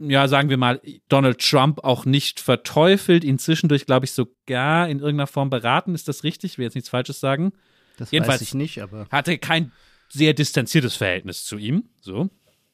ja, 0.00 0.28
sagen 0.28 0.48
wir 0.48 0.56
mal, 0.56 0.80
Donald 1.08 1.38
Trump 1.38 1.84
auch 1.84 2.04
nicht 2.04 2.40
verteufelt, 2.40 3.22
ihn 3.22 3.38
zwischendurch, 3.38 3.86
glaube 3.86 4.06
ich, 4.06 4.12
sogar 4.12 4.88
in 4.88 4.98
irgendeiner 4.98 5.26
Form 5.26 5.50
beraten. 5.50 5.94
Ist 5.94 6.08
das 6.08 6.24
richtig? 6.24 6.52
Ich 6.52 6.58
will 6.58 6.64
jetzt 6.64 6.74
nichts 6.74 6.88
Falsches 6.88 7.20
sagen. 7.20 7.52
Das 7.98 8.10
Jedenfalls 8.10 8.40
weiß 8.40 8.48
ich 8.48 8.54
nicht, 8.54 8.82
aber. 8.82 9.06
Hatte 9.10 9.36
kein 9.38 9.72
sehr 10.08 10.32
distanziertes 10.32 10.96
Verhältnis 10.96 11.44
zu 11.44 11.58
ihm. 11.58 11.90
So. 12.00 12.30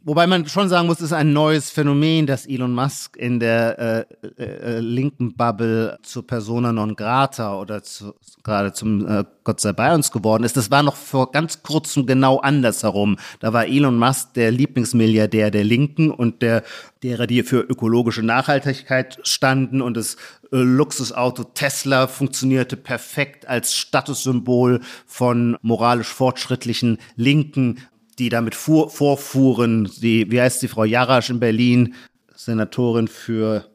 Wobei 0.07 0.29
man 0.29 0.47
schon 0.47 0.69
sagen 0.69 0.87
muss, 0.87 0.99
es 0.99 1.07
ist 1.07 1.13
ein 1.13 1.33
neues 1.33 1.71
Phänomen, 1.71 2.29
dass 2.29 2.47
Elon 2.47 2.73
Musk 2.73 3.17
in 3.17 3.41
der 3.41 4.07
äh, 4.17 4.41
äh, 4.41 4.77
äh 4.77 4.79
linken 4.79 5.35
Bubble 5.35 5.99
zur 6.05 6.25
Persona 6.25 6.71
non 6.71 6.95
grata 6.95 7.59
oder 7.59 7.83
zu, 7.83 8.15
gerade 8.45 8.73
zum 8.73 9.05
äh, 9.05 9.25
Gott 9.43 9.59
sei 9.59 9.73
bei 9.73 9.93
uns 9.93 10.13
geworden 10.13 10.45
ist. 10.45 10.57
Das 10.57 10.71
war 10.71 10.85
noch 10.85 10.95
vor 10.95 11.33
ganz 11.33 11.65
kurzem 11.65 12.07
genau 12.07 12.39
andersherum. 12.39 13.17
Da 13.41 13.53
war 13.53 13.67
Elon 13.67 13.99
Musk 13.99 14.35
der 14.35 14.53
Lieblingsmilliardär 14.53 15.51
der 15.51 15.65
Linken 15.65 16.13
und 16.13 16.41
der 16.41 16.63
derer, 17.03 17.27
die 17.27 17.43
für 17.43 17.59
ökologische 17.59 18.23
Nachhaltigkeit 18.23 19.19
standen 19.25 19.83
und 19.83 19.97
das 19.97 20.15
äh, 20.53 20.59
Luxusauto 20.59 21.43
Tesla 21.43 22.07
funktionierte 22.07 22.77
perfekt 22.77 23.49
als 23.49 23.75
Statussymbol 23.75 24.83
von 25.05 25.57
moralisch 25.63 26.15
fortschrittlichen 26.15 26.99
Linken 27.17 27.81
die 28.19 28.29
damit 28.29 28.55
fuhr, 28.55 28.91
vorfuhren. 28.91 29.91
Die, 29.99 30.31
wie 30.31 30.41
heißt 30.41 30.63
die 30.63 30.69
Frau 30.69 30.85
Jarasch 30.85 31.31
in 31.31 31.41
Berlin, 31.41 31.95
Senatorin 32.35 33.09
für 33.09 33.67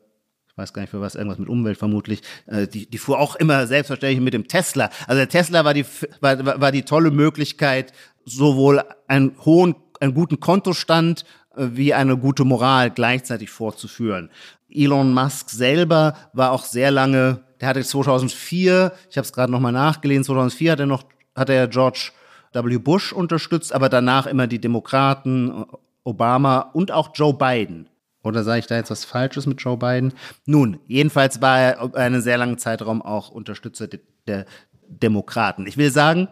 ich 0.51 0.57
weiß 0.57 0.73
gar 0.73 0.81
nicht 0.81 0.91
für 0.91 0.99
was, 0.99 1.15
irgendwas 1.15 1.39
mit 1.39 1.47
Umwelt 1.47 1.77
vermutlich, 1.77 2.21
äh, 2.47 2.67
die, 2.67 2.89
die 2.89 2.97
fuhr 2.97 3.19
auch 3.19 3.37
immer 3.37 3.67
selbstverständlich 3.67 4.21
mit 4.21 4.33
dem 4.33 4.49
Tesla. 4.49 4.89
Also 5.07 5.19
der 5.19 5.29
Tesla 5.29 5.63
war 5.63 5.73
die, 5.73 5.85
war, 6.19 6.59
war 6.59 6.71
die 6.73 6.83
tolle 6.83 7.09
Möglichkeit, 7.09 7.93
sowohl 8.25 8.83
einen 9.07 9.33
hohen, 9.45 9.75
einen 10.01 10.13
guten 10.13 10.41
Kontostand 10.41 11.23
äh, 11.55 11.67
wie 11.71 11.93
eine 11.93 12.17
gute 12.17 12.43
Moral 12.43 12.91
gleichzeitig 12.91 13.49
vorzuführen. 13.49 14.29
Elon 14.69 15.13
Musk 15.13 15.49
selber 15.49 16.15
war 16.33 16.51
auch 16.51 16.65
sehr 16.65 16.91
lange, 16.91 17.43
der 17.59 17.69
hatte 17.69 17.83
2004, 17.83 18.91
ich 19.09 19.17
habe 19.17 19.25
es 19.25 19.33
gerade 19.33 19.51
nochmal 19.51 19.71
nachgelesen, 19.71 20.25
2004 20.25 20.71
hat 20.71 20.79
er 20.79 20.85
noch, 20.85 21.03
hat 21.35 21.49
er 21.49 21.67
George 21.67 22.11
W. 22.53 22.77
Bush 22.77 23.13
unterstützt, 23.13 23.73
aber 23.73 23.89
danach 23.89 24.27
immer 24.27 24.47
die 24.47 24.59
Demokraten, 24.59 25.65
Obama 26.03 26.59
und 26.73 26.91
auch 26.91 27.11
Joe 27.13 27.33
Biden. 27.33 27.87
Oder 28.23 28.43
sage 28.43 28.59
ich 28.59 28.67
da 28.67 28.75
jetzt 28.75 28.91
was 28.91 29.05
Falsches 29.05 29.47
mit 29.47 29.61
Joe 29.61 29.77
Biden? 29.77 30.13
Nun, 30.45 30.79
jedenfalls 30.87 31.41
war 31.41 31.59
er 31.59 31.95
einen 31.95 32.21
sehr 32.21 32.37
langen 32.37 32.57
Zeitraum 32.57 33.01
auch 33.01 33.29
Unterstützer 33.29 33.87
de 33.87 33.99
der 34.27 34.45
Demokraten. 34.87 35.65
Ich 35.65 35.77
will 35.77 35.89
sagen, 35.89 36.27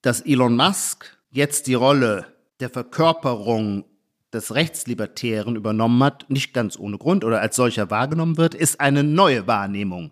dass 0.00 0.20
Elon 0.22 0.56
Musk 0.56 1.16
jetzt 1.30 1.68
die 1.68 1.74
Rolle 1.74 2.26
der 2.58 2.70
Verkörperung 2.70 3.84
des 4.32 4.54
Rechtslibertären 4.54 5.56
übernommen 5.56 6.02
hat, 6.02 6.28
nicht 6.28 6.54
ganz 6.54 6.78
ohne 6.78 6.98
Grund 6.98 7.24
oder 7.24 7.40
als 7.40 7.54
solcher 7.54 7.90
wahrgenommen 7.90 8.38
wird, 8.38 8.54
ist 8.54 8.80
eine 8.80 9.04
neue 9.04 9.46
Wahrnehmung. 9.46 10.10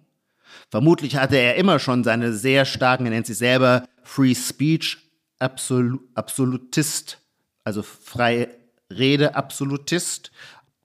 Vermutlich 0.70 1.16
hatte 1.16 1.36
er 1.36 1.56
immer 1.56 1.78
schon 1.78 2.04
seine 2.04 2.32
sehr 2.32 2.64
starken, 2.64 3.06
er 3.06 3.10
nennt 3.10 3.26
sich 3.26 3.38
selber 3.38 3.84
Free 4.02 4.34
Speech 4.34 4.98
Absol 5.40 5.98
Absolutist, 6.14 7.18
also 7.64 7.82
freie 7.82 8.48
Rede 8.90 9.34
Absolutist. 9.34 10.30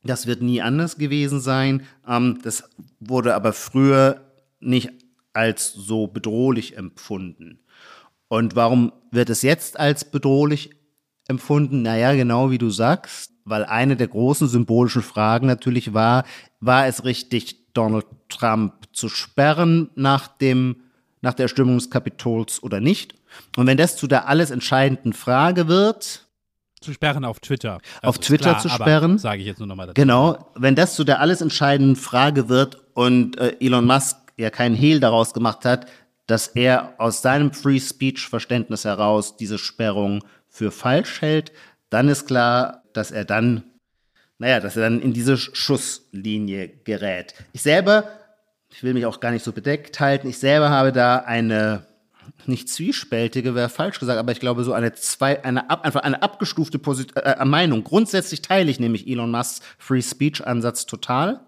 Das 0.03 0.27
wird 0.27 0.41
nie 0.41 0.61
anders 0.61 0.97
gewesen 0.97 1.39
sein. 1.39 1.85
Ähm, 2.07 2.39
das 2.43 2.63
wurde 2.99 3.35
aber 3.35 3.53
früher 3.53 4.21
nicht 4.59 4.91
als 5.33 5.73
so 5.73 6.07
bedrohlich 6.07 6.77
empfunden. 6.77 7.59
Und 8.27 8.55
warum 8.55 8.91
wird 9.11 9.29
es 9.29 9.41
jetzt 9.41 9.79
als 9.79 10.05
bedrohlich 10.05 10.71
empfunden? 11.27 11.81
Naja, 11.81 12.13
genau 12.13 12.51
wie 12.51 12.57
du 12.57 12.69
sagst, 12.69 13.31
weil 13.43 13.65
eine 13.65 13.95
der 13.95 14.07
großen 14.07 14.47
symbolischen 14.47 15.03
Fragen 15.03 15.47
natürlich 15.47 15.93
war, 15.93 16.25
war 16.59 16.87
es 16.87 17.03
richtig, 17.03 17.73
Donald 17.73 18.05
Trump 18.29 18.73
zu 18.93 19.09
sperren 19.09 19.89
nach 19.95 20.27
dem, 20.27 20.77
nach 21.21 21.33
der 21.33 21.45
Erstimmung 21.45 21.77
des 21.77 21.89
Kapitols 21.89 22.63
oder 22.63 22.79
nicht? 22.79 23.15
Und 23.55 23.67
wenn 23.67 23.77
das 23.77 23.97
zu 23.97 24.07
der 24.07 24.27
alles 24.27 24.51
entscheidenden 24.51 25.13
Frage 25.13 25.67
wird, 25.67 26.25
zu 26.85 26.93
sperren 26.93 27.25
auf 27.25 27.39
Twitter. 27.39 27.79
Auf 28.03 28.19
Twitter 28.19 28.51
klar, 28.51 28.59
zu 28.59 28.69
sperren. 28.69 29.17
Sage 29.17 29.41
ich 29.41 29.47
jetzt 29.47 29.57
nur 29.57 29.67
nochmal 29.67 29.87
dazu. 29.87 29.95
Genau, 29.95 30.51
wenn 30.55 30.75
das 30.75 30.93
zu 30.93 31.03
der 31.03 31.19
alles 31.19 31.41
entscheidenden 31.41 31.95
Frage 31.95 32.47
wird 32.47 32.77
und 32.93 33.39
äh, 33.39 33.55
Elon 33.59 33.85
Musk 33.85 34.17
ja 34.37 34.51
keinen 34.51 34.75
Hehl 34.75 34.99
daraus 34.99 35.33
gemacht 35.33 35.65
hat, 35.65 35.87
dass 36.27 36.47
er 36.47 36.93
aus 36.99 37.21
seinem 37.21 37.53
Free 37.53 37.79
Speech 37.79 38.27
Verständnis 38.27 38.85
heraus 38.85 39.35
diese 39.35 39.57
Sperrung 39.57 40.23
für 40.47 40.71
falsch 40.71 41.21
hält, 41.21 41.51
dann 41.89 42.07
ist 42.07 42.27
klar, 42.27 42.83
dass 42.93 43.11
er 43.11 43.25
dann, 43.25 43.63
naja, 44.37 44.59
dass 44.59 44.75
er 44.75 44.83
dann 44.83 45.01
in 45.01 45.13
diese 45.13 45.37
Schusslinie 45.37 46.69
gerät. 46.83 47.33
Ich 47.51 47.61
selber, 47.61 48.05
ich 48.69 48.83
will 48.83 48.93
mich 48.93 49.05
auch 49.05 49.19
gar 49.19 49.31
nicht 49.31 49.43
so 49.43 49.51
bedeckt 49.51 49.99
halten, 49.99 50.27
ich 50.27 50.37
selber 50.37 50.69
habe 50.69 50.91
da 50.91 51.17
eine 51.17 51.85
nicht 52.45 52.69
zwiespältige, 52.69 53.55
wäre 53.55 53.69
falsch 53.69 53.99
gesagt, 53.99 54.19
aber 54.19 54.31
ich 54.31 54.39
glaube 54.39 54.63
so 54.63 54.73
eine 54.73 54.93
zwei, 54.93 55.43
eine 55.43 55.69
ab, 55.69 55.83
einfach 55.83 56.01
eine 56.01 56.21
abgestufte 56.21 56.79
Posit 56.79 57.15
äh, 57.15 57.35
äh, 57.39 57.45
Meinung. 57.45 57.83
Grundsätzlich 57.83 58.41
teile 58.41 58.69
ich 58.69 58.79
nämlich 58.79 59.07
Elon 59.07 59.31
Musks 59.31 59.61
Free 59.77 60.01
Speech 60.01 60.45
Ansatz 60.45 60.85
total. 60.85 61.41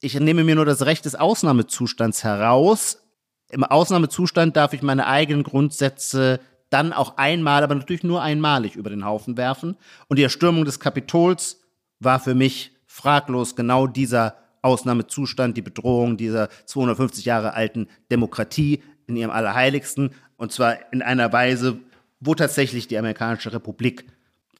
Ich 0.00 0.18
nehme 0.18 0.44
mir 0.44 0.54
nur 0.54 0.64
das 0.64 0.84
Recht 0.84 1.04
des 1.04 1.14
Ausnahmezustands 1.14 2.24
heraus. 2.24 3.02
Im 3.50 3.64
Ausnahmezustand 3.64 4.56
darf 4.56 4.72
ich 4.72 4.82
meine 4.82 5.06
eigenen 5.06 5.42
Grundsätze 5.42 6.40
dann 6.70 6.92
auch 6.92 7.18
einmal, 7.18 7.62
aber 7.62 7.74
natürlich 7.74 8.02
nur 8.02 8.22
einmalig 8.22 8.76
über 8.76 8.90
den 8.90 9.04
Haufen 9.04 9.36
werfen. 9.36 9.76
Und 10.08 10.18
die 10.18 10.22
Erstürmung 10.22 10.64
des 10.64 10.80
Kapitols 10.80 11.60
war 12.00 12.18
für 12.18 12.34
mich 12.34 12.72
fraglos 12.86 13.54
genau 13.54 13.86
dieser 13.86 14.36
Ausnahmezustand, 14.62 15.56
die 15.56 15.62
Bedrohung 15.62 16.16
dieser 16.16 16.48
250 16.66 17.24
Jahre 17.24 17.54
alten 17.54 17.88
Demokratie, 18.10 18.82
in 19.06 19.16
ihrem 19.16 19.30
Allerheiligsten 19.30 20.10
und 20.36 20.52
zwar 20.52 20.92
in 20.92 21.02
einer 21.02 21.32
Weise, 21.32 21.78
wo 22.20 22.34
tatsächlich 22.34 22.88
die 22.88 22.98
amerikanische 22.98 23.52
Republik 23.52 24.06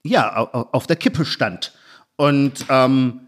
ja 0.04 0.36
auf 0.36 0.86
der 0.86 0.96
Kippe 0.96 1.24
stand. 1.24 1.72
Und 2.16 2.66
ähm, 2.68 3.20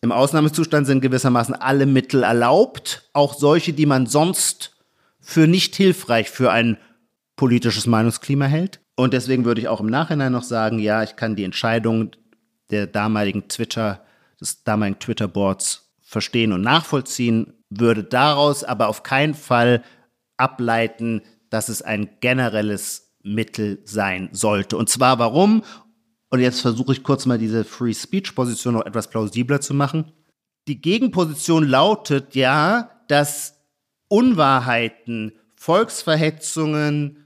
im 0.00 0.12
Ausnahmezustand 0.12 0.86
sind 0.86 1.00
gewissermaßen 1.00 1.54
alle 1.54 1.86
Mittel 1.86 2.22
erlaubt, 2.22 3.08
auch 3.12 3.34
solche, 3.34 3.72
die 3.72 3.86
man 3.86 4.06
sonst 4.06 4.76
für 5.20 5.46
nicht 5.46 5.74
hilfreich 5.76 6.30
für 6.30 6.52
ein 6.52 6.76
politisches 7.36 7.86
Meinungsklima 7.86 8.44
hält. 8.44 8.80
Und 8.96 9.12
deswegen 9.12 9.44
würde 9.44 9.60
ich 9.60 9.68
auch 9.68 9.80
im 9.80 9.86
Nachhinein 9.86 10.32
noch 10.32 10.42
sagen, 10.42 10.78
ja, 10.78 11.02
ich 11.02 11.16
kann 11.16 11.36
die 11.36 11.44
Entscheidung 11.44 12.10
der 12.70 12.86
damaligen 12.86 13.48
Twitter, 13.48 14.04
des 14.40 14.62
damaligen 14.62 14.98
Twitter-Boards 14.98 15.92
verstehen 16.02 16.52
und 16.52 16.60
nachvollziehen, 16.60 17.54
würde 17.70 18.04
daraus 18.04 18.62
aber 18.62 18.88
auf 18.88 19.02
keinen 19.02 19.34
Fall 19.34 19.82
ableiten, 20.36 21.22
dass 21.50 21.68
es 21.68 21.82
ein 21.82 22.10
generelles 22.20 23.14
Mittel 23.22 23.80
sein 23.84 24.28
sollte. 24.32 24.76
Und 24.76 24.88
zwar 24.88 25.18
warum? 25.18 25.62
Und 26.30 26.40
jetzt 26.40 26.60
versuche 26.60 26.92
ich 26.92 27.02
kurz 27.02 27.26
mal 27.26 27.38
diese 27.38 27.64
Free 27.64 27.94
Speech 27.94 28.34
Position 28.34 28.74
noch 28.74 28.86
etwas 28.86 29.08
plausibler 29.08 29.60
zu 29.60 29.74
machen. 29.74 30.12
Die 30.66 30.80
Gegenposition 30.80 31.64
lautet 31.66 32.34
ja, 32.34 32.90
dass 33.08 33.54
Unwahrheiten, 34.08 35.32
Volksverhetzungen, 35.54 37.24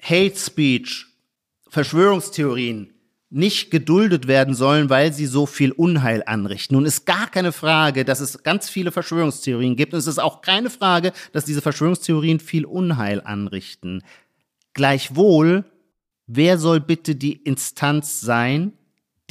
Hate 0.00 0.36
Speech, 0.36 1.06
Verschwörungstheorien 1.68 2.92
nicht 3.30 3.70
geduldet 3.70 4.26
werden 4.26 4.54
sollen, 4.54 4.90
weil 4.90 5.12
sie 5.12 5.26
so 5.26 5.46
viel 5.46 5.70
Unheil 5.70 6.24
anrichten. 6.26 6.74
Nun 6.74 6.84
ist 6.84 7.06
gar 7.06 7.30
keine 7.30 7.52
Frage, 7.52 8.04
dass 8.04 8.18
es 8.18 8.42
ganz 8.42 8.68
viele 8.68 8.90
Verschwörungstheorien 8.90 9.76
gibt. 9.76 9.94
Und 9.94 10.00
es 10.00 10.08
ist 10.08 10.18
auch 10.18 10.42
keine 10.42 10.68
Frage, 10.68 11.12
dass 11.32 11.44
diese 11.44 11.62
Verschwörungstheorien 11.62 12.40
viel 12.40 12.64
Unheil 12.64 13.20
anrichten. 13.20 14.02
Gleichwohl, 14.74 15.64
wer 16.26 16.58
soll 16.58 16.80
bitte 16.80 17.14
die 17.14 17.34
Instanz 17.34 18.20
sein, 18.20 18.72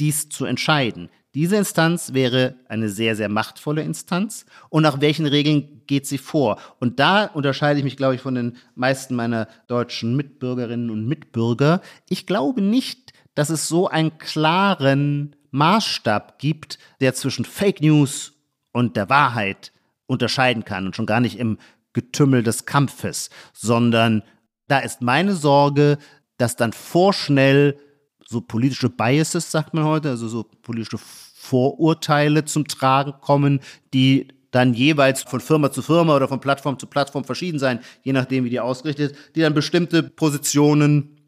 dies 0.00 0.30
zu 0.30 0.46
entscheiden? 0.46 1.10
Diese 1.34 1.56
Instanz 1.56 2.12
wäre 2.12 2.56
eine 2.68 2.88
sehr, 2.88 3.14
sehr 3.14 3.28
machtvolle 3.28 3.82
Instanz. 3.82 4.46
Und 4.68 4.82
nach 4.82 5.00
welchen 5.00 5.26
Regeln 5.26 5.82
geht 5.86 6.06
sie 6.06 6.18
vor? 6.18 6.58
Und 6.80 6.98
da 6.98 7.26
unterscheide 7.26 7.78
ich 7.78 7.84
mich, 7.84 7.96
glaube 7.96 8.16
ich, 8.16 8.20
von 8.20 8.34
den 8.34 8.56
meisten 8.74 9.14
meiner 9.14 9.46
deutschen 9.68 10.16
Mitbürgerinnen 10.16 10.90
und 10.90 11.06
Mitbürger. 11.06 11.82
Ich 12.08 12.26
glaube 12.26 12.62
nicht, 12.62 13.12
dass 13.34 13.50
es 13.50 13.68
so 13.68 13.88
einen 13.88 14.18
klaren 14.18 15.36
Maßstab 15.50 16.38
gibt, 16.38 16.78
der 17.00 17.14
zwischen 17.14 17.44
Fake 17.44 17.80
News 17.80 18.32
und 18.72 18.96
der 18.96 19.08
Wahrheit 19.08 19.72
unterscheiden 20.06 20.64
kann 20.64 20.86
und 20.86 20.96
schon 20.96 21.06
gar 21.06 21.20
nicht 21.20 21.38
im 21.38 21.58
Getümmel 21.92 22.42
des 22.42 22.66
Kampfes, 22.66 23.30
sondern 23.52 24.22
da 24.68 24.78
ist 24.78 25.02
meine 25.02 25.34
Sorge, 25.34 25.98
dass 26.36 26.56
dann 26.56 26.72
vorschnell 26.72 27.78
so 28.26 28.40
politische 28.40 28.88
Biases, 28.88 29.50
sagt 29.50 29.74
man 29.74 29.84
heute, 29.84 30.10
also 30.10 30.28
so 30.28 30.44
politische 30.62 30.98
Vorurteile 30.98 32.44
zum 32.44 32.68
Tragen 32.68 33.14
kommen, 33.20 33.60
die 33.92 34.28
dann 34.52 34.74
jeweils 34.74 35.22
von 35.22 35.40
Firma 35.40 35.72
zu 35.72 35.82
Firma 35.82 36.14
oder 36.14 36.28
von 36.28 36.40
Plattform 36.40 36.78
zu 36.78 36.86
Plattform 36.86 37.24
verschieden 37.24 37.58
sein, 37.58 37.80
je 38.02 38.12
nachdem, 38.12 38.44
wie 38.44 38.50
die 38.50 38.60
ausgerichtet, 38.60 39.16
die 39.34 39.40
dann 39.40 39.54
bestimmte 39.54 40.02
Positionen 40.02 41.19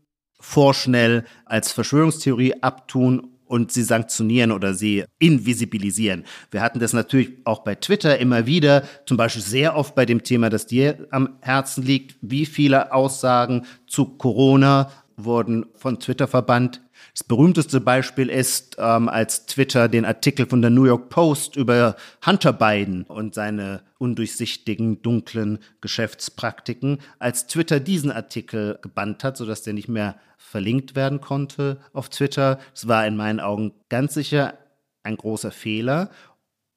vorschnell 0.43 1.25
als 1.45 1.73
Verschwörungstheorie 1.73 2.63
abtun 2.63 3.29
und 3.47 3.71
sie 3.71 3.83
sanktionieren 3.83 4.51
oder 4.51 4.75
sie 4.75 5.05
invisibilisieren. 5.19 6.25
Wir 6.51 6.63
hatten 6.63 6.81
das 6.81 6.93
natürlich 6.93 7.33
auch 7.45 7.61
bei 7.61 7.75
Twitter 7.75 8.19
immer 8.19 8.47
wieder, 8.47 8.83
zum 9.07 9.17
Beispiel 9.17 9.43
sehr 9.43 9.77
oft 9.77 9.95
bei 9.95 10.05
dem 10.05 10.23
Thema, 10.25 10.51
das 10.51 10.67
dir 10.67 11.07
am 11.11 11.37
Herzen 11.41 11.85
liegt, 11.85 12.17
wie 12.23 12.47
viele 12.47 12.93
Aussagen 12.93 13.67
zu 13.87 14.07
Corona 14.17 14.91
wurden 15.17 15.67
von 15.75 16.01
Twitter 16.01 16.27
verbannt. 16.27 16.81
Das 17.15 17.25
berühmteste 17.25 17.81
Beispiel 17.81 18.31
ist, 18.31 18.77
ähm, 18.79 19.11
als 19.11 19.45
Twitter 19.45 19.89
den 19.89 20.07
Artikel 20.07 20.47
von 20.47 20.63
der 20.63 20.71
New 20.71 20.85
York 20.85 21.11
Post 21.11 21.57
über 21.57 21.95
Hunter 22.25 22.55
Biden 22.55 23.03
und 23.03 23.35
seine 23.35 23.83
undurchsichtigen, 23.99 25.03
dunklen 25.03 25.59
Geschäftspraktiken, 25.83 27.01
als 27.19 27.47
Twitter 27.47 27.81
diesen 27.81 28.11
Artikel 28.11 28.79
gebannt 28.81 29.25
hat, 29.25 29.37
sodass 29.37 29.61
der 29.61 29.75
nicht 29.75 29.89
mehr 29.89 30.17
verlinkt 30.39 30.97
werden 30.97 31.21
konnte 31.21 31.83
auf 31.93 32.09
Twitter. 32.09 32.59
Das 32.73 32.89
war 32.89 33.07
in 33.07 33.17
meinen 33.17 33.41
Augen 33.41 33.75
ganz 33.91 34.15
sicher 34.15 34.57
ein 35.03 35.19
großer 35.19 35.51
Fehler. 35.51 36.11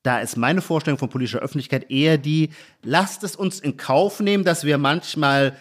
Da 0.04 0.20
ist 0.20 0.36
meine 0.36 0.62
Vorstellung 0.62 1.00
von 1.00 1.10
politischer 1.10 1.40
Öffentlichkeit 1.40 1.90
eher 1.90 2.18
die, 2.18 2.50
lasst 2.84 3.24
es 3.24 3.38
uns 3.38 3.62
in 3.62 3.78
Kauf 3.78 4.20
nehmen, 4.20 4.44
dass 4.44 4.66
wir 4.66 4.78
manchmal 4.78 5.56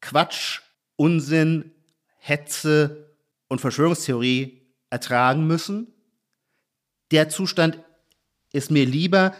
Quatsch, 0.00 0.60
Unsinn, 0.96 1.70
Hetze 2.18 3.09
und 3.50 3.60
Verschwörungstheorie 3.60 4.62
ertragen 4.88 5.46
müssen. 5.46 5.88
Der 7.10 7.28
Zustand 7.28 7.78
ist 8.52 8.70
mir 8.70 8.86
lieber 8.86 9.34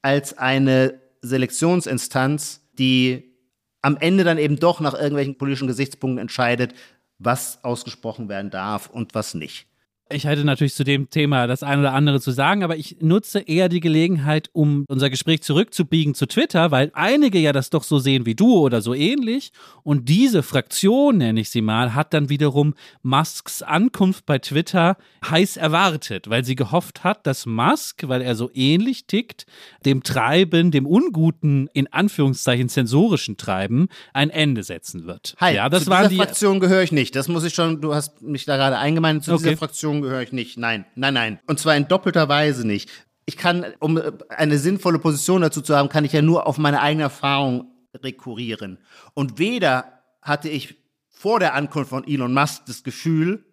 als 0.00 0.38
eine 0.38 1.00
Selektionsinstanz, 1.20 2.62
die 2.78 3.34
am 3.82 3.96
Ende 3.98 4.24
dann 4.24 4.38
eben 4.38 4.58
doch 4.58 4.80
nach 4.80 4.94
irgendwelchen 4.94 5.36
politischen 5.36 5.68
Gesichtspunkten 5.68 6.18
entscheidet, 6.18 6.74
was 7.18 7.62
ausgesprochen 7.64 8.28
werden 8.28 8.50
darf 8.50 8.88
und 8.88 9.14
was 9.14 9.34
nicht. 9.34 9.66
Ich 10.08 10.24
hätte 10.24 10.44
natürlich 10.44 10.74
zu 10.74 10.84
dem 10.84 11.10
Thema 11.10 11.48
das 11.48 11.64
eine 11.64 11.80
oder 11.80 11.92
andere 11.92 12.20
zu 12.20 12.30
sagen, 12.30 12.62
aber 12.62 12.76
ich 12.76 12.98
nutze 13.00 13.40
eher 13.40 13.68
die 13.68 13.80
Gelegenheit, 13.80 14.48
um 14.52 14.84
unser 14.86 15.10
Gespräch 15.10 15.42
zurückzubiegen 15.42 16.14
zu 16.14 16.26
Twitter, 16.26 16.70
weil 16.70 16.92
einige 16.94 17.40
ja 17.40 17.52
das 17.52 17.70
doch 17.70 17.82
so 17.82 17.98
sehen 17.98 18.24
wie 18.24 18.36
du 18.36 18.56
oder 18.56 18.82
so 18.82 18.94
ähnlich. 18.94 19.50
Und 19.82 20.08
diese 20.08 20.44
Fraktion, 20.44 21.18
nenne 21.18 21.40
ich 21.40 21.50
sie 21.50 21.60
mal, 21.60 21.94
hat 21.94 22.14
dann 22.14 22.28
wiederum 22.28 22.74
Musks 23.02 23.62
Ankunft 23.62 24.26
bei 24.26 24.38
Twitter 24.38 24.96
heiß 25.28 25.56
erwartet, 25.56 26.30
weil 26.30 26.44
sie 26.44 26.54
gehofft 26.54 27.02
hat, 27.02 27.26
dass 27.26 27.44
Musk, 27.44 28.06
weil 28.06 28.22
er 28.22 28.36
so 28.36 28.48
ähnlich 28.54 29.06
tickt, 29.06 29.46
dem 29.84 30.04
Treiben, 30.04 30.70
dem 30.70 30.86
unguten, 30.86 31.68
in 31.72 31.92
Anführungszeichen 31.92 32.68
zensorischen 32.68 33.38
Treiben 33.38 33.88
ein 34.12 34.30
Ende 34.30 34.62
setzen 34.62 35.04
wird. 35.08 35.34
Hi, 35.38 35.56
ja, 35.56 35.68
das 35.68 35.82
zu 35.82 35.90
dieser 35.90 36.08
die 36.08 36.16
Fraktion 36.16 36.60
gehöre 36.60 36.84
ich 36.84 36.92
nicht. 36.92 37.16
Das 37.16 37.26
muss 37.26 37.42
ich 37.42 37.54
schon, 37.54 37.80
du 37.80 37.92
hast 37.92 38.22
mich 38.22 38.44
da 38.44 38.56
gerade 38.56 38.78
eingemeint, 38.78 39.24
zu 39.24 39.32
okay. 39.32 39.42
dieser 39.42 39.56
Fraktion 39.56 39.95
Fraktion 39.96 40.02
gehöre 40.02 40.22
ich 40.22 40.32
nicht. 40.32 40.58
Nein, 40.58 40.84
nein, 40.94 41.14
nein. 41.14 41.38
Und 41.46 41.58
zwar 41.58 41.76
in 41.76 41.88
doppelter 41.88 42.28
Weise 42.28 42.66
nicht. 42.66 42.90
Ich 43.24 43.36
kann, 43.36 43.64
um 43.80 44.00
eine 44.28 44.58
sinnvolle 44.58 44.98
Position 44.98 45.42
dazu 45.42 45.60
zu 45.60 45.76
haben, 45.76 45.88
kann 45.88 46.04
ich 46.04 46.12
ja 46.12 46.22
nur 46.22 46.46
auf 46.46 46.58
meine 46.58 46.80
eigene 46.80 47.04
Erfahrung 47.04 47.72
rekurrieren. 47.94 48.78
Und 49.14 49.38
weder 49.38 50.02
hatte 50.22 50.48
ich 50.48 50.76
vor 51.08 51.40
der 51.40 51.54
Ankunft 51.54 51.90
von 51.90 52.06
Elon 52.06 52.34
Musk 52.34 52.66
das 52.66 52.84
Gefühl 52.84 53.44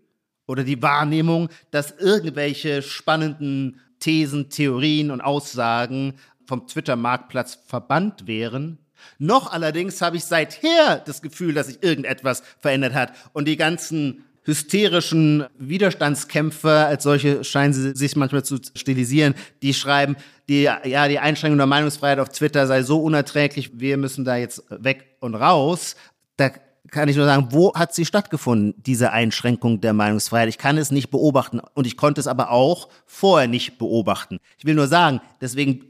oder 0.48 0.64
die 0.64 0.82
Wahrnehmung, 0.82 1.50
dass 1.72 1.92
irgendwelche 1.92 2.82
spannenden 2.82 3.80
Thesen, 4.00 4.50
Theorien 4.50 5.12
und 5.12 5.22
Aussagen 5.22 6.16
vom 6.46 6.68
Twitter-Marktplatz 6.68 7.60
verbannt 7.66 8.28
wären. 8.28 8.80
Noch 9.18 9.52
allerdings 9.52 10.02
habe 10.02 10.18
ich 10.18 10.26
seither 10.26 11.02
das 11.06 11.22
Gefühl, 11.22 11.54
dass 11.54 11.68
sich 11.68 11.82
irgendetwas 11.82 12.44
verändert 12.60 12.94
hat 12.94 13.14
und 13.32 13.48
die 13.48 13.58
ganzen 13.58 14.26
hysterischen 14.46 15.46
Widerstandskämpfer, 15.58 16.88
als 16.88 17.04
solche 17.04 17.44
scheinen 17.44 17.74
sie 17.74 17.96
sich 17.96 18.16
manchmal 18.16 18.44
zu 18.44 18.58
stilisieren, 18.76 19.36
die 19.62 19.74
schreiben, 19.74 20.16
die, 20.50 20.64
ja, 20.64 21.08
die 21.08 21.20
Einschränkung 21.20 21.58
der 21.58 21.68
Meinungsfreiheit 21.68 22.20
auf 22.20 22.30
Twitter 22.30 22.68
sei 22.68 22.84
so 22.84 23.02
unerträglich, 23.02 23.72
wir 23.80 23.98
müssen 23.98 24.26
da 24.26 24.36
jetzt 24.36 24.64
weg 24.70 25.16
und 25.20 25.36
raus. 25.36 25.96
Da 26.36 26.52
kann 26.92 27.10
ich 27.10 27.16
nur 27.16 27.26
sagen, 27.26 27.48
wo 27.52 27.74
hat 27.74 27.94
sie 27.94 28.06
stattgefunden, 28.06 28.76
diese 28.78 29.12
Einschränkung 29.12 29.82
der 29.82 29.94
Meinungsfreiheit? 29.94 30.50
Ich 30.50 30.58
kann 30.58 30.78
es 30.78 30.92
nicht 30.92 31.10
beobachten 31.10 31.62
und 31.74 31.88
ich 31.88 31.98
konnte 31.98 32.20
es 32.22 32.28
aber 32.28 32.52
auch 32.52 32.90
vorher 33.06 33.48
nicht 33.48 33.78
beobachten. 33.78 34.40
Ich 34.58 34.66
will 34.66 34.76
nur 34.76 34.88
sagen, 34.88 35.22
deswegen 35.42 35.86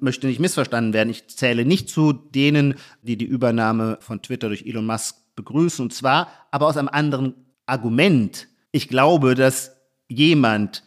möchte 0.00 0.26
nicht 0.26 0.40
missverstanden 0.40 0.92
werden, 0.92 1.08
ich 1.08 1.26
zähle 1.28 1.64
nicht 1.64 1.88
zu 1.88 2.12
denen, 2.12 2.74
die 3.02 3.16
die 3.16 3.24
Übernahme 3.24 3.96
von 4.00 4.20
Twitter 4.20 4.48
durch 4.48 4.66
Elon 4.66 4.86
Musk 4.86 5.16
begrüßen, 5.36 5.82
und 5.82 5.92
zwar 5.92 6.28
aber 6.50 6.66
aus 6.66 6.76
einem 6.76 6.88
anderen 6.88 7.34
Argument. 7.66 8.48
Ich 8.72 8.88
glaube, 8.88 9.34
dass 9.34 9.76
jemand, 10.08 10.82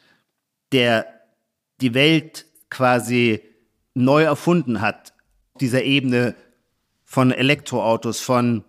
der 0.71 1.05
die 1.82 1.93
Welt 1.93 2.45
quasi 2.69 3.41
neu 3.93 4.23
erfunden 4.23 4.82
hat, 4.82 5.13
dieser 5.59 5.84
Ebene 5.84 6.36
von 7.03 7.32
Elektroautos, 7.32 8.19
von 8.19 8.63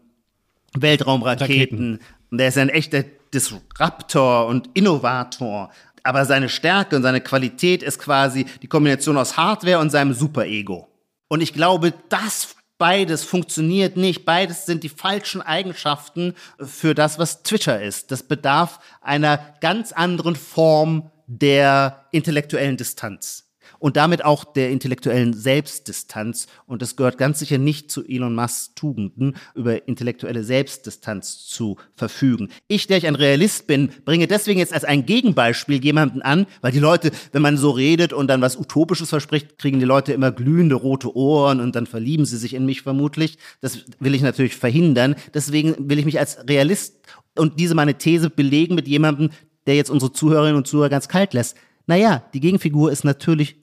Weltraumraketen, 0.74 1.92
Raketen. 1.92 2.00
der 2.30 2.48
ist 2.48 2.58
ein 2.58 2.68
echter 2.68 3.04
Disruptor 3.32 4.46
und 4.46 4.70
Innovator. 4.74 5.70
Aber 6.02 6.24
seine 6.24 6.48
Stärke 6.48 6.96
und 6.96 7.02
seine 7.02 7.20
Qualität 7.20 7.82
ist 7.82 7.98
quasi 7.98 8.46
die 8.62 8.68
Kombination 8.68 9.18
aus 9.18 9.36
Hardware 9.36 9.80
und 9.80 9.90
seinem 9.90 10.14
Superego. 10.14 10.88
Und 11.28 11.42
ich 11.42 11.52
glaube, 11.52 11.92
das 12.08 12.56
Beides 12.78 13.24
funktioniert 13.24 13.96
nicht. 13.96 14.24
Beides 14.24 14.64
sind 14.64 14.84
die 14.84 14.88
falschen 14.88 15.42
Eigenschaften 15.42 16.34
für 16.60 16.94
das, 16.94 17.18
was 17.18 17.42
Twitter 17.42 17.82
ist. 17.82 18.12
Das 18.12 18.22
bedarf 18.22 18.78
einer 19.00 19.54
ganz 19.60 19.92
anderen 19.92 20.36
Form 20.36 21.10
der 21.26 22.06
intellektuellen 22.12 22.76
Distanz 22.76 23.47
und 23.78 23.96
damit 23.96 24.24
auch 24.24 24.44
der 24.44 24.70
intellektuellen 24.70 25.34
Selbstdistanz. 25.34 26.46
Und 26.66 26.82
das 26.82 26.96
gehört 26.96 27.18
ganz 27.18 27.38
sicher 27.38 27.58
nicht 27.58 27.90
zu 27.90 28.04
Elon 28.04 28.34
Musks 28.34 28.74
Tugenden, 28.74 29.36
über 29.54 29.86
intellektuelle 29.88 30.44
Selbstdistanz 30.44 31.46
zu 31.46 31.76
verfügen. 31.94 32.48
Ich, 32.66 32.86
der 32.86 32.98
ich 32.98 33.06
ein 33.06 33.14
Realist 33.14 33.66
bin, 33.66 33.90
bringe 34.04 34.26
deswegen 34.26 34.58
jetzt 34.58 34.72
als 34.72 34.84
ein 34.84 35.06
Gegenbeispiel 35.06 35.82
jemanden 35.82 36.22
an, 36.22 36.46
weil 36.60 36.72
die 36.72 36.78
Leute, 36.78 37.10
wenn 37.32 37.42
man 37.42 37.56
so 37.56 37.70
redet 37.70 38.12
und 38.12 38.28
dann 38.28 38.40
was 38.40 38.56
Utopisches 38.56 39.10
verspricht, 39.10 39.58
kriegen 39.58 39.78
die 39.78 39.84
Leute 39.84 40.12
immer 40.12 40.32
glühende 40.32 40.74
rote 40.74 41.14
Ohren 41.16 41.60
und 41.60 41.74
dann 41.74 41.86
verlieben 41.86 42.24
sie 42.24 42.36
sich 42.36 42.54
in 42.54 42.66
mich 42.66 42.82
vermutlich. 42.82 43.38
Das 43.60 43.84
will 44.00 44.14
ich 44.14 44.22
natürlich 44.22 44.56
verhindern. 44.56 45.14
Deswegen 45.34 45.74
will 45.88 45.98
ich 45.98 46.04
mich 46.04 46.18
als 46.18 46.38
Realist 46.48 46.96
und 47.36 47.60
diese 47.60 47.74
meine 47.74 47.96
These 47.96 48.30
belegen 48.30 48.74
mit 48.74 48.88
jemandem, 48.88 49.30
der 49.66 49.76
jetzt 49.76 49.90
unsere 49.90 50.12
Zuhörerinnen 50.12 50.56
und 50.56 50.66
Zuhörer 50.66 50.88
ganz 50.88 51.08
kalt 51.08 51.34
lässt. 51.34 51.56
Naja, 51.86 52.24
die 52.34 52.40
Gegenfigur 52.40 52.90
ist 52.92 53.04
natürlich 53.04 53.56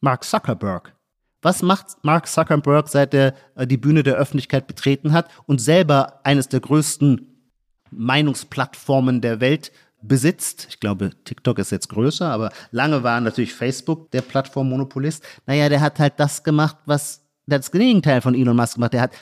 Mark 0.00 0.24
Zuckerberg. 0.24 0.94
Was 1.42 1.62
macht 1.62 1.86
Mark 2.02 2.26
Zuckerberg, 2.26 2.88
seit 2.88 3.14
er 3.14 3.34
äh, 3.54 3.66
die 3.66 3.76
Bühne 3.76 4.02
der 4.02 4.16
Öffentlichkeit 4.16 4.66
betreten 4.66 5.12
hat 5.12 5.30
und 5.46 5.60
selber 5.60 6.20
eines 6.24 6.48
der 6.48 6.60
größten 6.60 7.52
Meinungsplattformen 7.90 9.20
der 9.20 9.40
Welt 9.40 9.72
besitzt? 10.02 10.66
Ich 10.68 10.80
glaube, 10.80 11.10
TikTok 11.24 11.58
ist 11.58 11.70
jetzt 11.70 11.88
größer, 11.88 12.28
aber 12.28 12.50
lange 12.70 13.02
war 13.02 13.20
natürlich 13.20 13.54
Facebook 13.54 14.10
der 14.10 14.22
Plattformmonopolist. 14.22 15.24
Naja, 15.46 15.68
der 15.68 15.80
hat 15.80 15.98
halt 15.98 16.14
das 16.18 16.42
gemacht, 16.42 16.76
was 16.86 17.24
das 17.46 17.70
Gegenteil 17.70 18.20
von 18.20 18.34
Elon 18.34 18.56
Musk 18.56 18.74
gemacht. 18.74 18.92
Der 18.92 19.02
hat 19.02 19.12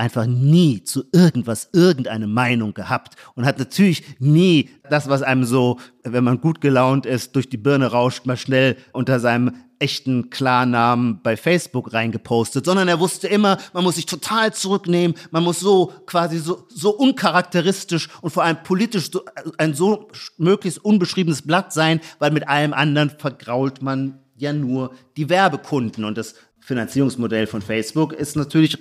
einfach 0.00 0.26
nie 0.26 0.82
zu 0.82 1.04
irgendwas 1.12 1.68
irgendeine 1.72 2.26
Meinung 2.26 2.74
gehabt 2.74 3.14
und 3.34 3.44
hat 3.44 3.58
natürlich 3.58 4.02
nie 4.18 4.70
das, 4.88 5.08
was 5.08 5.22
einem 5.22 5.44
so, 5.44 5.78
wenn 6.02 6.24
man 6.24 6.40
gut 6.40 6.60
gelaunt 6.60 7.06
ist, 7.06 7.36
durch 7.36 7.48
die 7.48 7.58
Birne 7.58 7.88
rauscht, 7.88 8.26
mal 8.26 8.38
schnell 8.38 8.76
unter 8.92 9.20
seinem 9.20 9.52
echten 9.78 10.30
Klarnamen 10.30 11.20
bei 11.22 11.36
Facebook 11.36 11.92
reingepostet, 11.92 12.66
sondern 12.66 12.88
er 12.88 13.00
wusste 13.00 13.28
immer, 13.28 13.58
man 13.72 13.84
muss 13.84 13.96
sich 13.96 14.06
total 14.06 14.52
zurücknehmen, 14.52 15.16
man 15.30 15.42
muss 15.42 15.60
so 15.60 15.92
quasi 16.06 16.38
so, 16.38 16.66
so 16.68 16.90
uncharakteristisch 16.96 18.08
und 18.20 18.30
vor 18.30 18.42
allem 18.42 18.62
politisch 18.62 19.10
so, 19.10 19.24
ein 19.58 19.74
so 19.74 20.08
möglichst 20.36 20.84
unbeschriebenes 20.84 21.42
Blatt 21.42 21.72
sein, 21.72 22.00
weil 22.18 22.30
mit 22.30 22.48
allem 22.48 22.72
anderen 22.72 23.10
vergrault 23.10 23.80
man 23.80 24.18
ja 24.36 24.52
nur 24.52 24.92
die 25.16 25.28
Werbekunden. 25.28 26.04
Und 26.04 26.18
das 26.18 26.34
Finanzierungsmodell 26.60 27.46
von 27.46 27.62
Facebook 27.62 28.12
ist 28.12 28.36
natürlich 28.36 28.78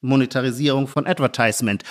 Monetarisierung 0.00 0.86
von 0.86 1.06
Advertisement. 1.06 1.82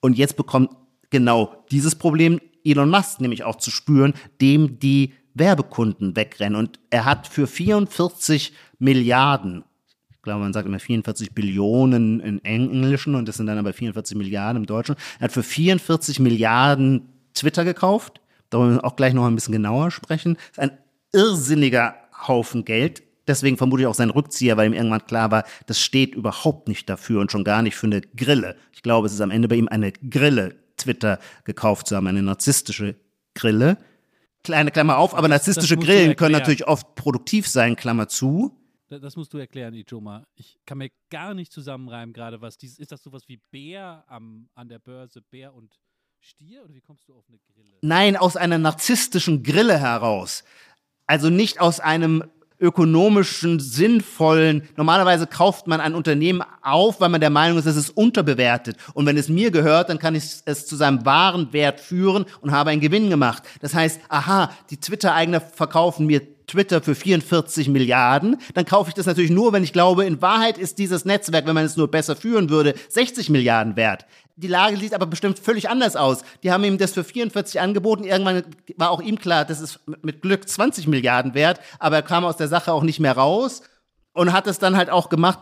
Und 0.00 0.16
jetzt 0.16 0.36
bekommt 0.36 0.70
genau 1.10 1.64
dieses 1.70 1.94
Problem 1.94 2.40
Elon 2.64 2.90
Musk 2.90 3.20
nämlich 3.20 3.44
auch 3.44 3.56
zu 3.56 3.70
spüren, 3.70 4.14
dem 4.40 4.78
die 4.78 5.12
Werbekunden 5.34 6.16
wegrennen. 6.16 6.56
Und 6.56 6.78
er 6.90 7.04
hat 7.04 7.26
für 7.26 7.46
44 7.46 8.52
Milliarden, 8.78 9.64
ich 10.10 10.22
glaube, 10.22 10.40
man 10.40 10.52
sagt 10.52 10.66
immer 10.66 10.78
44 10.78 11.32
Billionen 11.32 12.20
in 12.20 12.44
Englischen 12.44 13.14
und 13.14 13.26
das 13.26 13.36
sind 13.36 13.46
dann 13.46 13.58
aber 13.58 13.72
44 13.72 14.16
Milliarden 14.16 14.62
im 14.62 14.66
Deutschen, 14.66 14.96
er 15.18 15.24
hat 15.24 15.32
für 15.32 15.42
44 15.42 16.20
Milliarden 16.20 17.08
Twitter 17.34 17.64
gekauft. 17.64 18.20
Darüber 18.50 18.68
müssen 18.68 18.80
wir 18.80 18.84
auch 18.84 18.96
gleich 18.96 19.14
noch 19.14 19.26
ein 19.26 19.34
bisschen 19.34 19.52
genauer 19.52 19.90
sprechen. 19.90 20.34
Das 20.34 20.50
ist 20.50 20.58
ein 20.58 20.78
irrsinniger 21.12 21.96
Haufen 22.28 22.64
Geld. 22.64 23.02
Deswegen 23.26 23.56
vermute 23.56 23.82
ich 23.82 23.86
auch 23.86 23.94
seinen 23.94 24.10
Rückzieher, 24.10 24.56
weil 24.56 24.66
ihm 24.66 24.72
irgendwann 24.72 25.06
klar 25.06 25.30
war, 25.30 25.44
das 25.66 25.80
steht 25.80 26.14
überhaupt 26.14 26.68
nicht 26.68 26.88
dafür 26.88 27.20
und 27.20 27.30
schon 27.30 27.44
gar 27.44 27.62
nicht 27.62 27.76
für 27.76 27.86
eine 27.86 28.00
Grille. 28.00 28.56
Ich 28.72 28.82
glaube, 28.82 29.06
es 29.06 29.12
ist 29.12 29.20
am 29.20 29.30
Ende 29.30 29.48
bei 29.48 29.56
ihm 29.56 29.68
eine 29.68 29.92
Grille, 29.92 30.56
Twitter 30.76 31.18
gekauft 31.44 31.86
zu 31.86 31.96
haben, 31.96 32.06
eine 32.06 32.22
narzisstische 32.22 32.96
Grille. 33.34 33.78
Kleine 34.42 34.72
Klammer 34.72 34.98
auf, 34.98 35.14
aber 35.14 35.28
narzisstische 35.28 35.76
Grillen 35.76 36.16
können 36.16 36.32
natürlich 36.32 36.66
oft 36.66 36.96
produktiv 36.96 37.46
sein, 37.46 37.76
Klammer 37.76 38.08
zu. 38.08 38.58
Das 38.88 39.16
musst 39.16 39.32
du 39.32 39.38
erklären, 39.38 39.72
Ijoma. 39.72 40.26
Ich 40.34 40.58
kann 40.66 40.78
mir 40.78 40.90
gar 41.08 41.32
nicht 41.32 41.52
zusammenreimen 41.52 42.12
gerade, 42.12 42.40
was 42.42 42.58
dieses 42.58 42.78
ist. 42.78 42.92
das 42.92 43.02
sowas 43.02 43.22
wie 43.26 43.40
Bär 43.50 44.04
am, 44.08 44.48
an 44.54 44.68
der 44.68 44.80
Börse, 44.80 45.22
Bär 45.22 45.54
und 45.54 45.78
Stier? 46.20 46.62
Oder 46.64 46.74
wie 46.74 46.80
kommst 46.80 47.08
du 47.08 47.14
auf 47.14 47.24
eine 47.28 47.38
Grille? 47.38 47.78
Nein, 47.82 48.16
aus 48.16 48.36
einer 48.36 48.58
narzisstischen 48.58 49.42
Grille 49.42 49.78
heraus. 49.78 50.44
Also 51.06 51.30
nicht 51.30 51.60
aus 51.60 51.80
einem 51.80 52.24
ökonomischen, 52.62 53.60
sinnvollen, 53.60 54.62
normalerweise 54.76 55.26
kauft 55.26 55.66
man 55.66 55.80
ein 55.80 55.94
Unternehmen 55.94 56.42
auf, 56.62 57.00
weil 57.00 57.08
man 57.08 57.20
der 57.20 57.30
Meinung 57.30 57.58
ist, 57.58 57.66
es 57.66 57.76
ist 57.76 57.90
unterbewertet. 57.90 58.76
Und 58.94 59.04
wenn 59.04 59.18
es 59.18 59.28
mir 59.28 59.50
gehört, 59.50 59.88
dann 59.88 59.98
kann 59.98 60.14
ich 60.14 60.24
es 60.44 60.66
zu 60.66 60.76
seinem 60.76 61.04
wahren 61.04 61.52
Wert 61.52 61.80
führen 61.80 62.24
und 62.40 62.52
habe 62.52 62.70
einen 62.70 62.80
Gewinn 62.80 63.10
gemacht. 63.10 63.42
Das 63.60 63.74
heißt, 63.74 64.00
aha, 64.08 64.50
die 64.70 64.78
Twitter-Eigner 64.78 65.40
verkaufen 65.40 66.06
mir 66.06 66.22
Twitter 66.46 66.82
für 66.82 66.94
44 66.94 67.68
Milliarden, 67.68 68.36
dann 68.54 68.64
kaufe 68.64 68.90
ich 68.90 68.94
das 68.94 69.06
natürlich 69.06 69.30
nur, 69.30 69.52
wenn 69.52 69.64
ich 69.64 69.72
glaube, 69.72 70.04
in 70.04 70.20
Wahrheit 70.20 70.58
ist 70.58 70.78
dieses 70.78 71.04
Netzwerk, 71.04 71.46
wenn 71.46 71.54
man 71.54 71.64
es 71.64 71.76
nur 71.76 71.90
besser 71.90 72.14
führen 72.14 72.50
würde, 72.50 72.74
60 72.88 73.30
Milliarden 73.30 73.76
wert. 73.76 74.04
Die 74.36 74.48
Lage 74.48 74.76
sieht 74.76 74.94
aber 74.94 75.06
bestimmt 75.06 75.38
völlig 75.38 75.68
anders 75.68 75.94
aus. 75.94 76.22
Die 76.42 76.50
haben 76.50 76.64
ihm 76.64 76.78
das 76.78 76.92
für 76.92 77.04
44 77.04 77.60
angeboten. 77.60 78.04
Irgendwann 78.04 78.44
war 78.76 78.90
auch 78.90 79.02
ihm 79.02 79.18
klar, 79.18 79.44
das 79.44 79.60
ist 79.60 79.80
mit 80.02 80.22
Glück 80.22 80.48
20 80.48 80.86
Milliarden 80.86 81.34
wert, 81.34 81.60
aber 81.78 81.96
er 81.96 82.02
kam 82.02 82.24
aus 82.24 82.36
der 82.36 82.48
Sache 82.48 82.72
auch 82.72 82.82
nicht 82.82 83.00
mehr 83.00 83.16
raus 83.16 83.62
und 84.12 84.32
hat 84.32 84.46
es 84.46 84.58
dann 84.58 84.76
halt 84.76 84.90
auch 84.90 85.08
gemacht, 85.08 85.40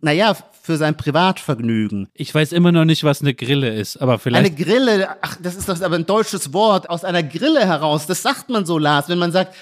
naja, 0.00 0.36
für 0.62 0.76
sein 0.76 0.96
Privatvergnügen. 0.96 2.08
Ich 2.12 2.34
weiß 2.34 2.52
immer 2.52 2.72
noch 2.72 2.84
nicht, 2.84 3.04
was 3.04 3.20
eine 3.20 3.34
Grille 3.34 3.72
ist, 3.72 3.96
aber 3.98 4.18
vielleicht. 4.18 4.44
Eine 4.44 4.54
Grille, 4.54 5.16
ach, 5.22 5.36
das 5.40 5.54
ist 5.54 5.68
doch 5.68 5.80
aber 5.80 5.94
ein 5.94 6.06
deutsches 6.06 6.52
Wort, 6.52 6.90
aus 6.90 7.04
einer 7.04 7.22
Grille 7.22 7.64
heraus. 7.64 8.06
Das 8.06 8.22
sagt 8.22 8.48
man 8.48 8.66
so, 8.66 8.78
Lars, 8.78 9.08
wenn 9.08 9.18
man 9.18 9.30
sagt, 9.30 9.54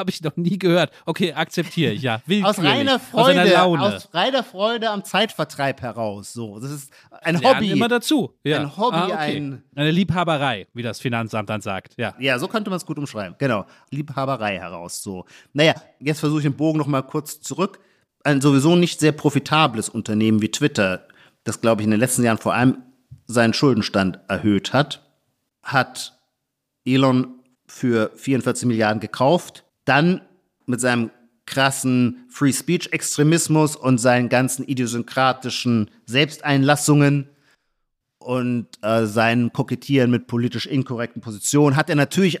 habe 0.00 0.10
ich 0.10 0.22
noch 0.22 0.36
nie 0.36 0.58
gehört. 0.58 0.90
Okay, 1.06 1.32
akzeptiere 1.32 1.92
ich, 1.92 2.02
ja. 2.02 2.20
Aus 2.42 2.58
reiner 2.58 2.98
Freude, 2.98 3.62
aus, 3.62 3.78
aus, 3.78 4.08
reiner 4.12 4.42
Freude 4.42 4.90
am 4.90 5.04
Zeitvertreib 5.04 5.80
heraus. 5.82 6.32
So, 6.32 6.58
das 6.58 6.70
ist 6.70 6.90
ein 7.22 7.36
Lernen 7.36 7.56
Hobby. 7.56 7.70
immer 7.70 7.88
dazu. 7.88 8.34
Ja. 8.42 8.60
Ein 8.60 8.76
Hobby, 8.76 8.96
ah, 8.96 9.04
okay. 9.06 9.36
ein. 9.36 9.62
Eine 9.76 9.90
Liebhaberei, 9.90 10.66
wie 10.74 10.82
das 10.82 11.00
Finanzamt 11.00 11.48
dann 11.50 11.60
sagt. 11.60 11.94
Ja, 11.96 12.14
ja 12.18 12.38
so 12.38 12.48
könnte 12.48 12.70
man 12.70 12.78
es 12.78 12.86
gut 12.86 12.98
umschreiben. 12.98 13.36
Genau. 13.38 13.66
Liebhaberei 13.90 14.58
heraus. 14.58 15.02
So. 15.02 15.26
Naja, 15.52 15.74
jetzt 16.00 16.20
versuche 16.20 16.40
ich 16.40 16.46
den 16.46 16.56
Bogen 16.56 16.78
nochmal 16.78 17.02
kurz 17.02 17.40
zurück. 17.40 17.78
Ein 18.24 18.40
sowieso 18.40 18.74
nicht 18.74 19.00
sehr 19.00 19.12
profitables 19.12 19.88
Unternehmen 19.88 20.42
wie 20.42 20.50
Twitter, 20.50 21.06
das, 21.44 21.60
glaube 21.60 21.82
ich, 21.82 21.84
in 21.84 21.90
den 21.90 22.00
letzten 22.00 22.24
Jahren 22.24 22.38
vor 22.38 22.54
allem 22.54 22.82
seinen 23.26 23.54
Schuldenstand 23.54 24.18
erhöht 24.28 24.72
hat, 24.72 25.06
hat 25.62 26.18
Elon 26.84 27.40
für 27.66 28.10
44 28.16 28.66
Milliarden 28.66 29.00
gekauft 29.00 29.64
dann 29.84 30.22
mit 30.66 30.80
seinem 30.80 31.10
krassen 31.46 32.26
Free 32.30 32.52
Speech 32.52 32.90
Extremismus 32.92 33.76
und 33.76 33.98
seinen 33.98 34.28
ganzen 34.28 34.64
idiosynkratischen 34.64 35.90
Selbsteinlassungen 36.06 37.28
und 38.18 38.68
äh, 38.82 39.06
seinem 39.06 39.52
Kokettieren 39.52 40.10
mit 40.10 40.26
politisch 40.26 40.66
inkorrekten 40.66 41.22
Positionen 41.22 41.76
hat 41.76 41.90
er 41.90 41.96
natürlich 41.96 42.40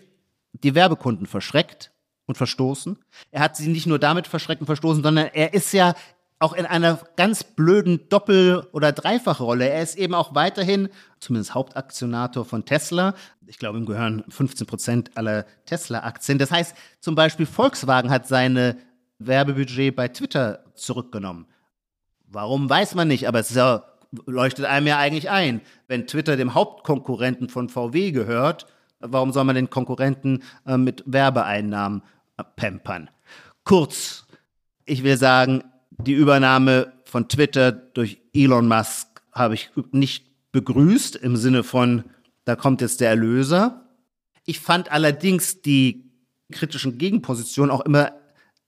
die 0.52 0.74
Werbekunden 0.74 1.26
verschreckt 1.26 1.92
und 2.26 2.36
verstoßen. 2.36 2.98
Er 3.30 3.40
hat 3.40 3.56
sie 3.56 3.68
nicht 3.68 3.86
nur 3.86 3.98
damit 3.98 4.26
verschreckt 4.26 4.60
und 4.60 4.66
verstoßen, 4.66 5.02
sondern 5.02 5.26
er 5.32 5.54
ist 5.54 5.72
ja 5.72 5.94
auch 6.40 6.54
in 6.54 6.64
einer 6.64 6.98
ganz 7.16 7.44
blöden 7.44 8.08
Doppel- 8.08 8.66
oder 8.72 8.92
Dreifachrolle. 8.92 9.68
Er 9.68 9.82
ist 9.82 9.96
eben 9.96 10.14
auch 10.14 10.34
weiterhin, 10.34 10.88
zumindest 11.20 11.54
Hauptaktionator 11.54 12.46
von 12.46 12.64
Tesla. 12.64 13.14
Ich 13.46 13.58
glaube, 13.58 13.78
ihm 13.78 13.84
gehören 13.84 14.24
15 14.30 14.66
Prozent 14.66 15.16
aller 15.16 15.44
Tesla-Aktien. 15.66 16.38
Das 16.38 16.50
heißt, 16.50 16.74
zum 16.98 17.14
Beispiel 17.14 17.44
Volkswagen 17.44 18.10
hat 18.10 18.26
seine 18.26 18.78
Werbebudget 19.18 19.94
bei 19.94 20.08
Twitter 20.08 20.64
zurückgenommen. 20.74 21.46
Warum 22.26 22.70
weiß 22.70 22.94
man 22.94 23.08
nicht, 23.08 23.28
aber 23.28 23.40
es 23.40 23.54
ja, 23.54 23.84
leuchtet 24.24 24.64
einem 24.64 24.86
ja 24.86 24.96
eigentlich 24.96 25.28
ein. 25.28 25.60
Wenn 25.88 26.06
Twitter 26.06 26.36
dem 26.38 26.54
Hauptkonkurrenten 26.54 27.50
von 27.50 27.68
VW 27.68 28.12
gehört, 28.12 28.66
warum 29.00 29.32
soll 29.32 29.44
man 29.44 29.56
den 29.56 29.68
Konkurrenten 29.68 30.42
äh, 30.66 30.78
mit 30.78 31.02
Werbeeinnahmen 31.04 32.02
äh, 32.38 32.44
pampern? 32.56 33.10
Kurz, 33.64 34.26
ich 34.86 35.04
will 35.04 35.18
sagen, 35.18 35.64
die 36.06 36.12
Übernahme 36.12 36.92
von 37.04 37.28
Twitter 37.28 37.72
durch 37.72 38.20
Elon 38.32 38.68
Musk 38.68 39.06
habe 39.32 39.54
ich 39.54 39.70
nicht 39.92 40.26
begrüßt 40.52 41.16
im 41.16 41.36
Sinne 41.36 41.62
von, 41.62 42.04
da 42.44 42.56
kommt 42.56 42.80
jetzt 42.80 43.00
der 43.00 43.10
Erlöser. 43.10 43.88
Ich 44.44 44.60
fand 44.60 44.90
allerdings 44.90 45.62
die 45.62 46.10
kritischen 46.50 46.98
Gegenpositionen 46.98 47.70
auch 47.70 47.82
immer 47.82 48.12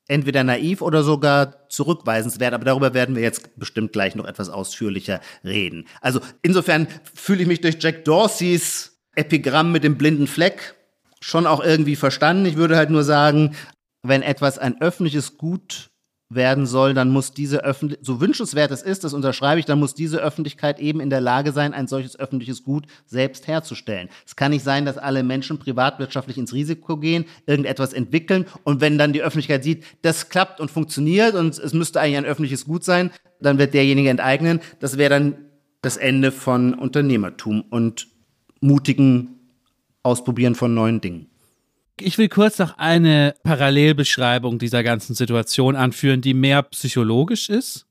entweder 0.09 0.45
naiv 0.45 0.83
oder 0.83 1.03
sogar 1.03 1.69
zurückweisenswert, 1.69 2.55
aber 2.55 2.65
darüber 2.65 2.95
werden 2.95 3.15
wir 3.15 3.23
jetzt 3.23 3.59
bestimmt 3.59 3.93
gleich 3.93 4.15
noch 4.15 4.27
etwas 4.27 4.49
ausführlicher 4.49 5.21
reden. 5.45 5.87
Also 6.01 6.21
insofern 6.43 6.87
fühle 7.15 7.43
ich 7.43 7.49
mich 7.49 7.61
durch 7.61 7.77
Jack 7.81 8.05
Dorseys 8.05 9.01
Epigramm 9.15 9.73
mit 9.73 9.85
dem 9.85 9.97
blinden 9.97 10.27
Fleck 10.27 10.75
schon 11.21 11.47
auch 11.47 11.63
irgendwie 11.63 11.97
verstanden. 11.97 12.47
Ich 12.47 12.57
würde 12.57 12.77
halt 12.77 12.91
nur 12.91 13.05
sagen, 13.05 13.55
wenn 14.03 14.23
etwas 14.23 14.59
ein 14.59 14.81
öffentliches 14.81 15.39
Gut 15.39 15.92
werden 16.35 16.67
soll, 16.67 16.95
dann 16.95 17.11
muss 17.11 17.33
diese 17.33 17.65
Öffentlichkeit, 17.65 18.07
so 18.07 18.21
wünschenswert 18.21 18.71
es 18.71 18.83
ist, 18.83 19.05
das 19.05 19.15
unterschreibe 19.15 19.61
ich, 19.61 19.67
dann 19.67 19.79
muss 19.79 19.95
diese 19.95 20.19
Öffentlichkeit 20.19 20.79
eben 20.81 21.01
in 21.01 21.11
der 21.11 21.21
Lage 21.21 21.53
sein, 21.53 21.75
ein 21.75 21.87
solches 21.87 22.19
öffentliches 22.19 22.63
Gut 22.63 22.87
selbst 23.07 23.47
herzustellen. 23.47 24.09
Es 24.27 24.37
kann 24.37 24.51
nicht 24.51 24.65
sein, 24.65 24.85
dass 24.85 24.99
alle 24.99 25.23
Menschen 25.23 25.59
privatwirtschaftlich 25.59 26.39
ins 26.39 26.53
Risiko 26.53 26.97
gehen, 26.97 27.25
irgendetwas 27.47 27.93
entwickeln 27.93 28.47
und 28.65 28.81
wenn 28.81 28.99
dann 28.99 29.13
die 29.13 29.23
Öffentlichkeit 29.23 29.65
sieht, 29.65 29.85
das 30.03 30.29
klappt 30.29 30.61
und 30.61 30.71
funktioniert 30.71 31.35
und 31.35 31.59
es 31.59 31.73
müsste 31.73 32.01
eigentlich 32.01 32.19
ein 32.19 32.25
öffentliches 32.25 32.65
Gut 32.65 32.85
sein, 32.85 33.11
dann 33.41 33.59
wird 33.59 33.75
derjenige 33.75 34.11
enteignen. 34.11 34.61
Das 34.81 34.99
wäre 34.99 35.11
dann 35.11 35.35
das 35.83 35.97
Ende 35.97 36.31
von 36.31 36.75
Unternehmertum 36.75 37.65
und 37.71 38.09
mutigen 38.61 39.39
Ausprobieren 40.05 40.55
von 40.55 40.75
neuen 40.75 41.01
Dingen. 41.01 41.32
Ich 42.01 42.19
will 42.19 42.29
kurz 42.29 42.59
noch 42.59 42.79
eine 42.79 43.35
Parallelbeschreibung 43.45 44.59
dieser 44.59 44.83
ganzen 44.83 45.15
Situation 45.15 45.77
anführen, 45.77 46.21
die 46.21 46.35
mehr 46.35 46.63
psychologisch 46.63 47.49
ist. 47.49 47.87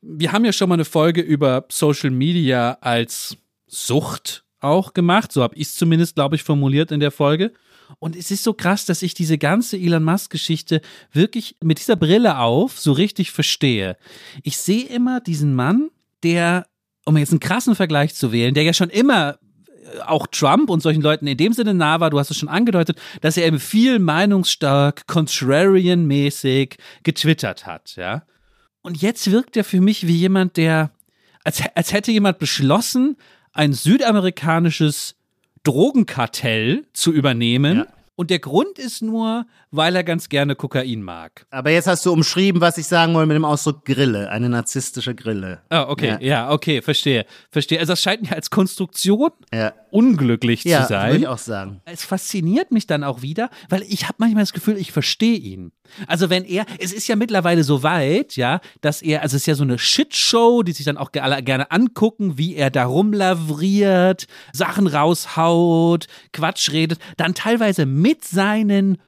Wir 0.00 0.32
haben 0.32 0.44
ja 0.44 0.52
schon 0.52 0.68
mal 0.68 0.74
eine 0.74 0.84
Folge 0.84 1.20
über 1.20 1.64
Social 1.70 2.10
Media 2.10 2.78
als 2.80 3.36
Sucht 3.66 4.44
auch 4.60 4.94
gemacht. 4.94 5.32
So 5.32 5.42
habe 5.42 5.56
ich 5.56 5.68
es 5.68 5.74
zumindest, 5.74 6.14
glaube 6.14 6.36
ich, 6.36 6.42
formuliert 6.42 6.92
in 6.92 7.00
der 7.00 7.10
Folge. 7.10 7.52
Und 7.98 8.16
es 8.16 8.30
ist 8.30 8.44
so 8.44 8.54
krass, 8.54 8.86
dass 8.86 9.02
ich 9.02 9.14
diese 9.14 9.38
ganze 9.38 9.76
Elon 9.76 10.04
Musk-Geschichte 10.04 10.80
wirklich 11.12 11.56
mit 11.62 11.78
dieser 11.78 11.96
Brille 11.96 12.38
auf 12.38 12.78
so 12.78 12.92
richtig 12.92 13.30
verstehe. 13.30 13.96
Ich 14.42 14.56
sehe 14.56 14.86
immer 14.86 15.20
diesen 15.20 15.54
Mann, 15.54 15.90
der, 16.22 16.66
um 17.04 17.16
jetzt 17.16 17.30
einen 17.30 17.40
krassen 17.40 17.74
Vergleich 17.74 18.14
zu 18.14 18.32
wählen, 18.32 18.54
der 18.54 18.62
ja 18.62 18.72
schon 18.72 18.90
immer 18.90 19.38
auch 20.06 20.26
Trump 20.26 20.70
und 20.70 20.80
solchen 20.80 21.02
Leuten 21.02 21.26
in 21.26 21.36
dem 21.36 21.52
Sinne 21.52 21.74
nah 21.74 22.00
war, 22.00 22.10
du 22.10 22.18
hast 22.18 22.30
es 22.30 22.36
schon 22.36 22.48
angedeutet, 22.48 22.98
dass 23.20 23.36
er 23.36 23.46
eben 23.46 23.60
viel 23.60 23.98
meinungsstark, 23.98 25.04
contrarian-mäßig 25.06 26.76
getwittert 27.02 27.66
hat, 27.66 27.96
ja. 27.96 28.22
Und 28.82 29.00
jetzt 29.00 29.30
wirkt 29.30 29.56
er 29.56 29.64
für 29.64 29.80
mich 29.80 30.06
wie 30.06 30.16
jemand, 30.16 30.58
der, 30.58 30.90
als, 31.42 31.62
als 31.74 31.92
hätte 31.92 32.12
jemand 32.12 32.38
beschlossen, 32.38 33.16
ein 33.52 33.72
südamerikanisches 33.72 35.16
Drogenkartell 35.62 36.84
zu 36.92 37.12
übernehmen. 37.12 37.78
Ja. 37.78 37.86
Und 38.16 38.30
der 38.30 38.38
Grund 38.38 38.78
ist 38.78 39.02
nur, 39.02 39.44
weil 39.72 39.96
er 39.96 40.04
ganz 40.04 40.28
gerne 40.28 40.54
Kokain 40.54 41.02
mag. 41.02 41.46
Aber 41.50 41.70
jetzt 41.70 41.88
hast 41.88 42.06
du 42.06 42.12
umschrieben, 42.12 42.60
was 42.60 42.78
ich 42.78 42.86
sagen 42.86 43.12
wollte 43.14 43.26
mit 43.26 43.34
dem 43.34 43.44
Ausdruck 43.44 43.84
Grille, 43.84 44.30
eine 44.30 44.48
narzisstische 44.48 45.14
Grille. 45.16 45.62
Ah, 45.68 45.88
okay, 45.88 46.10
Ja. 46.10 46.18
ja, 46.20 46.50
okay, 46.52 46.80
verstehe, 46.80 47.26
verstehe. 47.50 47.80
Also 47.80 47.92
das 47.92 48.00
scheint 48.00 48.22
mir 48.22 48.32
als 48.36 48.50
Konstruktion 48.50 49.30
Ja, 49.52 49.72
unglücklich 49.94 50.64
ja 50.64 50.82
zu 50.82 50.88
sein. 50.88 51.12
würde 51.12 51.20
ich 51.20 51.28
auch 51.28 51.38
sagen. 51.38 51.80
es 51.84 52.04
fasziniert 52.04 52.72
mich 52.72 52.88
dann 52.88 53.04
auch 53.04 53.22
wieder, 53.22 53.48
weil 53.68 53.82
ich 53.82 54.04
habe 54.04 54.16
manchmal 54.18 54.42
das 54.42 54.52
Gefühl, 54.52 54.76
ich 54.76 54.90
verstehe 54.90 55.36
ihn. 55.36 55.70
Also 56.08 56.30
wenn 56.30 56.44
er, 56.44 56.66
es 56.80 56.92
ist 56.92 57.06
ja 57.06 57.14
mittlerweile 57.14 57.62
so 57.62 57.84
weit, 57.84 58.34
ja, 58.34 58.60
dass 58.80 59.02
er, 59.02 59.22
also 59.22 59.36
es 59.36 59.42
ist 59.42 59.46
ja 59.46 59.54
so 59.54 59.62
eine 59.62 59.78
Shitshow, 59.78 60.64
die 60.64 60.72
sich 60.72 60.84
dann 60.84 60.96
auch 60.96 61.10
alle 61.14 61.40
gerne 61.44 61.70
angucken, 61.70 62.36
wie 62.36 62.56
er 62.56 62.70
da 62.70 62.86
rumlavriert, 62.86 64.26
Sachen 64.52 64.88
raushaut, 64.88 66.08
Quatsch 66.32 66.72
redet, 66.72 66.98
dann 67.16 67.34
teilweise 67.34 67.86
mit 67.86 68.24
seinen 68.24 68.98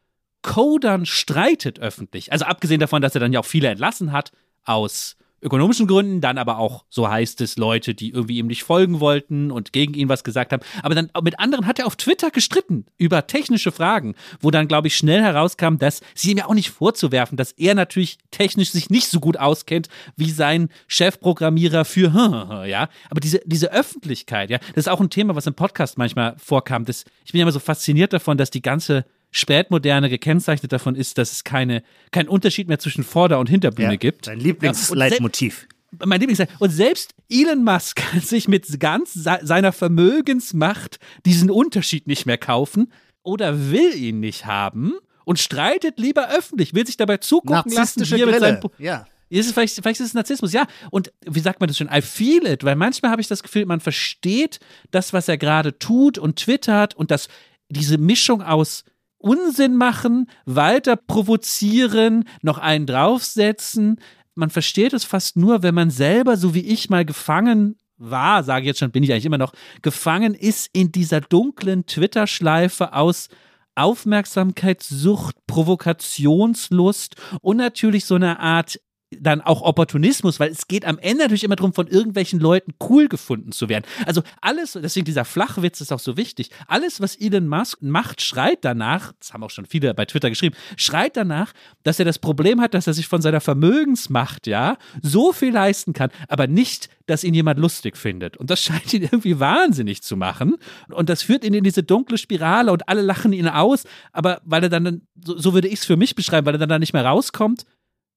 Codern 0.42 1.04
streitet 1.04 1.80
öffentlich. 1.80 2.30
Also 2.30 2.44
abgesehen 2.44 2.78
davon, 2.78 3.02
dass 3.02 3.16
er 3.16 3.20
dann 3.20 3.32
ja 3.32 3.40
auch 3.40 3.44
viele 3.44 3.68
entlassen 3.68 4.12
hat 4.12 4.30
aus 4.64 5.16
ökonomischen 5.46 5.86
Gründen, 5.86 6.20
dann 6.20 6.38
aber 6.38 6.58
auch, 6.58 6.84
so 6.90 7.08
heißt 7.08 7.40
es, 7.40 7.56
Leute, 7.56 7.94
die 7.94 8.10
irgendwie 8.10 8.38
ihm 8.38 8.48
nicht 8.48 8.64
folgen 8.64 9.00
wollten 9.00 9.50
und 9.50 9.72
gegen 9.72 9.94
ihn 9.94 10.08
was 10.08 10.24
gesagt 10.24 10.52
haben. 10.52 10.62
Aber 10.82 10.94
dann 10.94 11.10
mit 11.22 11.38
anderen 11.38 11.66
hat 11.66 11.78
er 11.78 11.86
auf 11.86 11.96
Twitter 11.96 12.30
gestritten 12.30 12.84
über 12.98 13.26
technische 13.26 13.72
Fragen, 13.72 14.14
wo 14.40 14.50
dann, 14.50 14.68
glaube 14.68 14.88
ich, 14.88 14.96
schnell 14.96 15.22
herauskam, 15.22 15.76
dass 15.78 16.00
sie 16.14 16.32
ihm 16.32 16.38
ja 16.38 16.46
auch 16.46 16.54
nicht 16.54 16.70
vorzuwerfen, 16.70 17.36
dass 17.36 17.52
er 17.52 17.74
natürlich 17.74 18.18
technisch 18.30 18.70
sich 18.70 18.90
nicht 18.90 19.08
so 19.08 19.20
gut 19.20 19.38
auskennt 19.38 19.88
wie 20.16 20.30
sein 20.30 20.68
Chefprogrammierer 20.88 21.84
für, 21.84 22.64
ja. 22.66 22.88
Aber 23.08 23.20
diese, 23.20 23.40
diese 23.46 23.72
Öffentlichkeit, 23.72 24.50
ja, 24.50 24.58
das 24.58 24.86
ist 24.86 24.88
auch 24.88 25.00
ein 25.00 25.10
Thema, 25.10 25.36
was 25.36 25.46
im 25.46 25.54
Podcast 25.54 25.96
manchmal 25.96 26.34
vorkam. 26.38 26.84
Das, 26.84 27.04
ich 27.24 27.32
bin 27.32 27.38
ja 27.38 27.44
immer 27.44 27.52
so 27.52 27.60
fasziniert 27.60 28.12
davon, 28.12 28.36
dass 28.36 28.50
die 28.50 28.62
ganze 28.62 29.04
Spätmoderne 29.36 30.08
gekennzeichnet 30.08 30.72
davon 30.72 30.94
ist, 30.94 31.18
dass 31.18 31.32
es 31.32 31.44
keine, 31.44 31.82
keinen 32.10 32.28
Unterschied 32.28 32.68
mehr 32.68 32.78
zwischen 32.78 33.04
Vorder- 33.04 33.38
und 33.38 33.48
Hinterbühne 33.48 33.90
Ja, 33.92 33.96
gibt. 33.96 34.26
Dein 34.26 34.40
Lieblingsleitmotiv. 34.40 35.66
Mein 36.04 36.20
Lieblings 36.20 36.42
Und 36.58 36.70
selbst 36.70 37.14
Elon 37.30 37.62
Musk 37.64 37.96
kann 37.96 38.20
sich 38.20 38.48
mit 38.48 38.80
ganz 38.80 39.12
se- 39.14 39.38
seiner 39.42 39.72
Vermögensmacht 39.72 40.98
diesen 41.24 41.50
Unterschied 41.50 42.06
nicht 42.06 42.26
mehr 42.26 42.38
kaufen 42.38 42.92
oder 43.22 43.70
will 43.70 43.94
ihn 43.94 44.20
nicht 44.20 44.46
haben 44.46 44.94
und 45.24 45.38
streitet 45.38 45.98
lieber 45.98 46.28
öffentlich, 46.30 46.74
will 46.74 46.86
sich 46.86 46.96
dabei 46.96 47.16
zugucken 47.18 47.72
lassen, 47.72 48.00
wie 48.08 48.20
er 48.20 48.26
mit 48.26 48.36
Grille. 48.36 48.60
seinem, 48.60 48.70
Ja. 48.78 49.06
ist 49.28 49.46
es 49.46 49.52
vielleicht, 49.52 49.74
vielleicht 49.76 50.00
ist 50.00 50.06
es 50.08 50.14
Narzissmus, 50.14 50.52
ja. 50.52 50.66
Und 50.90 51.12
wie 51.26 51.40
sagt 51.40 51.60
man 51.60 51.68
das 51.68 51.76
schon? 51.78 51.88
I 51.92 52.00
feel 52.02 52.46
it, 52.46 52.64
weil 52.64 52.76
manchmal 52.76 53.10
habe 53.10 53.20
ich 53.20 53.28
das 53.28 53.42
Gefühl, 53.42 53.66
man 53.66 53.80
versteht 53.80 54.60
das, 54.90 55.12
was 55.12 55.28
er 55.28 55.38
gerade 55.38 55.78
tut 55.78 56.18
und 56.18 56.36
twittert 56.36 56.94
und 56.94 57.10
das, 57.10 57.28
diese 57.68 57.98
Mischung 57.98 58.42
aus 58.42 58.84
Unsinn 59.26 59.76
machen, 59.76 60.30
weiter 60.44 60.94
provozieren, 60.94 62.28
noch 62.42 62.58
einen 62.58 62.86
draufsetzen. 62.86 64.00
Man 64.36 64.50
versteht 64.50 64.92
es 64.92 65.04
fast 65.04 65.36
nur, 65.36 65.64
wenn 65.64 65.74
man 65.74 65.90
selber, 65.90 66.36
so 66.36 66.54
wie 66.54 66.60
ich 66.60 66.90
mal 66.90 67.04
gefangen 67.04 67.76
war, 67.96 68.44
sage 68.44 68.62
ich 68.62 68.66
jetzt 68.68 68.78
schon, 68.78 68.92
bin 68.92 69.02
ich 69.02 69.10
eigentlich 69.10 69.26
immer 69.26 69.38
noch, 69.38 69.52
gefangen 69.82 70.34
ist 70.34 70.70
in 70.72 70.92
dieser 70.92 71.20
dunklen 71.20 71.86
Twitter-Schleife 71.86 72.92
aus 72.92 73.28
Aufmerksamkeitssucht, 73.74 75.34
Provokationslust 75.48 77.16
und 77.42 77.56
natürlich 77.56 78.04
so 78.04 78.14
eine 78.14 78.38
Art 78.38 78.78
dann 79.20 79.40
auch 79.40 79.62
Opportunismus, 79.62 80.40
weil 80.40 80.50
es 80.50 80.68
geht 80.68 80.84
am 80.84 80.98
Ende 80.98 81.24
natürlich 81.24 81.44
immer 81.44 81.56
darum, 81.56 81.72
von 81.72 81.86
irgendwelchen 81.86 82.40
Leuten 82.40 82.72
cool 82.88 83.08
gefunden 83.08 83.52
zu 83.52 83.68
werden. 83.68 83.84
Also 84.06 84.22
alles, 84.40 84.72
deswegen 84.72 85.04
dieser 85.04 85.24
Flachwitz 85.24 85.80
ist 85.80 85.92
auch 85.92 85.98
so 85.98 86.16
wichtig, 86.16 86.50
alles, 86.66 87.00
was 87.00 87.16
Elon 87.16 87.48
Musk 87.48 87.82
macht, 87.82 88.22
schreit 88.22 88.58
danach, 88.62 89.12
das 89.18 89.32
haben 89.32 89.42
auch 89.42 89.50
schon 89.50 89.66
viele 89.66 89.94
bei 89.94 90.04
Twitter 90.04 90.30
geschrieben, 90.30 90.56
schreit 90.76 91.16
danach, 91.16 91.52
dass 91.82 91.98
er 91.98 92.04
das 92.04 92.18
Problem 92.18 92.60
hat, 92.60 92.74
dass 92.74 92.86
er 92.86 92.94
sich 92.94 93.08
von 93.08 93.22
seiner 93.22 93.40
Vermögensmacht, 93.40 94.46
ja, 94.46 94.76
so 95.02 95.32
viel 95.32 95.52
leisten 95.52 95.92
kann, 95.92 96.10
aber 96.28 96.46
nicht, 96.46 96.88
dass 97.06 97.24
ihn 97.24 97.34
jemand 97.34 97.58
lustig 97.58 97.96
findet. 97.96 98.36
Und 98.36 98.50
das 98.50 98.60
scheint 98.62 98.92
ihn 98.92 99.02
irgendwie 99.02 99.40
wahnsinnig 99.40 100.02
zu 100.02 100.16
machen. 100.16 100.56
Und 100.88 101.08
das 101.08 101.22
führt 101.22 101.44
ihn 101.44 101.54
in 101.54 101.64
diese 101.64 101.82
dunkle 101.82 102.18
Spirale 102.18 102.72
und 102.72 102.88
alle 102.88 103.02
lachen 103.02 103.32
ihn 103.32 103.48
aus, 103.48 103.84
aber 104.12 104.40
weil 104.44 104.64
er 104.64 104.68
dann, 104.68 105.02
so, 105.24 105.38
so 105.38 105.54
würde 105.54 105.68
ich 105.68 105.74
es 105.80 105.84
für 105.84 105.96
mich 105.96 106.14
beschreiben, 106.14 106.46
weil 106.46 106.54
er 106.54 106.58
dann 106.58 106.68
da 106.68 106.78
nicht 106.78 106.92
mehr 106.92 107.04
rauskommt, 107.04 107.64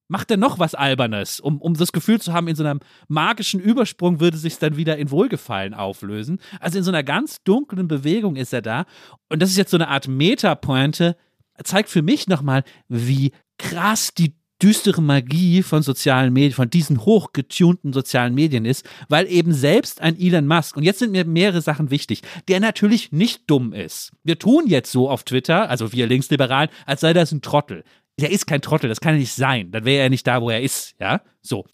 macht 0.10 0.30
er 0.32 0.38
noch 0.38 0.60
was 0.60 0.76
Albernes, 0.76 1.40
um, 1.40 1.62
um 1.62 1.76
das 1.76 1.94
Gefühl 1.94 2.20
zu 2.20 2.34
haben, 2.34 2.50
in 2.50 2.56
so 2.56 2.66
einem 2.66 2.82
magischen 3.08 3.62
Übersprung 3.62 4.20
würde 4.20 4.38
sich 4.38 4.58
dann 4.58 4.76
wieder 4.76 4.98
in 4.98 5.12
Wohlgefallen 5.12 5.74
auflösen. 5.74 6.40
Also 6.60 6.78
in 6.78 6.84
so 6.84 6.92
einer 6.92 7.04
ganz 7.04 7.42
dunklen 7.44 7.88
Bewegung 7.88 8.36
ist 8.36 8.52
er 8.52 8.62
da. 8.62 8.86
Und 9.30 9.42
das 9.42 9.52
ist 9.52 9.58
jetzt 9.58 9.72
so 9.72 9.78
eine 9.78 9.88
Art 9.88 10.08
Metapointe, 10.08 11.16
zeigt 11.64 11.90
für 11.90 12.02
mich 12.02 12.28
nochmal, 12.28 12.64
wie 12.88 13.32
krass 13.58 14.14
die 14.14 14.34
düstere 14.62 15.02
Magie 15.02 15.64
von 15.64 15.82
sozialen 15.82 16.34
Medien, 16.34 16.54
von 16.54 16.70
diesen 16.70 17.06
hochgetunten 17.06 17.94
sozialen 17.94 18.36
Medien 18.36 18.66
ist, 18.66 18.88
weil 19.08 19.28
eben 19.28 19.54
selbst 19.54 20.02
ein 20.02 20.20
Elon 20.20 20.48
Musk, 20.48 20.76
und 20.76 20.84
jetzt 20.84 21.00
sind 21.00 21.12
mir 21.12 21.26
mehrere 21.26 21.62
Sachen 21.62 21.92
wichtig, 21.92 22.22
der 22.48 22.60
natürlich 22.60 23.12
nicht 23.12 23.44
dumm 23.48 23.74
ist. 23.74 24.12
Wir 24.24 24.38
tun 24.38 24.68
jetzt 24.68 24.92
so 24.92 25.10
auf 25.10 25.24
Twitter, 25.24 25.70
also 25.70 25.94
wir 25.94 26.08
Linksliberalen, 26.08 26.70
als 26.86 27.02
sei 27.02 27.14
das 27.14 27.32
ein 27.32 27.42
Trottel. 27.42 27.84
Der 28.20 28.32
ist 28.32 28.48
kein 28.48 28.62
Trottel, 28.62 28.90
das 28.90 29.02
kann 29.02 29.14
er 29.14 29.20
nicht 29.20 29.34
sein. 29.34 29.72
Dann 29.72 29.86
wäre 29.86 30.04
er 30.04 30.10
nicht 30.10 30.28
da, 30.28 30.42
wo 30.42 30.50
er 30.50 30.62
ist, 30.62 30.96
ja? 31.00 31.22
So. 31.42 31.66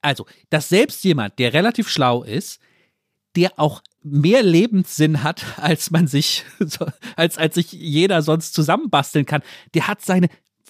Also, 0.00 0.26
dass 0.50 0.68
selbst 0.68 1.04
jemand, 1.04 1.38
der 1.38 1.52
relativ 1.52 1.88
schlau 1.88 2.22
ist, 2.22 2.60
der 3.36 3.58
auch 3.58 3.82
mehr 4.02 4.42
Lebenssinn 4.42 5.22
hat, 5.22 5.44
als 5.58 5.90
man 5.90 6.06
sich, 6.06 6.44
als, 7.16 7.38
als 7.38 7.54
sich 7.54 7.72
jeder 7.72 8.22
sonst 8.22 8.54
zusammenbasteln 8.54 9.26
kann, 9.26 9.42
der 9.74 9.88
hat 9.88 10.02
seine, 10.02 10.28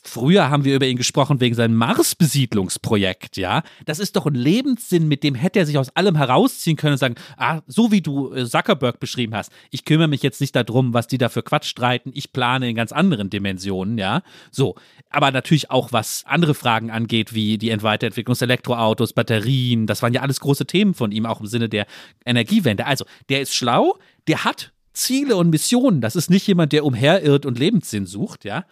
Früher 0.09 0.49
haben 0.49 0.65
wir 0.65 0.75
über 0.75 0.87
ihn 0.87 0.97
gesprochen 0.97 1.41
wegen 1.41 1.55
seinem 1.55 1.77
Mars-Besiedlungsprojekt, 1.77 3.37
ja. 3.37 3.63
Das 3.85 3.99
ist 3.99 4.17
doch 4.17 4.27
ein 4.27 4.35
Lebenssinn, 4.35 5.07
mit 5.07 5.23
dem 5.23 5.35
hätte 5.35 5.59
er 5.59 5.67
sich 5.67 5.77
aus 5.77 5.95
allem 5.95 6.17
herausziehen 6.17 6.77
können 6.77 6.93
und 6.93 6.99
sagen, 6.99 7.17
ah, 7.37 7.61
so 7.67 7.93
wie 7.93 8.01
du 8.01 8.33
äh, 8.33 8.47
Zuckerberg 8.47 9.01
beschrieben 9.01 9.35
hast, 9.35 9.53
ich 9.71 9.85
kümmere 9.85 10.09
mich 10.09 10.23
jetzt 10.23 10.41
nicht 10.41 10.57
darum, 10.57 10.95
was 10.95 11.07
die 11.07 11.19
da 11.19 11.29
für 11.29 11.43
Quatsch 11.43 11.67
streiten, 11.67 12.11
ich 12.15 12.33
plane 12.33 12.71
in 12.71 12.75
ganz 12.75 12.91
anderen 12.91 13.29
Dimensionen, 13.29 13.99
ja. 13.99 14.23
So. 14.51 14.77
Aber 15.11 15.31
natürlich 15.31 15.71
auch, 15.71 15.93
was 15.93 16.25
andere 16.27 16.55
Fragen 16.55 16.91
angeht, 16.91 17.35
wie 17.35 17.59
die 17.59 17.71
Weiterentwicklung 17.83 18.33
des 18.33 18.43
Elektroautos, 18.43 19.13
Batterien, 19.13 19.87
das 19.87 20.03
waren 20.03 20.15
ja 20.15 20.23
alles 20.23 20.41
große 20.41 20.67
Themen 20.67 20.95
von 20.95 21.13
ihm, 21.13 21.27
auch 21.27 21.41
im 21.41 21.47
Sinne 21.47 21.69
der 21.69 21.87
Energiewende. 22.25 22.87
Also, 22.87 23.05
der 23.29 23.43
ist 23.43 23.55
schlau, 23.55 23.99
der 24.27 24.45
hat 24.45 24.73
Ziele 24.95 25.37
und 25.37 25.51
Missionen. 25.51 26.01
Das 26.01 26.17
ist 26.17 26.31
nicht 26.31 26.47
jemand, 26.47 26.73
der 26.73 26.85
umherirrt 26.85 27.47
und 27.47 27.59
Lebenssinn 27.59 28.07
sucht, 28.07 28.45
ja 28.45 28.65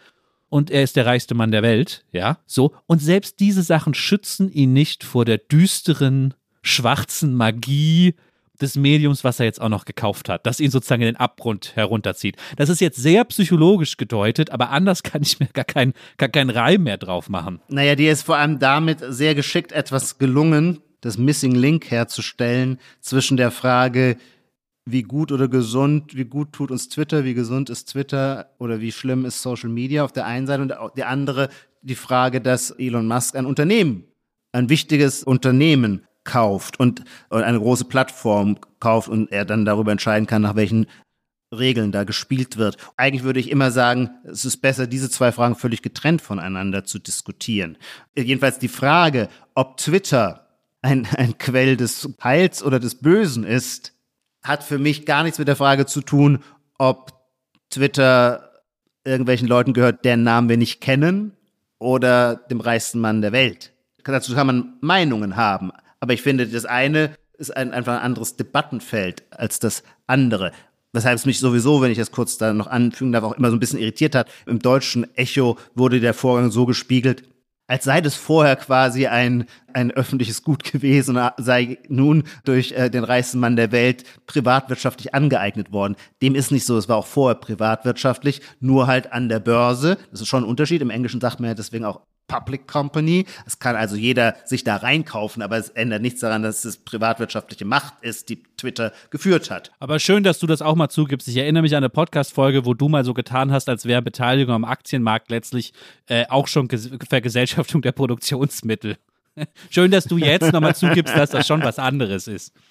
und 0.49 0.70
er 0.70 0.82
ist 0.82 0.97
der 0.97 1.07
reichste 1.07 1.34
Mann 1.34 1.51
der 1.51 1.62
Welt, 1.62 2.05
ja, 2.12 2.38
so. 2.47 2.74
Und 2.86 3.01
selbst 3.01 3.40
diese 3.40 3.62
Sachen 3.62 3.94
schützen 3.94 4.51
ihn 4.51 4.72
nicht 4.72 5.05
vor 5.05 5.24
der 5.24 5.38
düsteren, 5.38 6.34
schwarzen 6.62 7.34
Magie 7.34 8.14
des 8.61 8.76
Mediums, 8.76 9.24
was 9.24 9.38
er 9.38 9.47
jetzt 9.47 9.61
auch 9.61 9.68
noch 9.68 9.84
gekauft 9.84 10.28
hat, 10.28 10.47
das 10.47 10.61
ihn 10.61 10.70
sozusagen 10.70 11.03
in 11.03 11.09
den 11.09 11.16
Abgrund 11.16 11.76
herunterzieht. 11.76 12.36
Das 12.57 12.68
ist 12.68 12.80
jetzt 12.80 12.97
sehr 12.97 13.24
psychologisch 13.24 13.97
gedeutet, 13.97 14.51
aber 14.51 14.70
anders 14.70 15.03
kann 15.03 15.22
ich 15.22 15.40
mir 15.40 15.49
gar 15.53 15.64
keinen 15.64 15.92
gar 16.16 16.28
keinen 16.28 16.51
Reim 16.51 16.82
mehr 16.82 16.97
drauf 16.97 17.28
machen. 17.28 17.61
Naja, 17.68 17.94
dir 17.94 18.12
ist 18.12 18.22
vor 18.22 18.36
allem 18.36 18.59
damit 18.59 18.99
sehr 19.09 19.34
geschickt 19.34 19.72
etwas 19.72 20.18
gelungen, 20.18 20.80
das 21.01 21.18
Missing 21.18 21.55
Link 21.55 21.90
herzustellen 21.90 22.78
zwischen 23.01 23.36
der 23.36 23.51
Frage, 23.51 24.16
wie 24.89 25.03
gut 25.03 25.32
oder 25.32 25.49
gesund, 25.49 26.16
wie 26.16 26.24
gut 26.24 26.53
tut 26.53 26.70
uns 26.70 26.89
Twitter, 26.89 27.24
wie 27.24 27.34
gesund 27.34 27.70
ist 27.70 27.91
Twitter 27.91 28.51
oder 28.59 28.80
wie 28.80 28.93
schlimm 28.93 29.24
ist 29.24 29.43
Social 29.43 29.68
Media 29.68 30.05
auf 30.05 30.12
der 30.12 30.26
einen 30.26 30.47
Seite 30.47 30.62
und 30.62 30.72
die 30.97 31.05
andere 31.05 31.49
die 31.82 31.97
Frage, 31.97 32.41
dass 32.41 32.70
Elon 32.70 33.07
Musk 33.07 33.37
ein 33.37 33.47
Unternehmen, 33.47 34.05
ein 34.53 34.68
wichtiges 34.68 35.24
Unternehmen 35.24 36.07
kauft 36.24 36.78
und, 36.78 37.05
und 37.28 37.43
eine 37.43 37.59
große 37.59 37.84
Plattform 37.84 38.59
kauft 38.80 39.09
und 39.09 39.30
er 39.32 39.45
dann 39.45 39.64
darüber 39.64 39.93
entscheiden 39.93 40.26
kann, 40.26 40.43
nach 40.43 40.57
welchen 40.57 40.87
Regeln 41.53 41.93
da 41.93 42.05
gespielt 42.05 42.57
wird. 42.57 42.76
Eigentlich 42.97 43.22
würde 43.22 43.41
ich 43.41 43.51
immer 43.51 43.70
sagen, 43.70 44.11
es 44.24 44.45
ist 44.45 44.59
besser, 44.59 44.87
diese 44.87 45.11
zwei 45.11 45.30
Fragen 45.30 45.55
völlig 45.55 45.82
getrennt 45.82 46.22
voneinander 46.22 46.84
zu 46.84 46.99
diskutieren. 46.99 47.76
Jedenfalls 48.16 48.59
die 48.59 48.68
Frage, 48.68 49.28
ob 49.55 49.76
Twitter 49.76 50.47
ein, 50.82 51.07
ein 51.16 51.39
Quell 51.39 51.76
des 51.76 52.09
Heils 52.22 52.62
oder 52.62 52.80
des 52.80 52.97
Bösen 52.97 53.45
ist, 53.45 53.95
hat 54.47 54.62
für 54.62 54.78
mich 54.78 55.07
gar 55.07 55.22
nichts 55.22 55.38
mit 55.38 55.49
der 55.49 55.57
Frage 55.57 55.86
zu 55.86 56.01
tun, 56.01 56.40
ob 56.78 57.12
Twitter 57.70 58.53
irgendwelchen 59.05 59.49
Leuten 59.49 59.72
gehört, 59.72 60.05
deren 60.05 60.22
Namen 60.22 60.49
wir 60.49 60.57
nicht 60.57 60.80
kennen 60.80 61.32
oder 61.78 62.36
dem 62.36 62.61
reichsten 62.61 63.01
Mann 63.01 63.22
der 63.22 63.32
Welt. 63.32 63.72
Dazu 64.05 64.34
kann 64.34 64.47
man 64.47 64.74
Meinungen 64.80 65.36
haben. 65.36 65.72
Aber 66.01 66.12
ich 66.12 66.22
finde, 66.22 66.47
das 66.47 66.64
eine 66.64 67.14
ist 67.38 67.57
ein, 67.57 67.72
einfach 67.72 67.94
ein 67.94 68.03
anderes 68.03 68.36
Debattenfeld 68.36 69.24
als 69.30 69.59
das 69.59 69.82
andere. 70.07 70.53
Weshalb 70.92 71.16
es 71.16 71.26
mich 71.26 71.40
sowieso, 71.40 71.82
wenn 71.82 71.90
ich 71.90 71.99
das 71.99 72.12
kurz 72.12 72.38
da 72.38 72.53
noch 72.55 72.68
anfügen 72.68 73.12
darf, 73.12 73.24
auch 73.24 73.36
immer 73.36 73.51
so 73.51 73.57
ein 73.57 73.61
bisschen 73.61 73.80
irritiert 73.80 74.14
hat. 74.14 74.28
Im 74.47 74.61
deutschen 74.61 75.14
Echo 75.16 75.59
wurde 75.74 76.01
der 76.01 76.14
Vorgang 76.14 76.51
so 76.51 76.66
gespiegelt, 76.66 77.24
als 77.67 77.85
sei 77.85 78.01
das 78.01 78.14
vorher 78.14 78.57
quasi 78.57 79.07
ein, 79.07 79.47
ein 79.73 79.91
öffentliches 79.91 80.43
Gut 80.43 80.64
gewesen, 80.73 81.19
sei 81.37 81.79
nun 81.89 82.25
durch 82.45 82.73
äh, 82.73 82.91
den 82.91 83.05
reichsten 83.05 83.39
Mann 83.39 83.57
der 83.57 83.73
Welt 83.73 84.05
privatwirtschaftlich 84.27 85.14
angeeignet 85.14 85.73
worden. 85.73 85.97
Dem 86.23 86.35
ist 86.35 86.53
nicht 86.53 86.64
so, 86.64 86.77
es 86.77 86.89
war 86.89 86.97
auch 86.97 87.07
vorher 87.07 87.37
privatwirtschaftlich, 87.37 88.41
nur 88.61 88.87
halt 88.87 89.12
an 89.12 89.29
der 89.29 89.41
Börse. 89.41 89.99
Das 90.11 90.21
ist 90.21 90.29
schon 90.29 90.45
ein 90.45 90.49
Unterschied. 90.49 90.83
Im 90.83 90.91
Englischen 90.91 91.21
sagt 91.21 91.41
man 91.41 91.49
ja 91.49 91.55
deswegen 91.55 91.85
auch 91.85 92.01
Public 92.29 92.66
Company. 92.66 93.27
Es 93.47 93.59
kann 93.59 93.77
also 93.77 93.97
jeder 93.97 94.37
sich 94.45 94.64
da 94.64 94.77
reinkaufen, 94.77 95.43
aber 95.43 95.57
es 95.57 95.68
ändert 95.70 96.03
nichts 96.03 96.20
daran, 96.20 96.43
dass 96.43 96.64
es 96.64 96.77
privatwirtschaftliche 96.77 97.64
Macht 97.64 97.95
ist, 98.03 98.29
die 98.29 98.43
Twitter 98.57 98.93
geführt 99.11 99.51
hat. 99.51 99.72
Aber 99.79 99.99
schön, 99.99 100.22
dass 100.22 100.39
du 100.39 100.47
das 100.47 100.62
auch 100.62 100.74
mal 100.74 100.89
zugibst. 100.89 101.29
Ich 101.29 101.37
erinnere 101.37 101.62
mich 101.62 101.74
an 101.74 101.79
eine 101.79 101.91
Podcast-Folge, 101.91 102.64
wo 102.64 102.74
du 102.74 102.89
mal 102.89 103.05
so 103.05 103.14
getan 103.14 103.53
hast, 103.53 103.68
als 103.68 103.85
wäre 103.85 104.03
Beteiligung 104.03 104.55
am 104.55 104.64
Aktienmarkt 104.64 105.31
letztlich 105.31 105.72
äh, 106.07 106.27
auch 106.29 106.49
schon 106.49 106.68
Ges 106.68 106.91
Vergesellschaftung 107.09 107.83
der 107.83 107.93
Produktionsmittel. 107.93 108.97
schön, 109.70 109.91
dass 109.91 110.05
du 110.05 110.18
jetzt 110.18 110.53
nochmal 110.53 110.74
zugibst, 110.74 111.16
dass 111.16 111.31
das 111.31 111.47
schon 111.47 111.62
was 111.62 111.79
anderes 111.79 112.27
ist. 112.29 112.53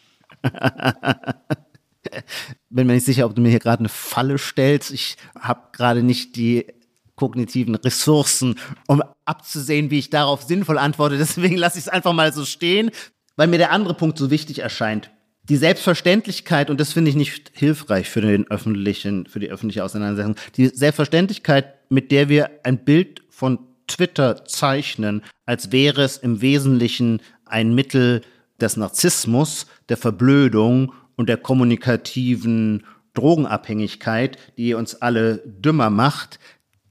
Bin 2.69 2.87
mir 2.87 2.93
nicht 2.93 3.05
sicher, 3.05 3.25
ob 3.25 3.35
du 3.35 3.41
mir 3.41 3.49
hier 3.49 3.59
gerade 3.59 3.79
eine 3.79 3.89
Falle 3.89 4.37
stellst. 4.37 4.91
Ich 4.91 5.17
habe 5.39 5.69
gerade 5.71 6.03
nicht 6.03 6.35
die 6.35 6.67
kognitiven 7.15 7.75
Ressourcen, 7.75 8.55
um 8.87 9.03
abzusehen, 9.25 9.89
wie 9.91 9.99
ich 9.99 10.09
darauf 10.09 10.43
sinnvoll 10.43 10.77
antworte. 10.77 11.17
Deswegen 11.19 11.57
lasse 11.57 11.77
ich 11.79 11.85
es 11.85 11.89
einfach 11.89 12.13
mal 12.13 12.33
so 12.33 12.45
stehen, 12.45 12.91
weil 13.35 13.47
mir 13.47 13.57
der 13.57 13.71
andere 13.71 13.93
Punkt 13.93 14.17
so 14.17 14.31
wichtig 14.31 14.59
erscheint. 14.59 15.11
Die 15.47 15.57
Selbstverständlichkeit, 15.57 16.71
und 16.71 16.79
das 16.79 16.93
finde 16.93 17.09
ich 17.09 17.15
nicht 17.15 17.51
hilfreich 17.53 18.09
für 18.09 18.21
den 18.21 18.49
öffentlichen, 18.49 19.27
für 19.27 19.39
die 19.39 19.51
öffentliche 19.51 19.83
Auseinandersetzung, 19.83 20.35
die 20.57 20.67
Selbstverständlichkeit, 20.67 21.75
mit 21.89 22.11
der 22.11 22.29
wir 22.29 22.49
ein 22.63 22.83
Bild 22.83 23.21
von 23.29 23.59
Twitter 23.87 24.45
zeichnen, 24.45 25.21
als 25.45 25.71
wäre 25.71 26.01
es 26.01 26.17
im 26.17 26.41
Wesentlichen 26.41 27.21
ein 27.45 27.75
Mittel 27.75 28.21
des 28.59 28.77
Narzissmus, 28.77 29.67
der 29.89 29.97
Verblödung 29.97 30.93
und 31.15 31.29
der 31.29 31.37
kommunikativen 31.37 32.83
Drogenabhängigkeit, 33.13 34.37
die 34.57 34.73
uns 34.73 34.95
alle 34.95 35.37
dümmer 35.45 35.89
macht, 35.89 36.39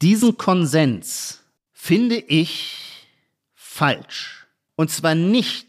diesen 0.04 0.36
Konsens 0.36 1.40
finde 1.72 2.16
ich 2.16 3.08
falsch. 3.54 4.46
Und 4.76 4.90
zwar 4.90 5.14
nicht, 5.14 5.66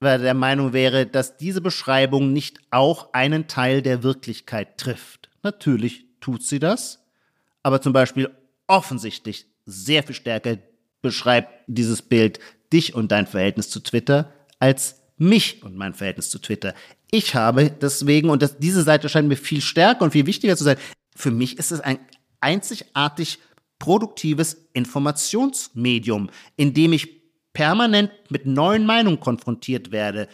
weil 0.00 0.14
er 0.14 0.24
der 0.24 0.34
Meinung 0.34 0.72
wäre, 0.72 1.06
dass 1.06 1.36
diese 1.36 1.60
Beschreibung 1.60 2.32
nicht 2.32 2.58
auch 2.72 3.12
einen 3.12 3.46
Teil 3.46 3.82
der 3.82 4.02
Wirklichkeit 4.02 4.76
trifft. 4.76 5.30
Natürlich 5.44 6.04
tut 6.20 6.42
sie 6.42 6.58
das, 6.58 7.04
aber 7.62 7.80
zum 7.80 7.92
Beispiel 7.92 8.28
offensichtlich 8.66 9.46
sehr 9.66 10.02
viel 10.02 10.16
stärker 10.16 10.58
beschreibt 11.00 11.52
dieses 11.68 12.02
Bild 12.02 12.40
dich 12.72 12.92
und 12.92 13.12
dein 13.12 13.28
Verhältnis 13.28 13.70
zu 13.70 13.78
Twitter 13.78 14.32
als 14.58 15.00
mich 15.16 15.62
und 15.62 15.76
mein 15.76 15.94
Verhältnis 15.94 16.28
zu 16.30 16.40
Twitter. 16.40 16.74
Ich 17.12 17.36
habe 17.36 17.70
deswegen, 17.70 18.30
und 18.30 18.42
das, 18.42 18.58
diese 18.58 18.82
Seite 18.82 19.08
scheint 19.08 19.28
mir 19.28 19.36
viel 19.36 19.60
stärker 19.60 20.02
und 20.02 20.10
viel 20.10 20.26
wichtiger 20.26 20.56
zu 20.56 20.64
sein, 20.64 20.76
für 21.14 21.30
mich 21.30 21.56
ist 21.58 21.70
es 21.70 21.80
ein 21.80 22.00
einzigartig 22.40 23.38
produktives 23.78 24.68
Informationsmedium, 24.72 26.30
in 26.56 26.74
dem 26.74 26.92
ich 26.92 27.22
permanent 27.52 28.10
mit 28.28 28.46
neuen 28.46 28.86
Meinungen 28.86 29.20
konfrontiert 29.20 29.90
werde, 29.90 30.28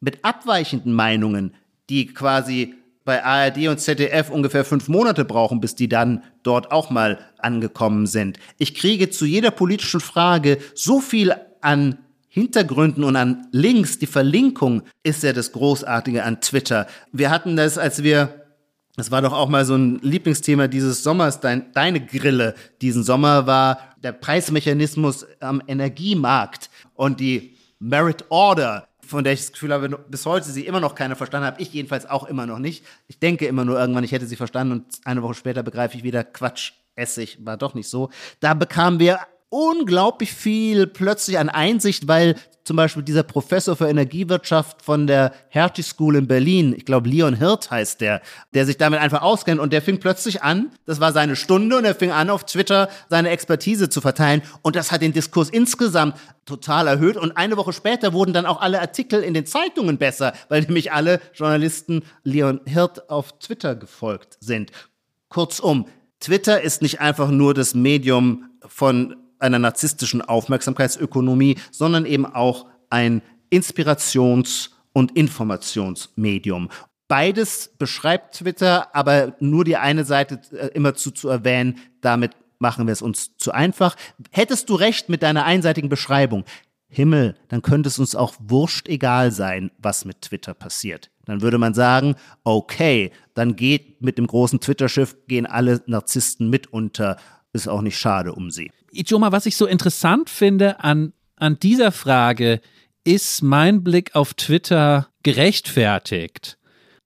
mit 0.00 0.24
abweichenden 0.24 0.92
Meinungen, 0.92 1.54
die 1.88 2.06
quasi 2.06 2.74
bei 3.06 3.24
ARD 3.24 3.68
und 3.68 3.80
ZDF 3.80 4.30
ungefähr 4.30 4.64
fünf 4.64 4.88
Monate 4.88 5.24
brauchen, 5.24 5.60
bis 5.60 5.74
die 5.76 5.88
dann 5.88 6.24
dort 6.42 6.72
auch 6.72 6.90
mal 6.90 7.18
angekommen 7.38 8.06
sind. 8.06 8.38
Ich 8.58 8.74
kriege 8.74 9.10
zu 9.10 9.24
jeder 9.24 9.52
politischen 9.52 10.00
Frage 10.00 10.58
so 10.74 11.00
viel 11.00 11.34
an 11.60 11.98
Hintergründen 12.28 13.04
und 13.04 13.16
an 13.16 13.46
Links. 13.52 13.98
Die 13.98 14.06
Verlinkung 14.06 14.82
ist 15.02 15.22
ja 15.22 15.32
das 15.32 15.52
Großartige 15.52 16.24
an 16.24 16.42
Twitter. 16.42 16.86
Wir 17.12 17.30
hatten 17.30 17.56
das, 17.56 17.78
als 17.78 18.02
wir 18.02 18.45
das 18.96 19.10
war 19.10 19.22
doch 19.22 19.32
auch 19.32 19.48
mal 19.48 19.64
so 19.64 19.74
ein 19.74 19.98
Lieblingsthema 20.00 20.68
dieses 20.68 21.02
Sommers, 21.02 21.40
dein, 21.40 21.72
deine 21.72 22.04
Grille 22.04 22.54
diesen 22.80 23.04
Sommer 23.04 23.46
war 23.46 23.78
der 24.02 24.12
Preismechanismus 24.12 25.26
am 25.40 25.62
Energiemarkt 25.66 26.70
und 26.94 27.20
die 27.20 27.56
Merit 27.78 28.24
Order, 28.30 28.88
von 29.00 29.22
der 29.22 29.34
ich 29.34 29.40
das 29.40 29.52
Gefühl 29.52 29.72
habe, 29.72 29.88
bis 30.08 30.24
heute 30.26 30.50
sie 30.50 30.66
immer 30.66 30.80
noch 30.80 30.94
keiner 30.94 31.14
verstanden 31.14 31.46
habe. 31.46 31.60
Ich 31.60 31.72
jedenfalls 31.72 32.06
auch 32.06 32.24
immer 32.24 32.46
noch 32.46 32.58
nicht. 32.58 32.84
Ich 33.06 33.18
denke 33.18 33.46
immer 33.46 33.64
nur 33.64 33.78
irgendwann, 33.78 34.04
ich 34.04 34.12
hätte 34.12 34.26
sie 34.26 34.36
verstanden 34.36 34.72
und 34.72 34.84
eine 35.04 35.22
Woche 35.22 35.34
später 35.34 35.62
begreife 35.62 35.96
ich 35.96 36.02
wieder, 36.02 36.24
Quatsch, 36.24 36.72
Essig, 36.94 37.38
war 37.44 37.58
doch 37.58 37.74
nicht 37.74 37.88
so. 37.88 38.10
Da 38.40 38.54
bekamen 38.54 38.98
wir 38.98 39.20
unglaublich 39.48 40.32
viel 40.32 40.86
plötzlich 40.86 41.38
an 41.38 41.48
Einsicht, 41.48 42.08
weil 42.08 42.36
zum 42.66 42.76
Beispiel 42.76 43.04
dieser 43.04 43.22
Professor 43.22 43.76
für 43.76 43.88
Energiewirtschaft 43.88 44.82
von 44.82 45.06
der 45.06 45.32
Hertie 45.48 45.84
School 45.84 46.16
in 46.16 46.26
Berlin, 46.26 46.74
ich 46.76 46.84
glaube 46.84 47.08
Leon 47.08 47.36
Hirt 47.36 47.70
heißt 47.70 48.00
der, 48.00 48.20
der 48.54 48.66
sich 48.66 48.76
damit 48.76 48.98
einfach 48.98 49.22
auskennt. 49.22 49.60
Und 49.60 49.72
der 49.72 49.82
fing 49.82 50.00
plötzlich 50.00 50.42
an, 50.42 50.72
das 50.84 50.98
war 50.98 51.12
seine 51.12 51.36
Stunde 51.36 51.76
und 51.76 51.84
er 51.84 51.94
fing 51.94 52.10
an 52.10 52.28
auf 52.28 52.44
Twitter 52.44 52.88
seine 53.08 53.30
Expertise 53.30 53.88
zu 53.88 54.00
verteilen. 54.00 54.42
Und 54.62 54.74
das 54.74 54.90
hat 54.90 55.00
den 55.00 55.12
Diskurs 55.12 55.48
insgesamt 55.48 56.16
total 56.44 56.88
erhöht. 56.88 57.16
Und 57.16 57.36
eine 57.36 57.56
Woche 57.56 57.72
später 57.72 58.12
wurden 58.12 58.32
dann 58.32 58.46
auch 58.46 58.60
alle 58.60 58.80
Artikel 58.80 59.22
in 59.22 59.32
den 59.32 59.46
Zeitungen 59.46 59.96
besser, 59.96 60.32
weil 60.48 60.62
nämlich 60.62 60.90
alle 60.90 61.20
Journalisten 61.34 62.02
Leon 62.24 62.60
Hirt 62.64 63.10
auf 63.10 63.38
Twitter 63.38 63.76
gefolgt 63.76 64.38
sind. 64.40 64.72
Kurzum, 65.28 65.86
Twitter 66.18 66.62
ist 66.62 66.82
nicht 66.82 67.00
einfach 67.00 67.30
nur 67.30 67.54
das 67.54 67.76
Medium 67.76 68.50
von 68.66 69.14
einer 69.38 69.58
narzisstischen 69.58 70.22
Aufmerksamkeitsökonomie, 70.22 71.56
sondern 71.70 72.06
eben 72.06 72.26
auch 72.26 72.66
ein 72.90 73.22
Inspirations- 73.50 74.70
und 74.92 75.16
Informationsmedium. 75.16 76.70
Beides 77.08 77.70
beschreibt 77.78 78.36
Twitter, 78.36 78.94
aber 78.94 79.36
nur 79.38 79.64
die 79.64 79.76
eine 79.76 80.04
Seite 80.04 80.40
äh, 80.52 80.68
immer 80.68 80.94
zu, 80.94 81.12
zu 81.12 81.28
erwähnen, 81.28 81.78
damit 82.00 82.32
machen 82.58 82.86
wir 82.86 82.92
es 82.92 83.02
uns 83.02 83.36
zu 83.36 83.52
einfach. 83.52 83.96
Hättest 84.30 84.70
du 84.70 84.74
recht 84.74 85.08
mit 85.08 85.22
deiner 85.22 85.44
einseitigen 85.44 85.88
Beschreibung, 85.88 86.44
Himmel, 86.88 87.36
dann 87.48 87.62
könnte 87.62 87.88
es 87.88 87.98
uns 87.98 88.14
auch 88.14 88.34
wurscht 88.38 88.88
egal 88.88 89.32
sein, 89.32 89.70
was 89.78 90.04
mit 90.04 90.22
Twitter 90.22 90.54
passiert. 90.54 91.10
Dann 91.24 91.42
würde 91.42 91.58
man 91.58 91.74
sagen, 91.74 92.14
okay, 92.44 93.10
dann 93.34 93.56
geht 93.56 94.00
mit 94.00 94.18
dem 94.18 94.26
großen 94.26 94.60
Twitter-Schiff, 94.60 95.16
gehen 95.26 95.46
alle 95.46 95.82
Narzissten 95.86 96.48
mit 96.48 96.68
unter. 96.72 97.16
Ist 97.52 97.68
auch 97.68 97.82
nicht 97.82 97.98
schade 97.98 98.32
um 98.32 98.50
sie. 98.50 98.70
Ijoma, 98.98 99.32
was 99.32 99.46
ich 99.46 99.56
so 99.56 99.66
interessant 99.66 100.30
finde 100.30 100.80
an, 100.80 101.12
an 101.36 101.58
dieser 101.58 101.92
Frage, 101.92 102.60
ist 103.04 103.42
mein 103.42 103.84
Blick 103.84 104.14
auf 104.14 104.34
Twitter 104.34 105.08
gerechtfertigt? 105.22 106.58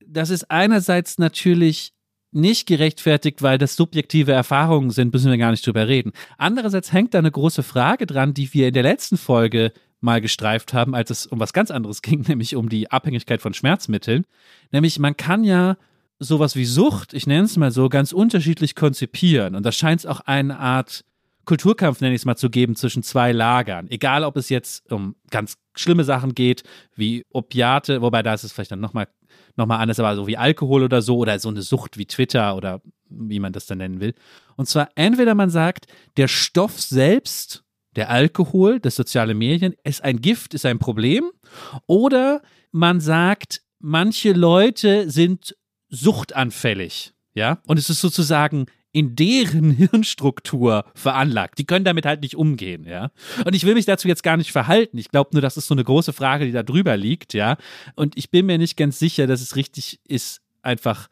Das 0.07 0.31
ist 0.31 0.51
einerseits 0.51 1.19
natürlich 1.19 1.93
nicht 2.33 2.67
gerechtfertigt, 2.67 3.43
weil 3.43 3.59
das 3.59 3.77
subjektive 3.77 4.33
Erfahrungen 4.33 4.91
sind, 4.91 5.13
müssen 5.13 5.31
wir 5.31 5.39
gar 5.39 5.51
nicht 5.51 5.67
drüber 5.67 5.89
reden. 5.89 6.13
Andererseits 6.39 6.93
hängt 6.93 7.15
da 7.15 7.19
eine 7.19 7.31
große 7.31 7.63
Frage 7.63 8.07
dran, 8.07 8.35
die 8.35 8.53
wir 8.55 8.69
in 8.69 8.75
der 8.75 8.83
letzten 8.83 9.17
Folge 9.17 9.73
mal 10.01 10.21
gestreift 10.21 10.73
haben, 10.73 10.95
als 10.95 11.11
es 11.11 11.27
um 11.27 11.41
was 11.41 11.53
ganz 11.53 11.71
anderes 11.71 12.03
ging, 12.03 12.25
nämlich 12.27 12.57
um 12.57 12.69
die 12.69 12.91
Abhängigkeit 12.91 13.43
von 13.43 13.55
Schmerzmitteln. 13.55 14.25
Nämlich 14.71 14.99
man 14.99 15.17
kann 15.17 15.45
ja 15.45 15.77
sowas 16.19 16.55
wie 16.55 16.67
Sucht, 16.67 17.15
ich 17.15 17.27
nenne 17.27 17.45
es 17.45 17.57
mal 17.57 17.71
so, 17.71 17.89
ganz 17.89 18.13
unterschiedlich 18.13 18.75
konzipieren. 18.75 19.55
Und 19.55 19.65
da 19.65 19.73
scheint 19.73 20.01
es 20.01 20.07
auch 20.07 20.21
eine 20.21 20.59
Art 20.59 21.05
Kulturkampf, 21.51 22.01
nenne 22.01 22.15
ich 22.15 22.21
es 22.21 22.25
mal, 22.27 22.37
zu 22.37 22.49
geben 22.49 22.77
zwischen 22.77 23.03
zwei 23.03 23.33
Lagern. 23.33 23.91
Egal, 23.91 24.23
ob 24.23 24.37
es 24.37 24.51
jetzt 24.51 24.89
um 24.93 25.17
ganz 25.31 25.57
schlimme 25.75 26.05
Sachen 26.05 26.37
geht, 26.37 26.63
wie 26.95 27.25
Opiate, 27.33 28.03
wobei 28.03 28.23
da 28.23 28.35
ist 28.35 28.45
es 28.45 28.53
vielleicht 28.53 28.71
dann 28.71 28.79
nochmal 28.79 29.09
noch 29.57 29.67
mal 29.67 29.79
anders, 29.79 29.99
aber 29.99 30.15
so 30.15 30.29
wie 30.29 30.37
Alkohol 30.37 30.85
oder 30.85 31.03
so, 31.03 31.17
oder 31.17 31.37
so 31.41 31.49
eine 31.49 31.63
Sucht 31.63 31.99
wie 31.99 32.07
Twitter 32.07 32.55
oder 32.55 32.83
wie 33.09 33.41
man 33.41 33.53
das 33.53 33.67
dann 33.67 33.79
nennen 33.79 33.99
will. 33.99 34.15
Und 34.55 34.69
zwar 34.69 34.91
entweder 34.95 35.35
man 35.35 35.51
sagt, 35.51 35.87
der 36.17 36.29
Stoff 36.29 36.81
selbst, 36.81 37.65
der 37.97 38.11
Alkohol, 38.11 38.79
das 38.79 38.95
soziale 38.95 39.35
Medien, 39.35 39.75
ist 39.83 40.05
ein 40.05 40.21
Gift, 40.21 40.55
ist 40.55 40.67
ein 40.67 40.79
Problem, 40.79 41.33
oder 41.89 42.43
man 42.71 43.01
sagt, 43.01 43.63
manche 43.81 44.35
Leute 44.35 45.11
sind 45.11 45.57
suchtanfällig. 45.89 47.13
Ja, 47.35 47.59
und 47.67 47.77
es 47.77 47.91
ist 47.91 48.01
sozusagen 48.01 48.67
in 48.93 49.17
deren 49.17 49.71
Hirnstruktur 49.77 50.85
veranlagt. 50.95 51.59
Die 51.59 51.67
können 51.67 51.85
damit 51.85 52.07
halt 52.07 52.23
nicht 52.23 52.37
umgehen, 52.37 52.85
ja. 52.85 53.11
Und 53.45 53.55
ich 53.55 53.65
will 53.65 53.75
mich 53.75 53.87
dazu 53.87 54.09
jetzt 54.09 54.23
gar 54.23 54.37
nicht 54.37 54.53
verhalten. 54.53 54.99
Ich 54.99 55.11
glaube 55.11 55.31
nur, 55.33 55.43
das 55.43 55.57
ist 55.57 55.67
so 55.67 55.75
eine 55.75 55.85
große 55.85 56.13
Frage, 56.13 56.47
die 56.47 56.53
da 56.53 56.63
drüber 56.63 56.97
liegt, 56.97 57.35
ja. 57.35 57.57
Und 57.95 58.17
ich 58.17 58.31
bin 58.31 58.47
mir 58.47 58.59
nicht 58.59 58.77
ganz 58.77 58.99
sicher, 58.99 59.27
dass 59.27 59.41
es 59.41 59.57
richtig 59.57 60.01
ist, 60.07 60.41
einfach 60.63 61.09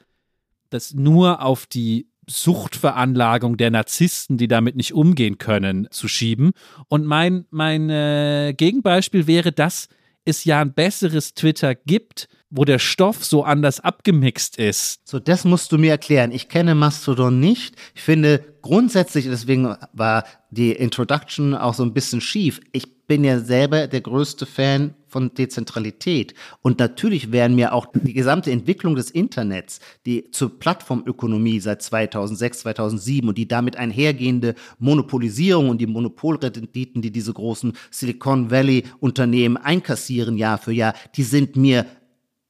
das 0.71 0.95
nur 0.95 1.43
auf 1.43 1.67
die 1.67 2.09
Suchtveranlagung 2.29 3.57
der 3.57 3.71
Narzissten, 3.71 4.37
die 4.37 4.49
damit 4.49 4.77
nicht 4.77 4.93
umgehen 4.93 5.39
können, 5.39 5.89
zu 5.91 6.09
schieben. 6.09 6.53
Und 6.89 7.07
mein, 7.07 7.47
mein 7.51 7.89
äh, 7.89 8.55
Gegenbeispiel 8.55 9.27
wäre, 9.27 9.51
dass 9.51 9.89
es 10.29 10.45
ja 10.45 10.61
ein 10.61 10.73
besseres 10.73 11.35
Twitter 11.35 11.75
gibt, 11.75 12.29
wo 12.51 12.65
der 12.65 12.79
Stoff 12.79 13.25
so 13.25 13.45
anders 13.45 13.81
abgemixt 13.81 14.59
ist. 14.59 15.01
So, 15.07 15.19
das 15.19 15.45
musst 15.45 15.73
du 15.73 15.79
mir 15.79 15.91
erklären. 15.91 16.33
Ich 16.33 16.49
kenne 16.49 16.75
Mastodon 16.75 17.41
nicht. 17.41 17.75
Ich 17.95 18.03
finde 18.03 18.45
grundsätzlich, 18.69 19.25
deswegen 19.25 19.75
war 19.95 20.25
die 20.51 20.73
Introduction 20.73 21.55
auch 21.55 21.73
so 21.73 21.83
ein 21.83 21.95
bisschen 21.95 22.21
schief. 22.21 22.61
Ich 22.73 23.07
bin 23.07 23.25
ja 23.25 23.41
selber 23.41 23.87
der 23.87 24.03
größte 24.03 24.45
Fan 24.45 24.95
von 25.07 25.33
Dezentralität. 25.33 26.35
Und 26.61 26.79
natürlich 26.79 27.33
werden 27.33 27.57
mir 27.57 27.73
auch 27.73 27.87
die 27.95 28.13
gesamte 28.13 28.51
Entwicklung 28.51 28.95
des 28.95 29.11
Internets, 29.11 29.81
die 30.05 30.31
zur 30.31 30.59
Plattformökonomie 30.59 31.61
seit 31.61 31.81
2006, 31.81 32.61
2007 32.61 33.27
und 33.27 33.39
die 33.39 33.49
damit 33.49 33.77
einhergehende 33.77 34.55
Monopolisierung 34.79 35.71
und 35.71 35.81
die 35.81 35.87
Monopolrenditen, 35.87 37.01
die 37.01 37.11
diese 37.11 37.33
großen 37.33 37.73
Silicon 37.91 38.51
Valley 38.51 38.85
Unternehmen 39.01 39.57
einkassieren 39.57 40.37
Jahr 40.37 40.59
für 40.59 40.73
Jahr, 40.73 40.93
die 41.17 41.23
sind 41.23 41.57
mir 41.57 41.87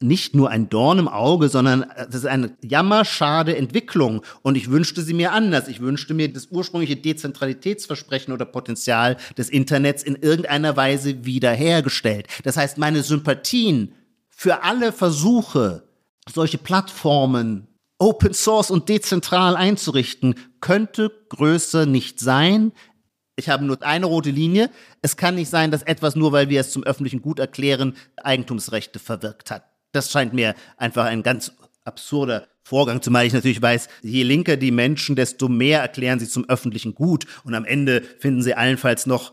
nicht 0.01 0.34
nur 0.34 0.51
ein 0.51 0.68
Dorn 0.68 0.99
im 0.99 1.09
Auge, 1.09 1.49
sondern 1.49 1.82
äh, 1.82 2.07
das 2.07 2.16
ist 2.16 2.26
eine 2.26 2.57
jammerschade 2.62 3.57
Entwicklung. 3.57 4.22
Und 4.42 4.57
ich 4.57 4.70
wünschte 4.70 5.03
sie 5.03 5.14
mir 5.14 5.32
anders. 5.32 5.68
Ich 5.68 5.80
wünschte 5.80 6.14
mir 6.14 6.32
das 6.32 6.49
ursprüngliche 6.51 6.96
Dezentralitätsversprechen 6.96 8.32
oder 8.32 8.44
Potenzial 8.44 9.16
des 9.36 9.49
Internets 9.49 10.03
in 10.03 10.16
irgendeiner 10.16 10.76
Weise 10.76 11.24
wiederhergestellt. 11.24 12.28
Das 12.44 12.57
heißt, 12.57 12.78
meine 12.78 13.03
Sympathien 13.03 13.92
für 14.28 14.62
alle 14.62 14.92
Versuche, 14.92 15.82
solche 16.32 16.59
Plattformen 16.59 17.66
Open 18.01 18.32
Source 18.32 18.70
und 18.70 18.88
dezentral 18.88 19.57
einzurichten, 19.57 20.36
könnte 20.61 21.11
größer 21.30 21.84
nicht 21.84 22.20
sein. 22.20 22.70
Ich 23.34 23.49
habe 23.49 23.64
nur 23.64 23.82
eine 23.82 24.07
rote 24.07 24.30
Linie. 24.30 24.70
Es 25.03 25.16
kann 25.16 25.34
nicht 25.34 25.51
sein, 25.51 25.72
dass 25.72 25.82
etwas 25.82 26.14
nur, 26.14 26.30
weil 26.30 26.49
wir 26.49 26.61
es 26.61 26.70
zum 26.70 26.84
öffentlichen 26.84 27.22
Gut 27.22 27.40
erklären, 27.40 27.96
Eigentumsrechte 28.16 29.01
verwirkt 29.01 29.51
hat. 29.51 29.64
Das 29.99 30.12
scheint 30.12 30.32
mir 30.32 30.55
einfach 30.76 31.07
ein 31.07 31.24
ganz 31.24 31.51
absurder 31.84 32.46
Vorgang, 32.62 33.03
zumal 33.03 33.26
ich 33.26 33.32
natürlich 33.32 33.61
weiß, 33.61 33.88
je 34.03 34.22
linker 34.22 34.57
die 34.57 34.70
Menschen, 34.70 35.16
desto 35.16 35.49
mehr 35.49 35.80
erklären 35.80 36.20
sie 36.20 36.28
zum 36.28 36.49
öffentlichen 36.49 36.94
Gut. 36.94 37.26
Und 37.42 37.55
am 37.55 37.64
Ende 37.64 38.03
finden 38.20 38.42
sie 38.42 38.55
allenfalls 38.55 39.07
noch 39.07 39.32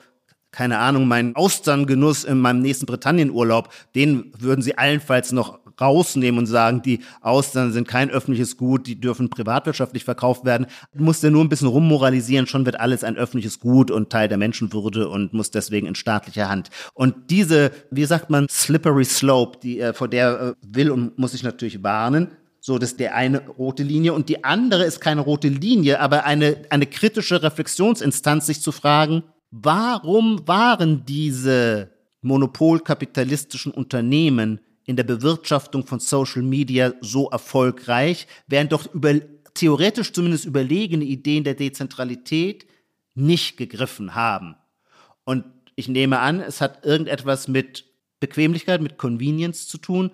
keine 0.50 0.80
Ahnung, 0.80 1.08
meinen 1.08 1.36
Austerngenuss 1.36 2.24
in 2.24 2.40
meinem 2.40 2.62
nächsten 2.62 2.88
Britannien-Urlaub, 2.88 3.72
den 3.94 4.32
würden 4.40 4.62
sie 4.64 4.76
allenfalls 4.76 5.34
noch 5.34 5.60
rausnehmen 5.80 6.40
und 6.40 6.46
sagen, 6.46 6.82
die 6.82 7.00
Austern 7.22 7.72
sind 7.72 7.88
kein 7.88 8.10
öffentliches 8.10 8.58
Gut, 8.58 8.88
die 8.88 9.00
dürfen 9.00 9.30
privatwirtschaftlich 9.30 10.04
verkauft 10.04 10.46
werden. 10.46 10.68
Muss 10.94 11.22
der 11.22 11.32
nur 11.32 11.44
ein 11.44 11.50
bisschen 11.50 11.68
rummoralisieren, 11.68 12.48
schon 12.48 12.66
wird 12.66 12.80
alles 12.80 13.04
ein 13.04 13.18
öffentliches 13.18 13.60
Gut 13.60 13.92
und 13.92 14.10
Teil 14.10 14.28
der 14.28 14.38
Menschenwürde 14.38 15.10
und 15.10 15.34
muss 15.34 15.52
deswegen 15.52 15.88
in 15.88 15.96
staatlicher 15.96 16.50
Hand. 16.50 16.70
Und 16.94 17.30
diese, 17.30 17.72
wie 17.92 18.06
sagt 18.06 18.30
man, 18.30 18.48
slippery 18.50 19.06
slope, 19.06 19.60
die, 19.62 19.80
äh, 19.80 19.94
vor 19.94 20.08
der 20.08 20.40
äh, 20.40 20.54
will 20.66 20.92
und 20.92 21.18
muss 21.18 21.34
ich 21.34 21.44
natürlich 21.44 21.84
warnen. 21.84 22.30
So, 22.60 22.80
das 22.80 22.92
ist 22.92 23.00
der 23.00 23.16
eine 23.16 23.48
rote 23.48 23.84
Linie. 23.84 24.14
Und 24.14 24.28
die 24.30 24.44
andere 24.44 24.86
ist 24.86 25.00
keine 25.00 25.22
rote 25.22 25.48
Linie, 25.48 26.00
aber 26.00 26.26
eine, 26.26 26.58
eine 26.70 26.88
kritische 26.88 27.44
Reflexionsinstanz, 27.44 28.48
sich 28.48 28.62
zu 28.62 28.72
fragen, 28.72 29.24
Warum 29.58 30.46
waren 30.50 31.06
diese 31.06 31.90
monopolkapitalistischen 32.22 33.72
Unternehmen 33.72 34.60
in 34.86 34.96
der 34.96 35.04
Bewirtschaftung 35.04 35.86
von 35.86 36.00
Social 36.00 36.44
Media 36.44 36.94
so 37.02 37.30
erfolgreich, 37.30 38.28
während 38.48 38.72
doch 38.72 38.94
über, 38.94 39.16
theoretisch 39.54 40.14
zumindest 40.14 40.46
überlegene 40.46 41.06
Ideen 41.06 41.44
der 41.44 41.56
Dezentralität 41.56 42.66
nicht 43.16 43.58
gegriffen 43.58 44.16
haben? 44.16 44.56
Und 45.24 45.46
ich 45.76 45.88
nehme 45.88 46.20
an, 46.20 46.40
es 46.40 46.62
hat 46.62 46.86
irgendetwas 46.86 47.48
mit 47.48 47.86
Bequemlichkeit, 48.20 48.82
mit 48.82 48.98
Convenience 48.98 49.68
zu 49.68 49.78
tun. 49.78 50.12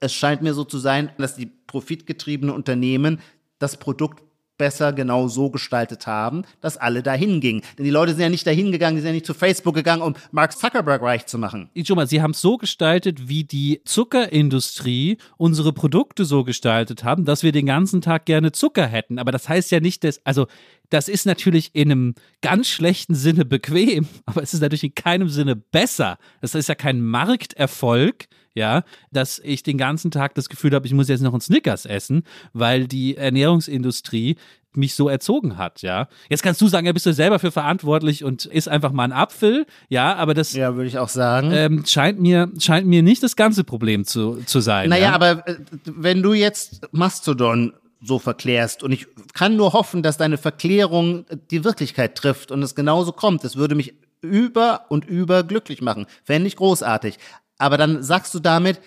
Es 0.00 0.12
scheint 0.12 0.42
mir 0.42 0.54
so 0.54 0.64
zu 0.64 0.78
sein, 0.78 1.10
dass 1.18 1.36
die 1.36 1.46
profitgetriebenen 1.46 2.54
Unternehmen 2.54 3.20
das 3.58 3.78
Produkt 3.78 4.22
besser 4.60 4.92
genau 4.92 5.26
so 5.26 5.48
gestaltet 5.50 6.06
haben, 6.06 6.44
dass 6.60 6.76
alle 6.76 7.02
dahin 7.02 7.40
gingen. 7.40 7.62
Denn 7.78 7.84
die 7.86 7.90
Leute 7.90 8.12
sind 8.12 8.20
ja 8.20 8.28
nicht 8.28 8.46
dahin 8.46 8.70
gegangen, 8.72 8.96
die 8.96 9.00
sind 9.00 9.08
ja 9.08 9.14
nicht 9.14 9.24
zu 9.24 9.32
Facebook 9.32 9.74
gegangen, 9.74 10.02
um 10.02 10.14
Mark 10.32 10.52
Zuckerberg 10.52 11.00
reich 11.00 11.24
zu 11.24 11.38
machen. 11.38 11.70
Mal, 11.94 12.06
Sie 12.06 12.20
haben 12.20 12.32
es 12.32 12.42
so 12.42 12.58
gestaltet, 12.58 13.26
wie 13.26 13.44
die 13.44 13.80
Zuckerindustrie 13.86 15.16
unsere 15.38 15.72
Produkte 15.72 16.26
so 16.26 16.44
gestaltet 16.44 17.04
haben, 17.04 17.24
dass 17.24 17.42
wir 17.42 17.52
den 17.52 17.64
ganzen 17.64 18.02
Tag 18.02 18.26
gerne 18.26 18.52
Zucker 18.52 18.86
hätten. 18.86 19.18
Aber 19.18 19.32
das 19.32 19.48
heißt 19.48 19.70
ja 19.70 19.80
nicht, 19.80 20.04
dass, 20.04 20.24
also 20.26 20.46
das 20.90 21.08
ist 21.08 21.24
natürlich 21.24 21.70
in 21.72 21.90
einem 21.90 22.14
ganz 22.42 22.68
schlechten 22.68 23.14
Sinne 23.14 23.44
bequem, 23.44 24.06
aber 24.26 24.42
es 24.42 24.54
ist 24.54 24.60
natürlich 24.60 24.84
in 24.84 24.94
keinem 24.94 25.28
Sinne 25.28 25.56
besser. 25.56 26.18
Das 26.40 26.54
ist 26.54 26.68
ja 26.68 26.74
kein 26.74 27.00
Markterfolg, 27.00 28.26
ja, 28.54 28.82
dass 29.12 29.38
ich 29.38 29.62
den 29.62 29.78
ganzen 29.78 30.10
Tag 30.10 30.34
das 30.34 30.48
Gefühl 30.48 30.74
habe, 30.74 30.86
ich 30.86 30.92
muss 30.92 31.08
jetzt 31.08 31.22
noch 31.22 31.32
einen 31.32 31.40
Snickers 31.40 31.86
essen, 31.86 32.24
weil 32.52 32.88
die 32.88 33.16
Ernährungsindustrie 33.16 34.36
mich 34.74 34.94
so 34.94 35.08
erzogen 35.08 35.56
hat, 35.56 35.82
ja. 35.82 36.08
Jetzt 36.28 36.42
kannst 36.42 36.60
du 36.60 36.68
sagen, 36.68 36.86
ja, 36.86 36.92
bist 36.92 37.06
du 37.06 37.12
selber 37.12 37.38
für 37.38 37.50
verantwortlich 37.50 38.22
und 38.22 38.44
isst 38.46 38.68
einfach 38.68 38.92
mal 38.92 39.04
einen 39.04 39.12
Apfel, 39.12 39.66
ja, 39.88 40.14
aber 40.14 40.34
das 40.34 40.52
ja, 40.52 40.76
würde 40.76 40.88
ich 40.88 40.98
auch 40.98 41.08
sagen. 41.08 41.50
Ähm, 41.52 41.84
scheint, 41.86 42.20
mir, 42.20 42.50
scheint 42.58 42.86
mir 42.86 43.02
nicht 43.02 43.22
das 43.22 43.34
ganze 43.34 43.64
Problem 43.64 44.04
zu, 44.04 44.36
zu 44.46 44.60
sein. 44.60 44.88
Naja, 44.88 45.08
ja? 45.08 45.12
aber 45.12 45.46
äh, 45.48 45.56
wenn 45.84 46.22
du 46.22 46.34
jetzt 46.34 46.82
Mastodon 46.92 47.72
so 48.02 48.18
verklärst 48.18 48.82
und 48.82 48.92
ich 48.92 49.06
kann 49.34 49.56
nur 49.56 49.72
hoffen, 49.72 50.02
dass 50.02 50.16
deine 50.16 50.38
Verklärung 50.38 51.26
die 51.50 51.64
Wirklichkeit 51.64 52.14
trifft 52.16 52.50
und 52.50 52.62
es 52.62 52.74
genauso 52.74 53.12
kommt, 53.12 53.44
das 53.44 53.56
würde 53.56 53.74
mich 53.74 53.94
über 54.22 54.86
und 54.88 55.04
über 55.04 55.42
glücklich 55.44 55.82
machen. 55.82 56.06
Fände 56.24 56.48
ich 56.48 56.56
großartig. 56.56 57.18
Aber 57.58 57.76
dann 57.76 58.02
sagst 58.02 58.34
du 58.34 58.38
damit, 58.38 58.80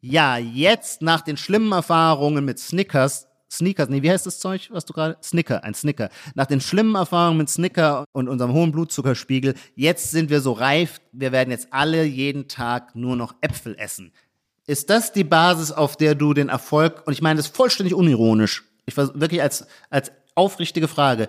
ja, 0.00 0.36
jetzt 0.36 1.02
nach 1.02 1.20
den 1.20 1.36
schlimmen 1.36 1.72
Erfahrungen 1.72 2.44
mit 2.44 2.58
Snickers, 2.58 3.26
Sneakers, 3.50 3.88
nee, 3.88 4.02
wie 4.02 4.10
heißt 4.10 4.26
das 4.26 4.40
Zeug, 4.40 4.68
was 4.70 4.84
du 4.84 4.92
gerade? 4.92 5.16
Snicker, 5.22 5.64
ein 5.64 5.74
Snicker. 5.74 6.10
Nach 6.34 6.46
den 6.46 6.60
schlimmen 6.60 6.94
Erfahrungen 6.94 7.38
mit 7.38 7.48
Snicker 7.48 8.04
und 8.12 8.28
unserem 8.28 8.52
hohen 8.52 8.72
Blutzuckerspiegel, 8.72 9.54
jetzt 9.74 10.10
sind 10.10 10.28
wir 10.28 10.40
so 10.40 10.52
reif, 10.52 11.00
wir 11.12 11.32
werden 11.32 11.50
jetzt 11.50 11.68
alle 11.70 12.04
jeden 12.04 12.48
Tag 12.48 12.94
nur 12.94 13.16
noch 13.16 13.34
Äpfel 13.40 13.74
essen. 13.78 14.12
Ist 14.68 14.90
das 14.90 15.12
die 15.12 15.24
Basis, 15.24 15.72
auf 15.72 15.96
der 15.96 16.14
du 16.14 16.34
den 16.34 16.48
Erfolg, 16.48 17.02
und 17.06 17.12
ich 17.14 17.22
meine 17.22 17.38
das 17.38 17.48
vollständig 17.48 17.94
unironisch, 17.94 18.64
ich 18.86 18.96
war 18.96 19.18
wirklich 19.18 19.42
als, 19.42 19.66
als 19.90 20.12
aufrichtige 20.34 20.88
Frage, 20.88 21.28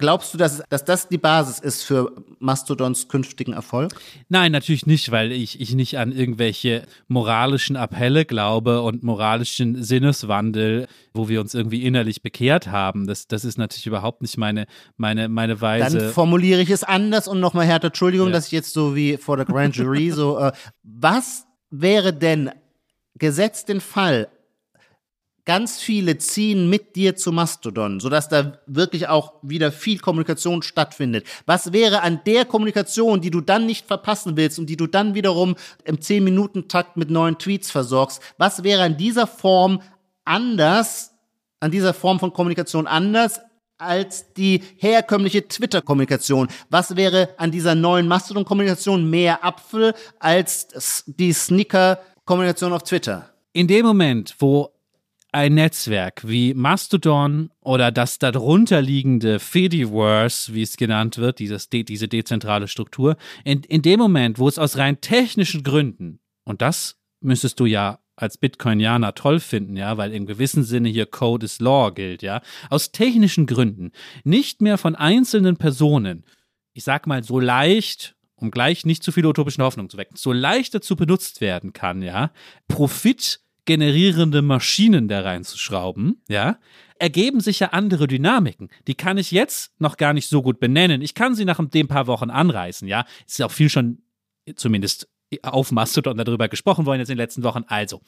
Glaubst 0.00 0.32
du, 0.32 0.38
dass, 0.38 0.62
dass 0.70 0.82
das 0.86 1.08
die 1.08 1.18
Basis 1.18 1.58
ist 1.58 1.82
für 1.82 2.12
Mastodons 2.38 3.08
künftigen 3.08 3.52
Erfolg? 3.52 3.94
Nein, 4.30 4.50
natürlich 4.50 4.86
nicht, 4.86 5.10
weil 5.10 5.30
ich, 5.30 5.60
ich 5.60 5.74
nicht 5.74 5.98
an 5.98 6.10
irgendwelche 6.10 6.84
moralischen 7.06 7.76
Appelle 7.76 8.24
glaube 8.24 8.80
und 8.80 9.02
moralischen 9.02 9.82
Sinneswandel, 9.82 10.88
wo 11.12 11.28
wir 11.28 11.42
uns 11.42 11.52
irgendwie 11.52 11.84
innerlich 11.84 12.22
bekehrt 12.22 12.68
haben. 12.68 13.06
Das, 13.06 13.28
das 13.28 13.44
ist 13.44 13.58
natürlich 13.58 13.86
überhaupt 13.86 14.22
nicht 14.22 14.38
meine, 14.38 14.66
meine, 14.96 15.28
meine 15.28 15.60
Weise. 15.60 15.98
Dann 15.98 16.12
formuliere 16.12 16.62
ich 16.62 16.70
es 16.70 16.82
anders 16.82 17.28
und 17.28 17.38
nochmal 17.38 17.66
härter. 17.66 17.88
Entschuldigung, 17.88 18.28
ja. 18.28 18.32
dass 18.32 18.46
ich 18.46 18.52
jetzt 18.52 18.72
so 18.72 18.96
wie 18.96 19.18
vor 19.18 19.36
der 19.36 19.44
Grand 19.44 19.76
Jury 19.76 20.12
so, 20.12 20.38
äh, 20.38 20.52
was 20.82 21.44
wäre 21.68 22.14
denn 22.14 22.50
gesetzt 23.20 23.68
den 23.68 23.80
Fall, 23.80 24.28
ganz 25.44 25.80
viele 25.80 26.18
ziehen 26.18 26.68
mit 26.68 26.96
dir 26.96 27.16
zu 27.16 27.32
Mastodon, 27.32 28.00
sodass 28.00 28.28
da 28.28 28.60
wirklich 28.66 29.08
auch 29.08 29.34
wieder 29.42 29.72
viel 29.72 29.98
Kommunikation 29.98 30.62
stattfindet. 30.62 31.26
Was 31.46 31.72
wäre 31.72 32.02
an 32.02 32.20
der 32.26 32.44
Kommunikation, 32.44 33.20
die 33.20 33.30
du 33.30 33.40
dann 33.40 33.66
nicht 33.66 33.86
verpassen 33.86 34.36
willst 34.36 34.58
und 34.58 34.66
die 34.66 34.76
du 34.76 34.86
dann 34.86 35.14
wiederum 35.14 35.56
im 35.84 35.98
10-Minuten-Takt 35.98 36.96
mit 36.96 37.10
neuen 37.10 37.38
Tweets 37.38 37.70
versorgst, 37.70 38.20
was 38.38 38.62
wäre 38.62 38.82
an 38.82 38.96
dieser 38.96 39.26
Form 39.26 39.82
anders, 40.24 41.12
an 41.60 41.70
dieser 41.70 41.94
Form 41.94 42.20
von 42.20 42.32
Kommunikation 42.32 42.86
anders 42.86 43.40
als 43.78 44.32
die 44.34 44.62
herkömmliche 44.76 45.48
Twitter-Kommunikation? 45.48 46.48
Was 46.68 46.96
wäre 46.96 47.30
an 47.38 47.50
dieser 47.50 47.74
neuen 47.74 48.06
Mastodon-Kommunikation 48.06 49.08
mehr 49.08 49.44
Apfel 49.44 49.94
als 50.18 51.04
die 51.06 51.32
Sneaker-Kommunikation 52.30 52.72
auf 52.72 52.84
Twitter? 52.84 53.28
In 53.52 53.66
dem 53.66 53.84
Moment, 53.84 54.36
wo 54.38 54.70
ein 55.32 55.54
Netzwerk 55.54 56.22
wie 56.26 56.54
Mastodon 56.54 57.50
oder 57.60 57.90
das 57.90 58.18
darunter 58.18 58.80
liegende 58.82 59.38
Fediverse, 59.40 60.54
wie 60.54 60.62
es 60.62 60.76
genannt 60.76 61.18
wird, 61.18 61.38
dieses, 61.38 61.68
diese 61.68 62.08
dezentrale 62.08 62.68
Struktur, 62.68 63.16
in, 63.44 63.62
in 63.64 63.82
dem 63.82 63.98
Moment, 63.98 64.38
wo 64.38 64.48
es 64.48 64.58
aus 64.58 64.76
rein 64.76 65.00
technischen 65.00 65.62
Gründen, 65.62 66.20
und 66.44 66.62
das 66.62 66.96
müsstest 67.20 67.58
du 67.60 67.66
ja 67.66 67.98
als 68.16 68.38
Bitcoinianer 68.38 69.14
toll 69.14 69.40
finden, 69.40 69.76
ja, 69.76 69.96
weil 69.96 70.12
im 70.12 70.26
gewissen 70.26 70.62
Sinne 70.62 70.88
hier 70.88 71.06
Code 71.06 71.46
is 71.46 71.58
Law 71.58 71.90
gilt, 71.90 72.22
ja, 72.22 72.42
aus 72.68 72.92
technischen 72.92 73.46
Gründen 73.46 73.92
nicht 74.24 74.62
mehr 74.62 74.78
von 74.78 74.94
einzelnen 74.94 75.56
Personen, 75.56 76.24
ich 76.74 76.84
sag 76.84 77.06
mal 77.06 77.24
so 77.24 77.40
leicht 77.40 78.14
um 78.40 78.50
gleich 78.50 78.84
nicht 78.84 79.02
zu 79.02 79.12
viele 79.12 79.28
utopische 79.28 79.62
Hoffnung 79.62 79.88
zu 79.88 79.96
wecken, 79.96 80.16
so 80.16 80.32
leicht 80.32 80.74
dazu 80.74 80.96
benutzt 80.96 81.40
werden 81.40 81.72
kann, 81.72 82.02
ja, 82.02 82.30
Profit 82.68 83.40
generierende 83.66 84.42
Maschinen 84.42 85.06
da 85.06 85.20
reinzuschrauben, 85.20 86.22
ja, 86.28 86.58
ergeben 86.98 87.40
sich 87.40 87.60
ja 87.60 87.68
andere 87.68 88.06
Dynamiken. 88.08 88.68
Die 88.86 88.94
kann 88.94 89.18
ich 89.18 89.30
jetzt 89.30 89.72
noch 89.78 89.96
gar 89.96 90.12
nicht 90.12 90.28
so 90.28 90.42
gut 90.42 90.60
benennen. 90.60 91.02
Ich 91.02 91.14
kann 91.14 91.34
sie 91.34 91.44
nach 91.44 91.60
den 91.68 91.86
paar 91.88 92.06
Wochen 92.06 92.30
anreißen, 92.30 92.88
ja. 92.88 93.04
Es 93.26 93.34
ist 93.34 93.42
auch 93.42 93.52
viel 93.52 93.68
schon, 93.68 94.02
zumindest 94.56 95.08
auf 95.42 95.70
Mastodon 95.70 96.16
darüber 96.16 96.48
gesprochen 96.48 96.86
worden 96.86 96.98
jetzt 97.00 97.10
in 97.10 97.16
den 97.16 97.22
letzten 97.22 97.44
Wochen. 97.44 97.64
Also, 97.68 98.00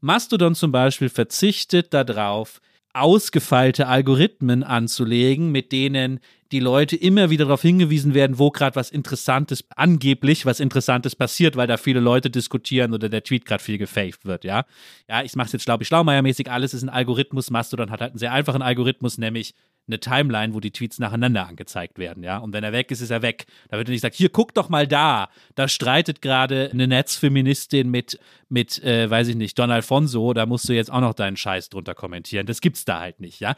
Mastodon 0.00 0.54
zum 0.54 0.72
Beispiel 0.72 1.08
verzichtet 1.08 1.92
darauf, 1.92 2.60
ausgefeilte 2.94 3.88
Algorithmen 3.88 4.62
anzulegen, 4.62 5.50
mit 5.50 5.72
denen 5.72 6.20
die 6.52 6.60
Leute 6.60 6.96
immer 6.96 7.30
wieder 7.30 7.46
darauf 7.46 7.62
hingewiesen 7.62 8.14
werden, 8.14 8.38
wo 8.38 8.50
gerade 8.50 8.76
was 8.76 8.90
Interessantes, 8.90 9.64
angeblich 9.74 10.46
was 10.46 10.60
Interessantes 10.60 11.16
passiert, 11.16 11.56
weil 11.56 11.66
da 11.66 11.76
viele 11.76 12.00
Leute 12.00 12.30
diskutieren 12.30 12.92
oder 12.92 13.08
der 13.08 13.24
Tweet 13.24 13.44
gerade 13.46 13.62
viel 13.62 13.78
gefaked 13.78 14.24
wird, 14.24 14.44
ja. 14.44 14.64
Ja, 15.08 15.22
ich 15.22 15.34
mache 15.34 15.46
es 15.46 15.52
jetzt, 15.52 15.64
glaube 15.64 15.82
ich, 15.82 15.88
schlaumeiermäßig, 15.88 16.50
alles 16.50 16.74
ist 16.74 16.82
ein 16.82 16.88
Algorithmus, 16.90 17.50
Mastodon 17.50 17.90
hat 17.90 18.00
halt 18.00 18.12
einen 18.12 18.18
sehr 18.18 18.32
einfachen 18.32 18.62
Algorithmus, 18.62 19.18
nämlich 19.18 19.54
eine 19.88 19.98
Timeline, 19.98 20.54
wo 20.54 20.60
die 20.60 20.70
Tweets 20.70 20.98
nacheinander 20.98 21.46
angezeigt 21.46 21.98
werden, 21.98 22.22
ja. 22.22 22.38
Und 22.38 22.52
wenn 22.52 22.62
er 22.62 22.72
weg 22.72 22.90
ist, 22.90 23.00
ist 23.00 23.10
er 23.10 23.22
weg. 23.22 23.46
Da 23.68 23.78
wird 23.78 23.88
nicht 23.88 23.98
gesagt, 23.98 24.14
hier, 24.14 24.28
guck 24.28 24.54
doch 24.54 24.68
mal 24.68 24.86
da. 24.86 25.28
Da 25.54 25.66
streitet 25.66 26.22
gerade 26.22 26.70
eine 26.72 26.86
Netzfeministin 26.86 27.90
mit, 27.90 28.18
mit, 28.48 28.82
äh, 28.84 29.10
weiß 29.10 29.28
ich 29.28 29.36
nicht, 29.36 29.58
Don 29.58 29.70
Alfonso, 29.70 30.32
da 30.34 30.46
musst 30.46 30.68
du 30.68 30.72
jetzt 30.72 30.90
auch 30.92 31.00
noch 31.00 31.14
deinen 31.14 31.36
Scheiß 31.36 31.68
drunter 31.68 31.94
kommentieren. 31.94 32.46
Das 32.46 32.60
gibt's 32.60 32.84
da 32.84 33.00
halt 33.00 33.20
nicht, 33.20 33.40
ja. 33.40 33.54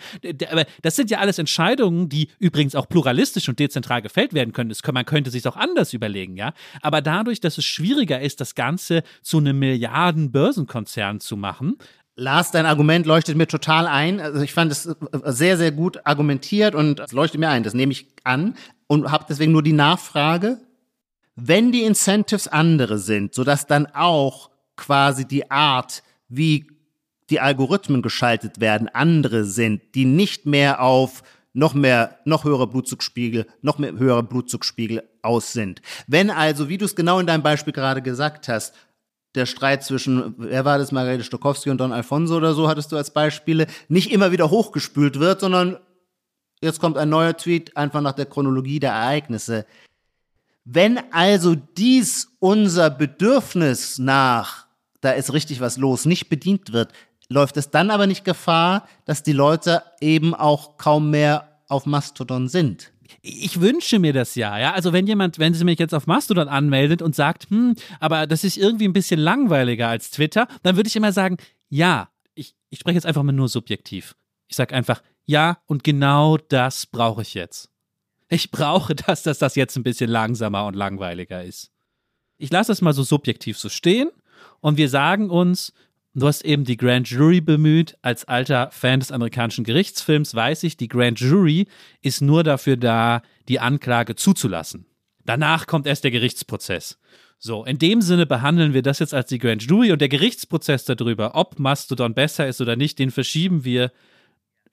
Aber 0.50 0.64
das 0.82 0.96
sind 0.96 1.10
ja 1.10 1.18
alles 1.18 1.38
Entscheidungen, 1.38 2.08
die 2.08 2.28
übrigens 2.38 2.74
auch 2.74 2.88
pluralistisch 2.88 3.48
und 3.48 3.58
dezentral 3.58 4.00
gefällt 4.00 4.32
werden 4.32 4.52
können. 4.52 4.70
Das, 4.70 4.82
man 4.92 5.04
könnte 5.04 5.30
sich 5.30 5.46
auch 5.46 5.56
anders 5.56 5.92
überlegen, 5.92 6.36
ja. 6.36 6.54
Aber 6.80 7.02
dadurch, 7.02 7.40
dass 7.40 7.58
es 7.58 7.66
schwieriger 7.66 8.20
ist, 8.20 8.40
das 8.40 8.54
Ganze 8.54 9.02
zu 9.20 9.38
einem 9.38 9.58
Milliarden-Börsenkonzern 9.58 11.20
zu 11.20 11.36
machen, 11.36 11.76
Lars, 12.16 12.52
dein 12.52 12.66
Argument 12.66 13.06
leuchtet 13.06 13.36
mir 13.36 13.48
total 13.48 13.86
ein. 13.86 14.20
Also 14.20 14.40
ich 14.40 14.52
fand 14.52 14.70
es 14.70 14.86
äh, 14.86 14.94
sehr, 15.26 15.56
sehr 15.56 15.72
gut 15.72 16.06
argumentiert 16.06 16.74
und 16.74 17.00
es 17.00 17.12
leuchtet 17.12 17.40
mir 17.40 17.48
ein. 17.48 17.62
Das 17.62 17.74
nehme 17.74 17.92
ich 17.92 18.06
an 18.22 18.56
und 18.86 19.10
habe 19.10 19.26
deswegen 19.28 19.52
nur 19.52 19.62
die 19.62 19.72
Nachfrage. 19.72 20.58
Wenn 21.34 21.72
die 21.72 21.82
Incentives 21.82 22.46
andere 22.46 22.98
sind, 22.98 23.34
sodass 23.34 23.66
dann 23.66 23.86
auch 23.86 24.50
quasi 24.76 25.24
die 25.24 25.50
Art, 25.50 26.02
wie 26.28 26.68
die 27.30 27.40
Algorithmen 27.40 28.02
geschaltet 28.02 28.60
werden, 28.60 28.88
andere 28.88 29.44
sind, 29.44 29.82
die 29.94 30.04
nicht 30.04 30.46
mehr 30.46 30.80
auf 30.80 31.22
noch 31.52 31.74
mehr, 31.74 32.18
noch 32.24 32.44
höhere 32.44 32.66
Blutzugsspiegel, 32.66 33.46
noch 33.62 33.78
mehr 33.78 33.92
höhere 33.92 34.22
Blutzugsspiegel 34.22 35.08
aus 35.22 35.52
sind. 35.52 35.80
Wenn 36.06 36.30
also, 36.30 36.68
wie 36.68 36.78
du 36.78 36.84
es 36.84 36.96
genau 36.96 37.18
in 37.20 37.26
deinem 37.26 37.42
Beispiel 37.42 37.72
gerade 37.72 38.02
gesagt 38.02 38.48
hast, 38.48 38.74
der 39.34 39.46
Streit 39.46 39.82
zwischen, 39.82 40.34
wer 40.38 40.64
war 40.64 40.78
das, 40.78 40.92
Margarete 40.92 41.24
Stokowski 41.24 41.70
und 41.70 41.78
Don 41.78 41.92
Alfonso 41.92 42.36
oder 42.36 42.54
so, 42.54 42.68
hattest 42.68 42.92
du 42.92 42.96
als 42.96 43.12
Beispiele, 43.12 43.66
nicht 43.88 44.12
immer 44.12 44.32
wieder 44.32 44.50
hochgespült 44.50 45.18
wird, 45.18 45.40
sondern 45.40 45.78
jetzt 46.60 46.80
kommt 46.80 46.96
ein 46.96 47.08
neuer 47.08 47.36
Tweet 47.36 47.76
einfach 47.76 48.00
nach 48.00 48.12
der 48.12 48.26
Chronologie 48.26 48.80
der 48.80 48.92
Ereignisse. 48.92 49.66
Wenn 50.64 50.98
also 51.12 51.54
dies 51.54 52.28
unser 52.38 52.90
Bedürfnis 52.90 53.98
nach, 53.98 54.66
da 55.00 55.10
ist 55.10 55.32
richtig 55.32 55.60
was 55.60 55.76
los, 55.76 56.06
nicht 56.06 56.28
bedient 56.28 56.72
wird, 56.72 56.92
läuft 57.28 57.56
es 57.56 57.70
dann 57.70 57.90
aber 57.90 58.06
nicht 58.06 58.24
Gefahr, 58.24 58.88
dass 59.04 59.22
die 59.22 59.32
Leute 59.32 59.82
eben 60.00 60.34
auch 60.34 60.78
kaum 60.78 61.10
mehr 61.10 61.58
auf 61.68 61.86
Mastodon 61.86 62.48
sind? 62.48 62.93
Ich 63.26 63.60
wünsche 63.60 63.98
mir 63.98 64.12
das 64.12 64.34
ja, 64.34 64.58
ja. 64.58 64.74
Also 64.74 64.92
wenn 64.92 65.06
jemand, 65.06 65.38
wenn 65.38 65.54
sie 65.54 65.64
mich 65.64 65.78
jetzt 65.78 65.94
auf 65.94 66.06
Mastodon 66.06 66.46
anmeldet 66.46 67.00
und 67.00 67.16
sagt, 67.16 67.48
hm, 67.48 67.74
aber 67.98 68.26
das 68.26 68.44
ist 68.44 68.58
irgendwie 68.58 68.86
ein 68.86 68.92
bisschen 68.92 69.18
langweiliger 69.18 69.88
als 69.88 70.10
Twitter, 70.10 70.46
dann 70.62 70.76
würde 70.76 70.88
ich 70.88 70.96
immer 70.96 71.10
sagen, 71.10 71.38
ja, 71.70 72.10
ich, 72.34 72.54
ich 72.68 72.80
spreche 72.80 72.96
jetzt 72.96 73.06
einfach 73.06 73.22
mal 73.22 73.32
nur 73.32 73.48
subjektiv. 73.48 74.14
Ich 74.48 74.56
sage 74.56 74.74
einfach, 74.74 75.02
ja, 75.24 75.58
und 75.64 75.84
genau 75.84 76.36
das 76.36 76.84
brauche 76.84 77.22
ich 77.22 77.32
jetzt. 77.32 77.70
Ich 78.28 78.50
brauche 78.50 78.94
das, 78.94 79.22
dass 79.22 79.38
das 79.38 79.54
jetzt 79.54 79.74
ein 79.76 79.84
bisschen 79.84 80.10
langsamer 80.10 80.66
und 80.66 80.76
langweiliger 80.76 81.42
ist. 81.42 81.70
Ich 82.36 82.52
lasse 82.52 82.72
das 82.72 82.82
mal 82.82 82.92
so 82.92 83.04
subjektiv 83.04 83.58
so 83.58 83.70
stehen 83.70 84.10
und 84.60 84.76
wir 84.76 84.90
sagen 84.90 85.30
uns, 85.30 85.72
Du 86.16 86.28
hast 86.28 86.44
eben 86.44 86.64
die 86.64 86.76
Grand 86.76 87.08
Jury 87.08 87.40
bemüht. 87.40 87.96
Als 88.02 88.24
alter 88.24 88.70
Fan 88.70 89.00
des 89.00 89.10
amerikanischen 89.10 89.64
Gerichtsfilms 89.64 90.34
weiß 90.34 90.62
ich, 90.62 90.76
die 90.76 90.86
Grand 90.86 91.18
Jury 91.18 91.66
ist 92.02 92.22
nur 92.22 92.44
dafür 92.44 92.76
da, 92.76 93.22
die 93.48 93.58
Anklage 93.58 94.14
zuzulassen. 94.14 94.86
Danach 95.24 95.66
kommt 95.66 95.88
erst 95.88 96.04
der 96.04 96.12
Gerichtsprozess. 96.12 96.98
So, 97.38 97.64
in 97.64 97.78
dem 97.78 98.00
Sinne 98.00 98.26
behandeln 98.26 98.74
wir 98.74 98.82
das 98.82 99.00
jetzt 99.00 99.12
als 99.12 99.28
die 99.28 99.38
Grand 99.38 99.62
Jury 99.64 99.90
und 99.90 100.00
der 100.00 100.08
Gerichtsprozess 100.08 100.84
darüber, 100.84 101.34
ob 101.34 101.58
Mastodon 101.58 102.14
besser 102.14 102.46
ist 102.46 102.60
oder 102.60 102.76
nicht, 102.76 102.98
den 103.00 103.10
verschieben 103.10 103.64
wir 103.64 103.90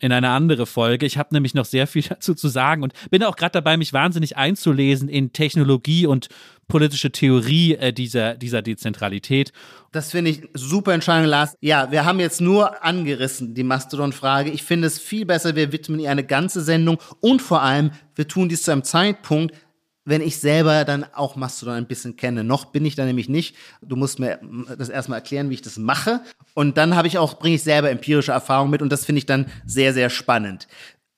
in 0.01 0.11
eine 0.11 0.29
andere 0.29 0.65
Folge. 0.65 1.05
Ich 1.05 1.17
habe 1.17 1.33
nämlich 1.33 1.53
noch 1.53 1.65
sehr 1.65 1.87
viel 1.87 2.01
dazu 2.09 2.33
zu 2.33 2.49
sagen 2.49 2.83
und 2.83 2.93
bin 3.09 3.23
auch 3.23 3.35
gerade 3.35 3.53
dabei, 3.53 3.77
mich 3.77 3.93
wahnsinnig 3.93 4.35
einzulesen 4.35 5.07
in 5.07 5.31
Technologie 5.31 6.07
und 6.07 6.27
politische 6.67 7.11
Theorie 7.11 7.75
äh, 7.75 7.93
dieser, 7.93 8.35
dieser 8.35 8.61
Dezentralität. 8.61 9.51
Das 9.91 10.11
finde 10.11 10.31
ich 10.31 10.41
super 10.53 10.93
Entscheidung, 10.93 11.29
Lars. 11.29 11.55
Ja, 11.59 11.91
wir 11.91 12.05
haben 12.05 12.19
jetzt 12.19 12.41
nur 12.41 12.83
angerissen 12.83 13.53
die 13.53 13.63
Mastodon-Frage. 13.63 14.51
Ich 14.51 14.63
finde 14.63 14.87
es 14.87 14.97
viel 14.97 15.25
besser, 15.25 15.55
wir 15.55 15.71
widmen 15.71 15.99
ihr 15.99 16.09
eine 16.09 16.23
ganze 16.23 16.61
Sendung 16.61 16.97
und 17.19 17.41
vor 17.41 17.61
allem, 17.61 17.91
wir 18.15 18.27
tun 18.27 18.49
dies 18.49 18.63
zu 18.63 18.71
einem 18.71 18.83
Zeitpunkt, 18.83 19.53
wenn 20.03 20.21
ich 20.21 20.37
selber 20.37 20.83
dann 20.83 21.05
auch 21.13 21.35
Mastodon 21.35 21.75
ein 21.75 21.87
bisschen 21.87 22.15
kenne. 22.15 22.43
Noch 22.43 22.65
bin 22.65 22.85
ich 22.85 22.95
da 22.95 23.05
nämlich 23.05 23.29
nicht. 23.29 23.55
Du 23.81 23.95
musst 23.95 24.19
mir 24.19 24.39
das 24.77 24.89
erstmal 24.89 25.19
erklären, 25.19 25.49
wie 25.49 25.55
ich 25.55 25.61
das 25.61 25.77
mache. 25.77 26.21
Und 26.53 26.77
dann 26.77 26.95
habe 26.95 27.07
ich 27.07 27.17
auch, 27.17 27.37
bringe 27.37 27.55
ich 27.55 27.63
selber 27.63 27.91
empirische 27.91 28.31
Erfahrung 28.31 28.69
mit 28.69 28.81
und 28.81 28.91
das 28.91 29.05
finde 29.05 29.19
ich 29.19 29.25
dann 29.25 29.45
sehr, 29.65 29.93
sehr 29.93 30.09
spannend. 30.09 30.67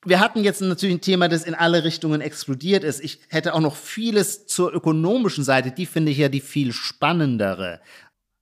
Wir 0.06 0.20
hatten 0.20 0.44
jetzt 0.44 0.60
natürlich 0.60 0.96
ein 0.96 1.00
Thema, 1.00 1.28
das 1.28 1.44
in 1.44 1.54
alle 1.54 1.82
Richtungen 1.82 2.20
explodiert 2.20 2.84
ist. 2.84 3.02
Ich 3.02 3.20
hätte 3.28 3.54
auch 3.54 3.60
noch 3.60 3.74
vieles 3.74 4.46
zur 4.46 4.70
ökonomischen 4.74 5.44
Seite. 5.44 5.70
Die 5.70 5.86
finde 5.86 6.12
ich 6.12 6.18
ja 6.18 6.28
die 6.28 6.40
viel 6.40 6.74
spannendere. 6.74 7.80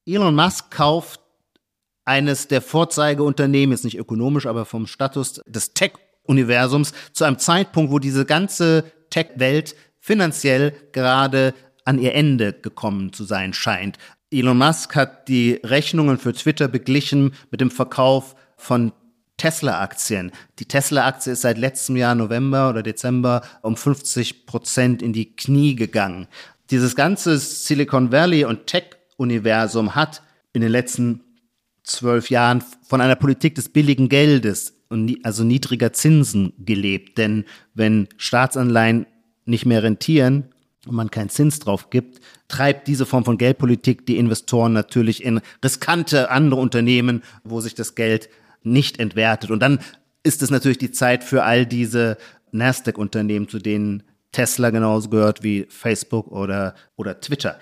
Elon 0.04 0.34
Musk 0.34 0.72
kauft 0.72 1.20
eines 2.04 2.48
der 2.48 2.62
Vorzeigeunternehmen, 2.62 3.72
jetzt 3.72 3.84
nicht 3.84 3.98
ökonomisch, 3.98 4.46
aber 4.46 4.64
vom 4.64 4.88
Status 4.88 5.40
des 5.46 5.72
Tech-Universums, 5.74 6.92
zu 7.12 7.22
einem 7.22 7.38
Zeitpunkt, 7.38 7.92
wo 7.92 8.00
diese 8.00 8.24
ganze 8.24 8.84
Tech-Welt 9.10 9.76
finanziell 10.02 10.74
gerade 10.90 11.54
an 11.84 11.98
ihr 11.98 12.14
Ende 12.14 12.52
gekommen 12.52 13.12
zu 13.12 13.24
sein 13.24 13.54
scheint. 13.54 13.98
Elon 14.30 14.58
Musk 14.58 14.96
hat 14.96 15.28
die 15.28 15.60
Rechnungen 15.62 16.18
für 16.18 16.32
Twitter 16.32 16.68
beglichen 16.68 17.34
mit 17.50 17.60
dem 17.60 17.70
Verkauf 17.70 18.34
von 18.56 18.92
Tesla-Aktien. 19.36 20.32
Die 20.58 20.66
Tesla-Aktie 20.66 21.32
ist 21.32 21.42
seit 21.42 21.56
letztem 21.56 21.96
Jahr 21.96 22.14
November 22.14 22.68
oder 22.68 22.82
Dezember 22.82 23.42
um 23.62 23.76
50 23.76 24.46
Prozent 24.46 25.02
in 25.02 25.12
die 25.12 25.36
Knie 25.36 25.76
gegangen. 25.76 26.26
Dieses 26.70 26.96
ganze 26.96 27.38
Silicon 27.38 28.10
Valley 28.10 28.44
und 28.44 28.66
Tech-Universum 28.66 29.94
hat 29.94 30.22
in 30.52 30.62
den 30.62 30.70
letzten 30.70 31.22
zwölf 31.84 32.30
Jahren 32.30 32.64
von 32.82 33.00
einer 33.00 33.16
Politik 33.16 33.54
des 33.54 33.68
billigen 33.68 34.08
Geldes 34.08 34.74
und 34.88 35.16
also 35.24 35.44
niedriger 35.44 35.92
Zinsen 35.92 36.52
gelebt. 36.58 37.18
Denn 37.18 37.44
wenn 37.74 38.08
Staatsanleihen 38.16 39.06
nicht 39.44 39.66
mehr 39.66 39.82
rentieren 39.82 40.44
und 40.86 40.94
man 40.94 41.10
keinen 41.10 41.28
Zins 41.28 41.58
drauf 41.58 41.90
gibt, 41.90 42.20
treibt 42.48 42.88
diese 42.88 43.06
Form 43.06 43.24
von 43.24 43.38
Geldpolitik 43.38 44.06
die 44.06 44.18
Investoren 44.18 44.72
natürlich 44.72 45.24
in 45.24 45.40
riskante 45.64 46.30
andere 46.30 46.60
Unternehmen, 46.60 47.22
wo 47.44 47.60
sich 47.60 47.74
das 47.74 47.94
Geld 47.94 48.28
nicht 48.62 48.98
entwertet. 48.98 49.50
Und 49.50 49.60
dann 49.60 49.80
ist 50.22 50.42
es 50.42 50.50
natürlich 50.50 50.78
die 50.78 50.92
Zeit 50.92 51.24
für 51.24 51.44
all 51.44 51.66
diese 51.66 52.16
Nasdaq-Unternehmen, 52.52 53.48
zu 53.48 53.58
denen 53.58 54.02
Tesla 54.30 54.70
genauso 54.70 55.08
gehört 55.10 55.42
wie 55.42 55.66
Facebook 55.68 56.28
oder, 56.28 56.74
oder 56.96 57.20
Twitter. 57.20 57.58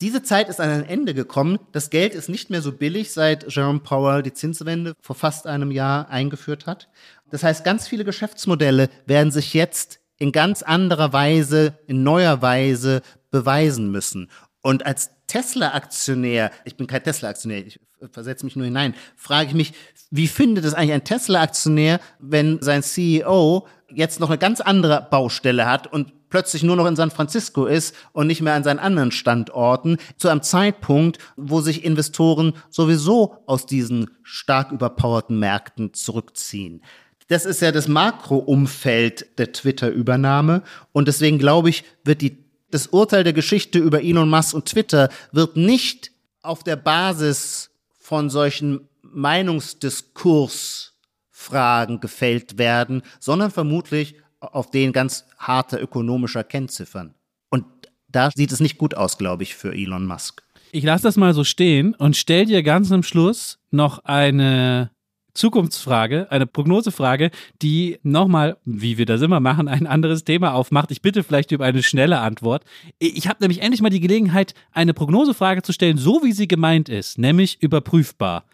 Diese 0.00 0.22
Zeit 0.22 0.48
ist 0.48 0.60
an 0.60 0.70
ein 0.70 0.84
Ende 0.84 1.12
gekommen. 1.12 1.58
Das 1.72 1.90
Geld 1.90 2.14
ist 2.14 2.28
nicht 2.28 2.50
mehr 2.50 2.62
so 2.62 2.70
billig, 2.70 3.12
seit 3.12 3.52
Jerome 3.52 3.80
Powell 3.80 4.22
die 4.22 4.32
Zinswende 4.32 4.94
vor 5.00 5.16
fast 5.16 5.48
einem 5.48 5.72
Jahr 5.72 6.08
eingeführt 6.08 6.66
hat. 6.66 6.88
Das 7.30 7.42
heißt, 7.42 7.64
ganz 7.64 7.88
viele 7.88 8.04
Geschäftsmodelle 8.04 8.90
werden 9.06 9.32
sich 9.32 9.54
jetzt 9.54 9.98
in 10.18 10.32
ganz 10.32 10.62
anderer 10.62 11.12
Weise, 11.12 11.78
in 11.86 12.02
neuer 12.02 12.42
Weise 12.42 13.02
beweisen 13.30 13.90
müssen. 13.90 14.30
Und 14.62 14.84
als 14.84 15.10
Tesla-Aktionär, 15.28 16.50
ich 16.64 16.76
bin 16.76 16.86
kein 16.86 17.02
Tesla-Aktionär, 17.02 17.66
ich 17.66 17.80
versetze 18.10 18.44
mich 18.44 18.56
nur 18.56 18.64
hinein, 18.64 18.94
frage 19.16 19.48
ich 19.48 19.54
mich, 19.54 19.72
wie 20.10 20.28
findet 20.28 20.64
es 20.64 20.74
eigentlich 20.74 20.92
ein 20.92 21.04
Tesla-Aktionär, 21.04 22.00
wenn 22.18 22.60
sein 22.62 22.82
CEO 22.82 23.66
jetzt 23.90 24.20
noch 24.20 24.30
eine 24.30 24.38
ganz 24.38 24.60
andere 24.60 25.06
Baustelle 25.10 25.66
hat 25.66 25.86
und 25.86 26.12
plötzlich 26.30 26.62
nur 26.62 26.76
noch 26.76 26.86
in 26.86 26.96
San 26.96 27.10
Francisco 27.10 27.66
ist 27.66 27.94
und 28.12 28.26
nicht 28.26 28.42
mehr 28.42 28.54
an 28.54 28.64
seinen 28.64 28.78
anderen 28.78 29.12
Standorten, 29.12 29.96
zu 30.16 30.28
einem 30.28 30.42
Zeitpunkt, 30.42 31.18
wo 31.36 31.60
sich 31.60 31.84
Investoren 31.84 32.54
sowieso 32.70 33.42
aus 33.46 33.66
diesen 33.66 34.10
stark 34.22 34.72
überpowerten 34.72 35.38
Märkten 35.38 35.94
zurückziehen. 35.94 36.82
Das 37.28 37.44
ist 37.44 37.60
ja 37.60 37.70
das 37.72 37.88
Makroumfeld 37.88 39.38
der 39.38 39.52
Twitter-Übernahme. 39.52 40.62
Und 40.92 41.08
deswegen 41.08 41.38
glaube 41.38 41.68
ich, 41.68 41.84
wird 42.04 42.22
die, 42.22 42.38
das 42.70 42.86
Urteil 42.88 43.22
der 43.22 43.34
Geschichte 43.34 43.78
über 43.78 44.02
Elon 44.02 44.30
Musk 44.30 44.54
und 44.54 44.64
Twitter 44.66 45.10
wird 45.30 45.56
nicht 45.56 46.10
auf 46.42 46.64
der 46.64 46.76
Basis 46.76 47.70
von 47.98 48.30
solchen 48.30 48.88
Meinungsdiskursfragen 49.02 52.00
gefällt 52.00 52.56
werden, 52.56 53.02
sondern 53.20 53.50
vermutlich 53.50 54.14
auf 54.40 54.70
den 54.70 54.92
ganz 54.92 55.26
harter 55.38 55.82
ökonomischer 55.82 56.44
Kennziffern. 56.44 57.12
Und 57.50 57.66
da 58.08 58.30
sieht 58.30 58.52
es 58.52 58.60
nicht 58.60 58.78
gut 58.78 58.94
aus, 58.94 59.18
glaube 59.18 59.42
ich, 59.42 59.54
für 59.54 59.74
Elon 59.74 60.06
Musk. 60.06 60.42
Ich 60.72 60.84
lasse 60.84 61.02
das 61.04 61.16
mal 61.16 61.34
so 61.34 61.44
stehen 61.44 61.94
und 61.94 62.16
stell 62.16 62.46
dir 62.46 62.62
ganz 62.62 62.90
am 62.92 63.02
Schluss 63.02 63.58
noch 63.70 64.04
eine 64.04 64.90
Zukunftsfrage, 65.38 66.30
eine 66.30 66.46
Prognosefrage, 66.46 67.30
die 67.62 67.98
nochmal, 68.02 68.58
wie 68.64 68.98
wir 68.98 69.06
das 69.06 69.22
immer 69.22 69.40
machen, 69.40 69.68
ein 69.68 69.86
anderes 69.86 70.24
Thema 70.24 70.52
aufmacht. 70.52 70.90
Ich 70.90 71.00
bitte 71.00 71.22
vielleicht 71.22 71.52
über 71.52 71.64
eine 71.64 71.82
schnelle 71.82 72.18
Antwort. 72.18 72.64
Ich 72.98 73.28
habe 73.28 73.38
nämlich 73.40 73.62
endlich 73.62 73.80
mal 73.80 73.90
die 73.90 74.00
Gelegenheit, 74.00 74.54
eine 74.72 74.94
Prognosefrage 74.94 75.62
zu 75.62 75.72
stellen, 75.72 75.96
so 75.96 76.22
wie 76.22 76.32
sie 76.32 76.48
gemeint 76.48 76.88
ist, 76.88 77.18
nämlich 77.18 77.62
überprüfbar. 77.62 78.44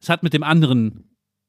Es 0.00 0.08
hat 0.08 0.22
mit 0.22 0.34
dem 0.34 0.42
anderen 0.42 1.04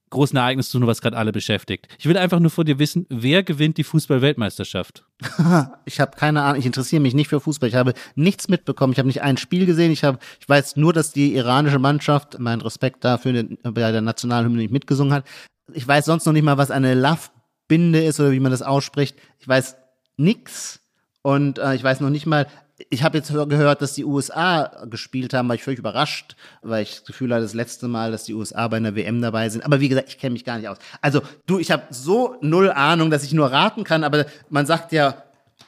großen 0.10 0.38
Ereignis 0.38 0.70
zu 0.70 0.80
tun, 0.80 0.88
was 0.88 1.01
gerade 1.01 1.18
alle 1.18 1.32
beschäftigt. 1.32 1.88
Ich 1.97 2.06
will 2.06 2.18
einfach 2.18 2.39
nur 2.39 2.51
von 2.51 2.66
dir 2.66 2.80
wissen, 2.80 3.06
wer 3.10 3.43
gewinnt 3.43 3.78
die 3.78 3.84
Fußball-Weltmeisterschaft? 3.84 5.03
ich 5.86 5.99
habe 5.99 6.18
keine 6.18 6.43
Ahnung, 6.43 6.60
ich 6.60 6.66
interessiere 6.66 7.01
mich 7.01 7.14
nicht 7.14 7.28
für 7.28 7.39
Fußball. 7.39 7.70
Ich 7.70 7.76
habe 7.76 7.93
nichts 8.16 8.47
mitbekommen. 8.47 8.93
Ich 8.93 8.99
habe 8.99 9.08
nicht 9.08 9.22
ein 9.22 9.38
Spiel 9.38 9.66
gesehen. 9.66 9.91
Ich, 9.91 10.03
hab, 10.03 10.22
ich 10.39 10.47
weiß 10.47 10.76
nur, 10.76 10.93
dass 10.93 11.12
die 11.12 11.36
iranische 11.36 11.80
Mannschaft, 11.80 12.39
mein 12.39 12.62
Respekt 12.62 13.03
dafür, 13.03 13.45
bei 13.64 13.91
der 13.91 14.01
Nationalhymne 14.01 14.60
nicht 14.60 14.72
mitgesungen 14.72 15.14
hat. 15.14 15.26
Ich 15.74 15.88
weiß 15.88 16.06
sonst 16.06 16.26
noch 16.26 16.34
nicht 16.34 16.43
mal, 16.43 16.58
was 16.58 16.72
eine 16.72 16.93
Love-Binde 16.93 18.03
ist 18.03 18.20
oder 18.20 18.32
wie 18.32 18.39
man 18.39 18.51
das 18.51 18.62
ausspricht. 18.62 19.18
Ich 19.39 19.47
weiß 19.47 19.76
nix. 20.18 20.80
Und 21.22 21.58
äh, 21.58 21.74
ich 21.74 21.84
weiß 21.84 22.01
noch 22.01 22.12
nicht 22.12 22.28
mal, 22.28 22.47
ich 22.90 23.04
habe 23.04 23.18
jetzt 23.18 23.32
gehört, 23.32 23.82
dass 23.82 23.94
die 23.94 24.04
USA 24.04 24.86
gespielt 24.90 25.34
haben, 25.34 25.48
war 25.48 25.56
ich 25.56 25.64
völlig 25.64 25.80
überrascht, 25.80 26.36
weil 26.62 26.84
ich 26.84 26.96
das 26.96 27.06
Gefühl 27.06 27.34
hatte, 27.34 27.44
das 27.44 27.54
letzte 27.54 27.88
Mal, 27.88 28.12
dass 28.12 28.26
die 28.26 28.34
USA 28.34 28.68
bei 28.68 28.78
einer 28.78 28.96
WM 28.96 29.22
dabei 29.22 29.48
sind. 29.50 29.64
Aber 29.64 29.80
wie 29.80 29.88
gesagt, 29.88 30.10
ich 30.10 30.18
kenne 30.18 30.34
mich 30.34 30.44
gar 30.44 30.58
nicht 30.58 30.68
aus. 30.68 30.78
Also 31.02 31.22
du, 31.46 31.58
ich 31.58 31.72
habe 31.72 31.84
so 31.90 32.36
null 32.42 32.70
Ahnung, 32.72 33.12
dass 33.12 33.24
ich 33.24 33.34
nur 33.34 33.52
raten 33.52 33.86
kann, 33.86 34.04
aber 34.04 34.26
man 34.50 34.66
sagt 34.66 34.92
ja 34.92 35.24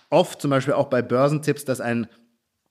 oft, 0.10 0.42
zum 0.42 0.52
Beispiel 0.52 0.74
auch 0.74 0.88
bei 0.88 1.02
Börsentipps, 1.02 1.64
dass 1.64 1.80
ein 1.80 2.08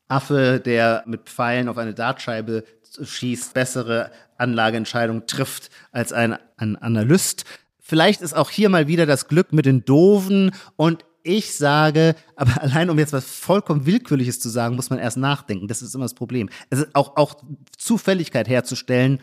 Affe, 0.09 0.61
der 0.61 1.03
mit 1.07 1.23
Pfeilen 1.29 1.69
auf 1.69 1.79
eine 1.79 1.95
Dartscheibe 1.95 2.65
schießt, 3.03 3.55
bessere 3.55 4.11
Anlageentscheidungen 4.37 5.27
trifft 5.27 5.71
als 5.93 6.13
ein, 6.13 6.37
ein 6.59 6.77
Analyst. 6.77 7.45
Vielleicht 7.81 8.21
ist 8.21 8.35
auch 8.35 8.51
hier 8.51 8.69
mal 8.69 8.87
wieder 8.87 9.07
das 9.07 9.29
Glück 9.29 9.53
mit 9.53 9.65
den 9.65 9.85
Doofen 9.85 10.53
und 10.77 11.06
ich 11.27 11.57
sage, 11.57 12.15
aber 12.37 12.63
allein 12.63 12.91
um 12.91 12.99
jetzt 12.99 13.13
was 13.13 13.25
vollkommen 13.25 13.87
Willkürliches 13.87 14.41
zu 14.41 14.49
sagen, 14.49 14.77
muss 14.77 14.91
man 14.91 14.99
erst 14.99 15.17
nachdenken. 15.17 15.69
Das 15.69 15.83
ist 15.83 15.95
immer 15.95 16.05
das 16.05 16.15
Problem. 16.15 16.49
Ist 16.71 16.95
auch, 16.95 17.17
auch 17.17 17.37
Zufälligkeit 17.77 18.49
herzustellen, 18.49 19.21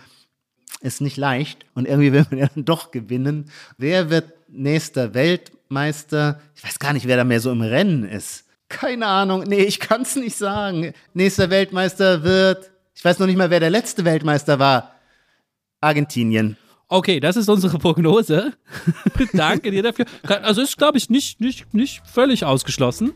ist 0.81 1.01
nicht 1.01 1.17
leicht. 1.17 1.65
Und 1.73 1.87
irgendwie 1.87 2.11
will 2.11 2.25
man 2.29 2.39
ja 2.39 2.47
dann 2.53 2.65
doch 2.65 2.91
gewinnen. 2.91 3.49
Wer 3.77 4.09
wird 4.09 4.33
nächster 4.49 5.13
Weltmeister? 5.13 6.41
Ich 6.55 6.63
weiß 6.63 6.79
gar 6.79 6.93
nicht, 6.93 7.07
wer 7.07 7.17
da 7.17 7.23
mehr 7.23 7.39
so 7.39 7.51
im 7.51 7.61
Rennen 7.61 8.03
ist. 8.03 8.45
Keine 8.69 9.05
Ahnung. 9.05 9.43
Nee, 9.47 9.63
ich 9.63 9.79
kann 9.79 10.01
es 10.01 10.15
nicht 10.15 10.35
sagen. 10.35 10.93
Nächster 11.13 11.49
Weltmeister 11.49 12.23
wird, 12.23 12.71
ich 12.95 13.05
weiß 13.05 13.19
noch 13.19 13.27
nicht 13.27 13.37
mal, 13.37 13.49
wer 13.49 13.59
der 13.59 13.69
letzte 13.69 14.03
Weltmeister 14.03 14.59
war. 14.59 14.95
Argentinien. 15.79 16.57
Okay, 16.93 17.19
das 17.19 17.37
ist 17.37 17.49
unsere 17.49 17.79
Prognose. 17.79 18.53
Danke 19.33 19.71
dir 19.71 19.81
dafür. 19.81 20.05
Also 20.43 20.61
ist, 20.61 20.77
glaube 20.77 20.99
ich, 20.99 21.09
nicht, 21.09 21.41
nicht, 21.41 21.73
nicht 21.73 22.03
völlig 22.05 22.45
ausgeschlossen. 22.45 23.13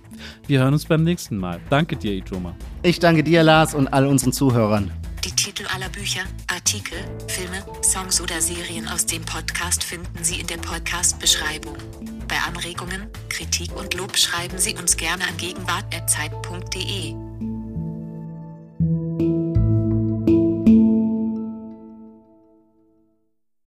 Wir 0.47 0.61
hören 0.61 0.73
uns 0.73 0.85
beim 0.85 1.03
nächsten 1.03 1.37
Mal. 1.37 1.61
Danke 1.69 1.95
dir, 1.95 2.13
Itoma. 2.13 2.55
Ich 2.81 2.97
danke 2.97 3.23
dir, 3.23 3.43
Lars, 3.43 3.75
und 3.75 3.87
all 3.89 4.07
unseren 4.07 4.33
Zuhörern. 4.33 4.91
Die 5.23 5.29
Titel 5.29 5.63
aller 5.75 5.89
Bücher, 5.89 6.21
Artikel, 6.47 6.97
Filme, 7.27 7.63
Songs 7.83 8.19
oder 8.19 8.41
Serien 8.41 8.87
aus 8.87 9.05
dem 9.05 9.21
Podcast 9.21 9.83
finden 9.83 10.23
Sie 10.23 10.39
in 10.39 10.47
der 10.47 10.57
Podcast-Beschreibung. 10.57 11.75
Bei 12.27 12.37
Anregungen, 12.47 13.09
Kritik 13.29 13.69
und 13.77 13.93
Lob 13.93 14.17
schreiben 14.17 14.57
Sie 14.57 14.73
uns 14.73 14.97
gerne 14.97 15.23
an 15.23 15.37
gegenwart.zeit.de. 15.37 17.26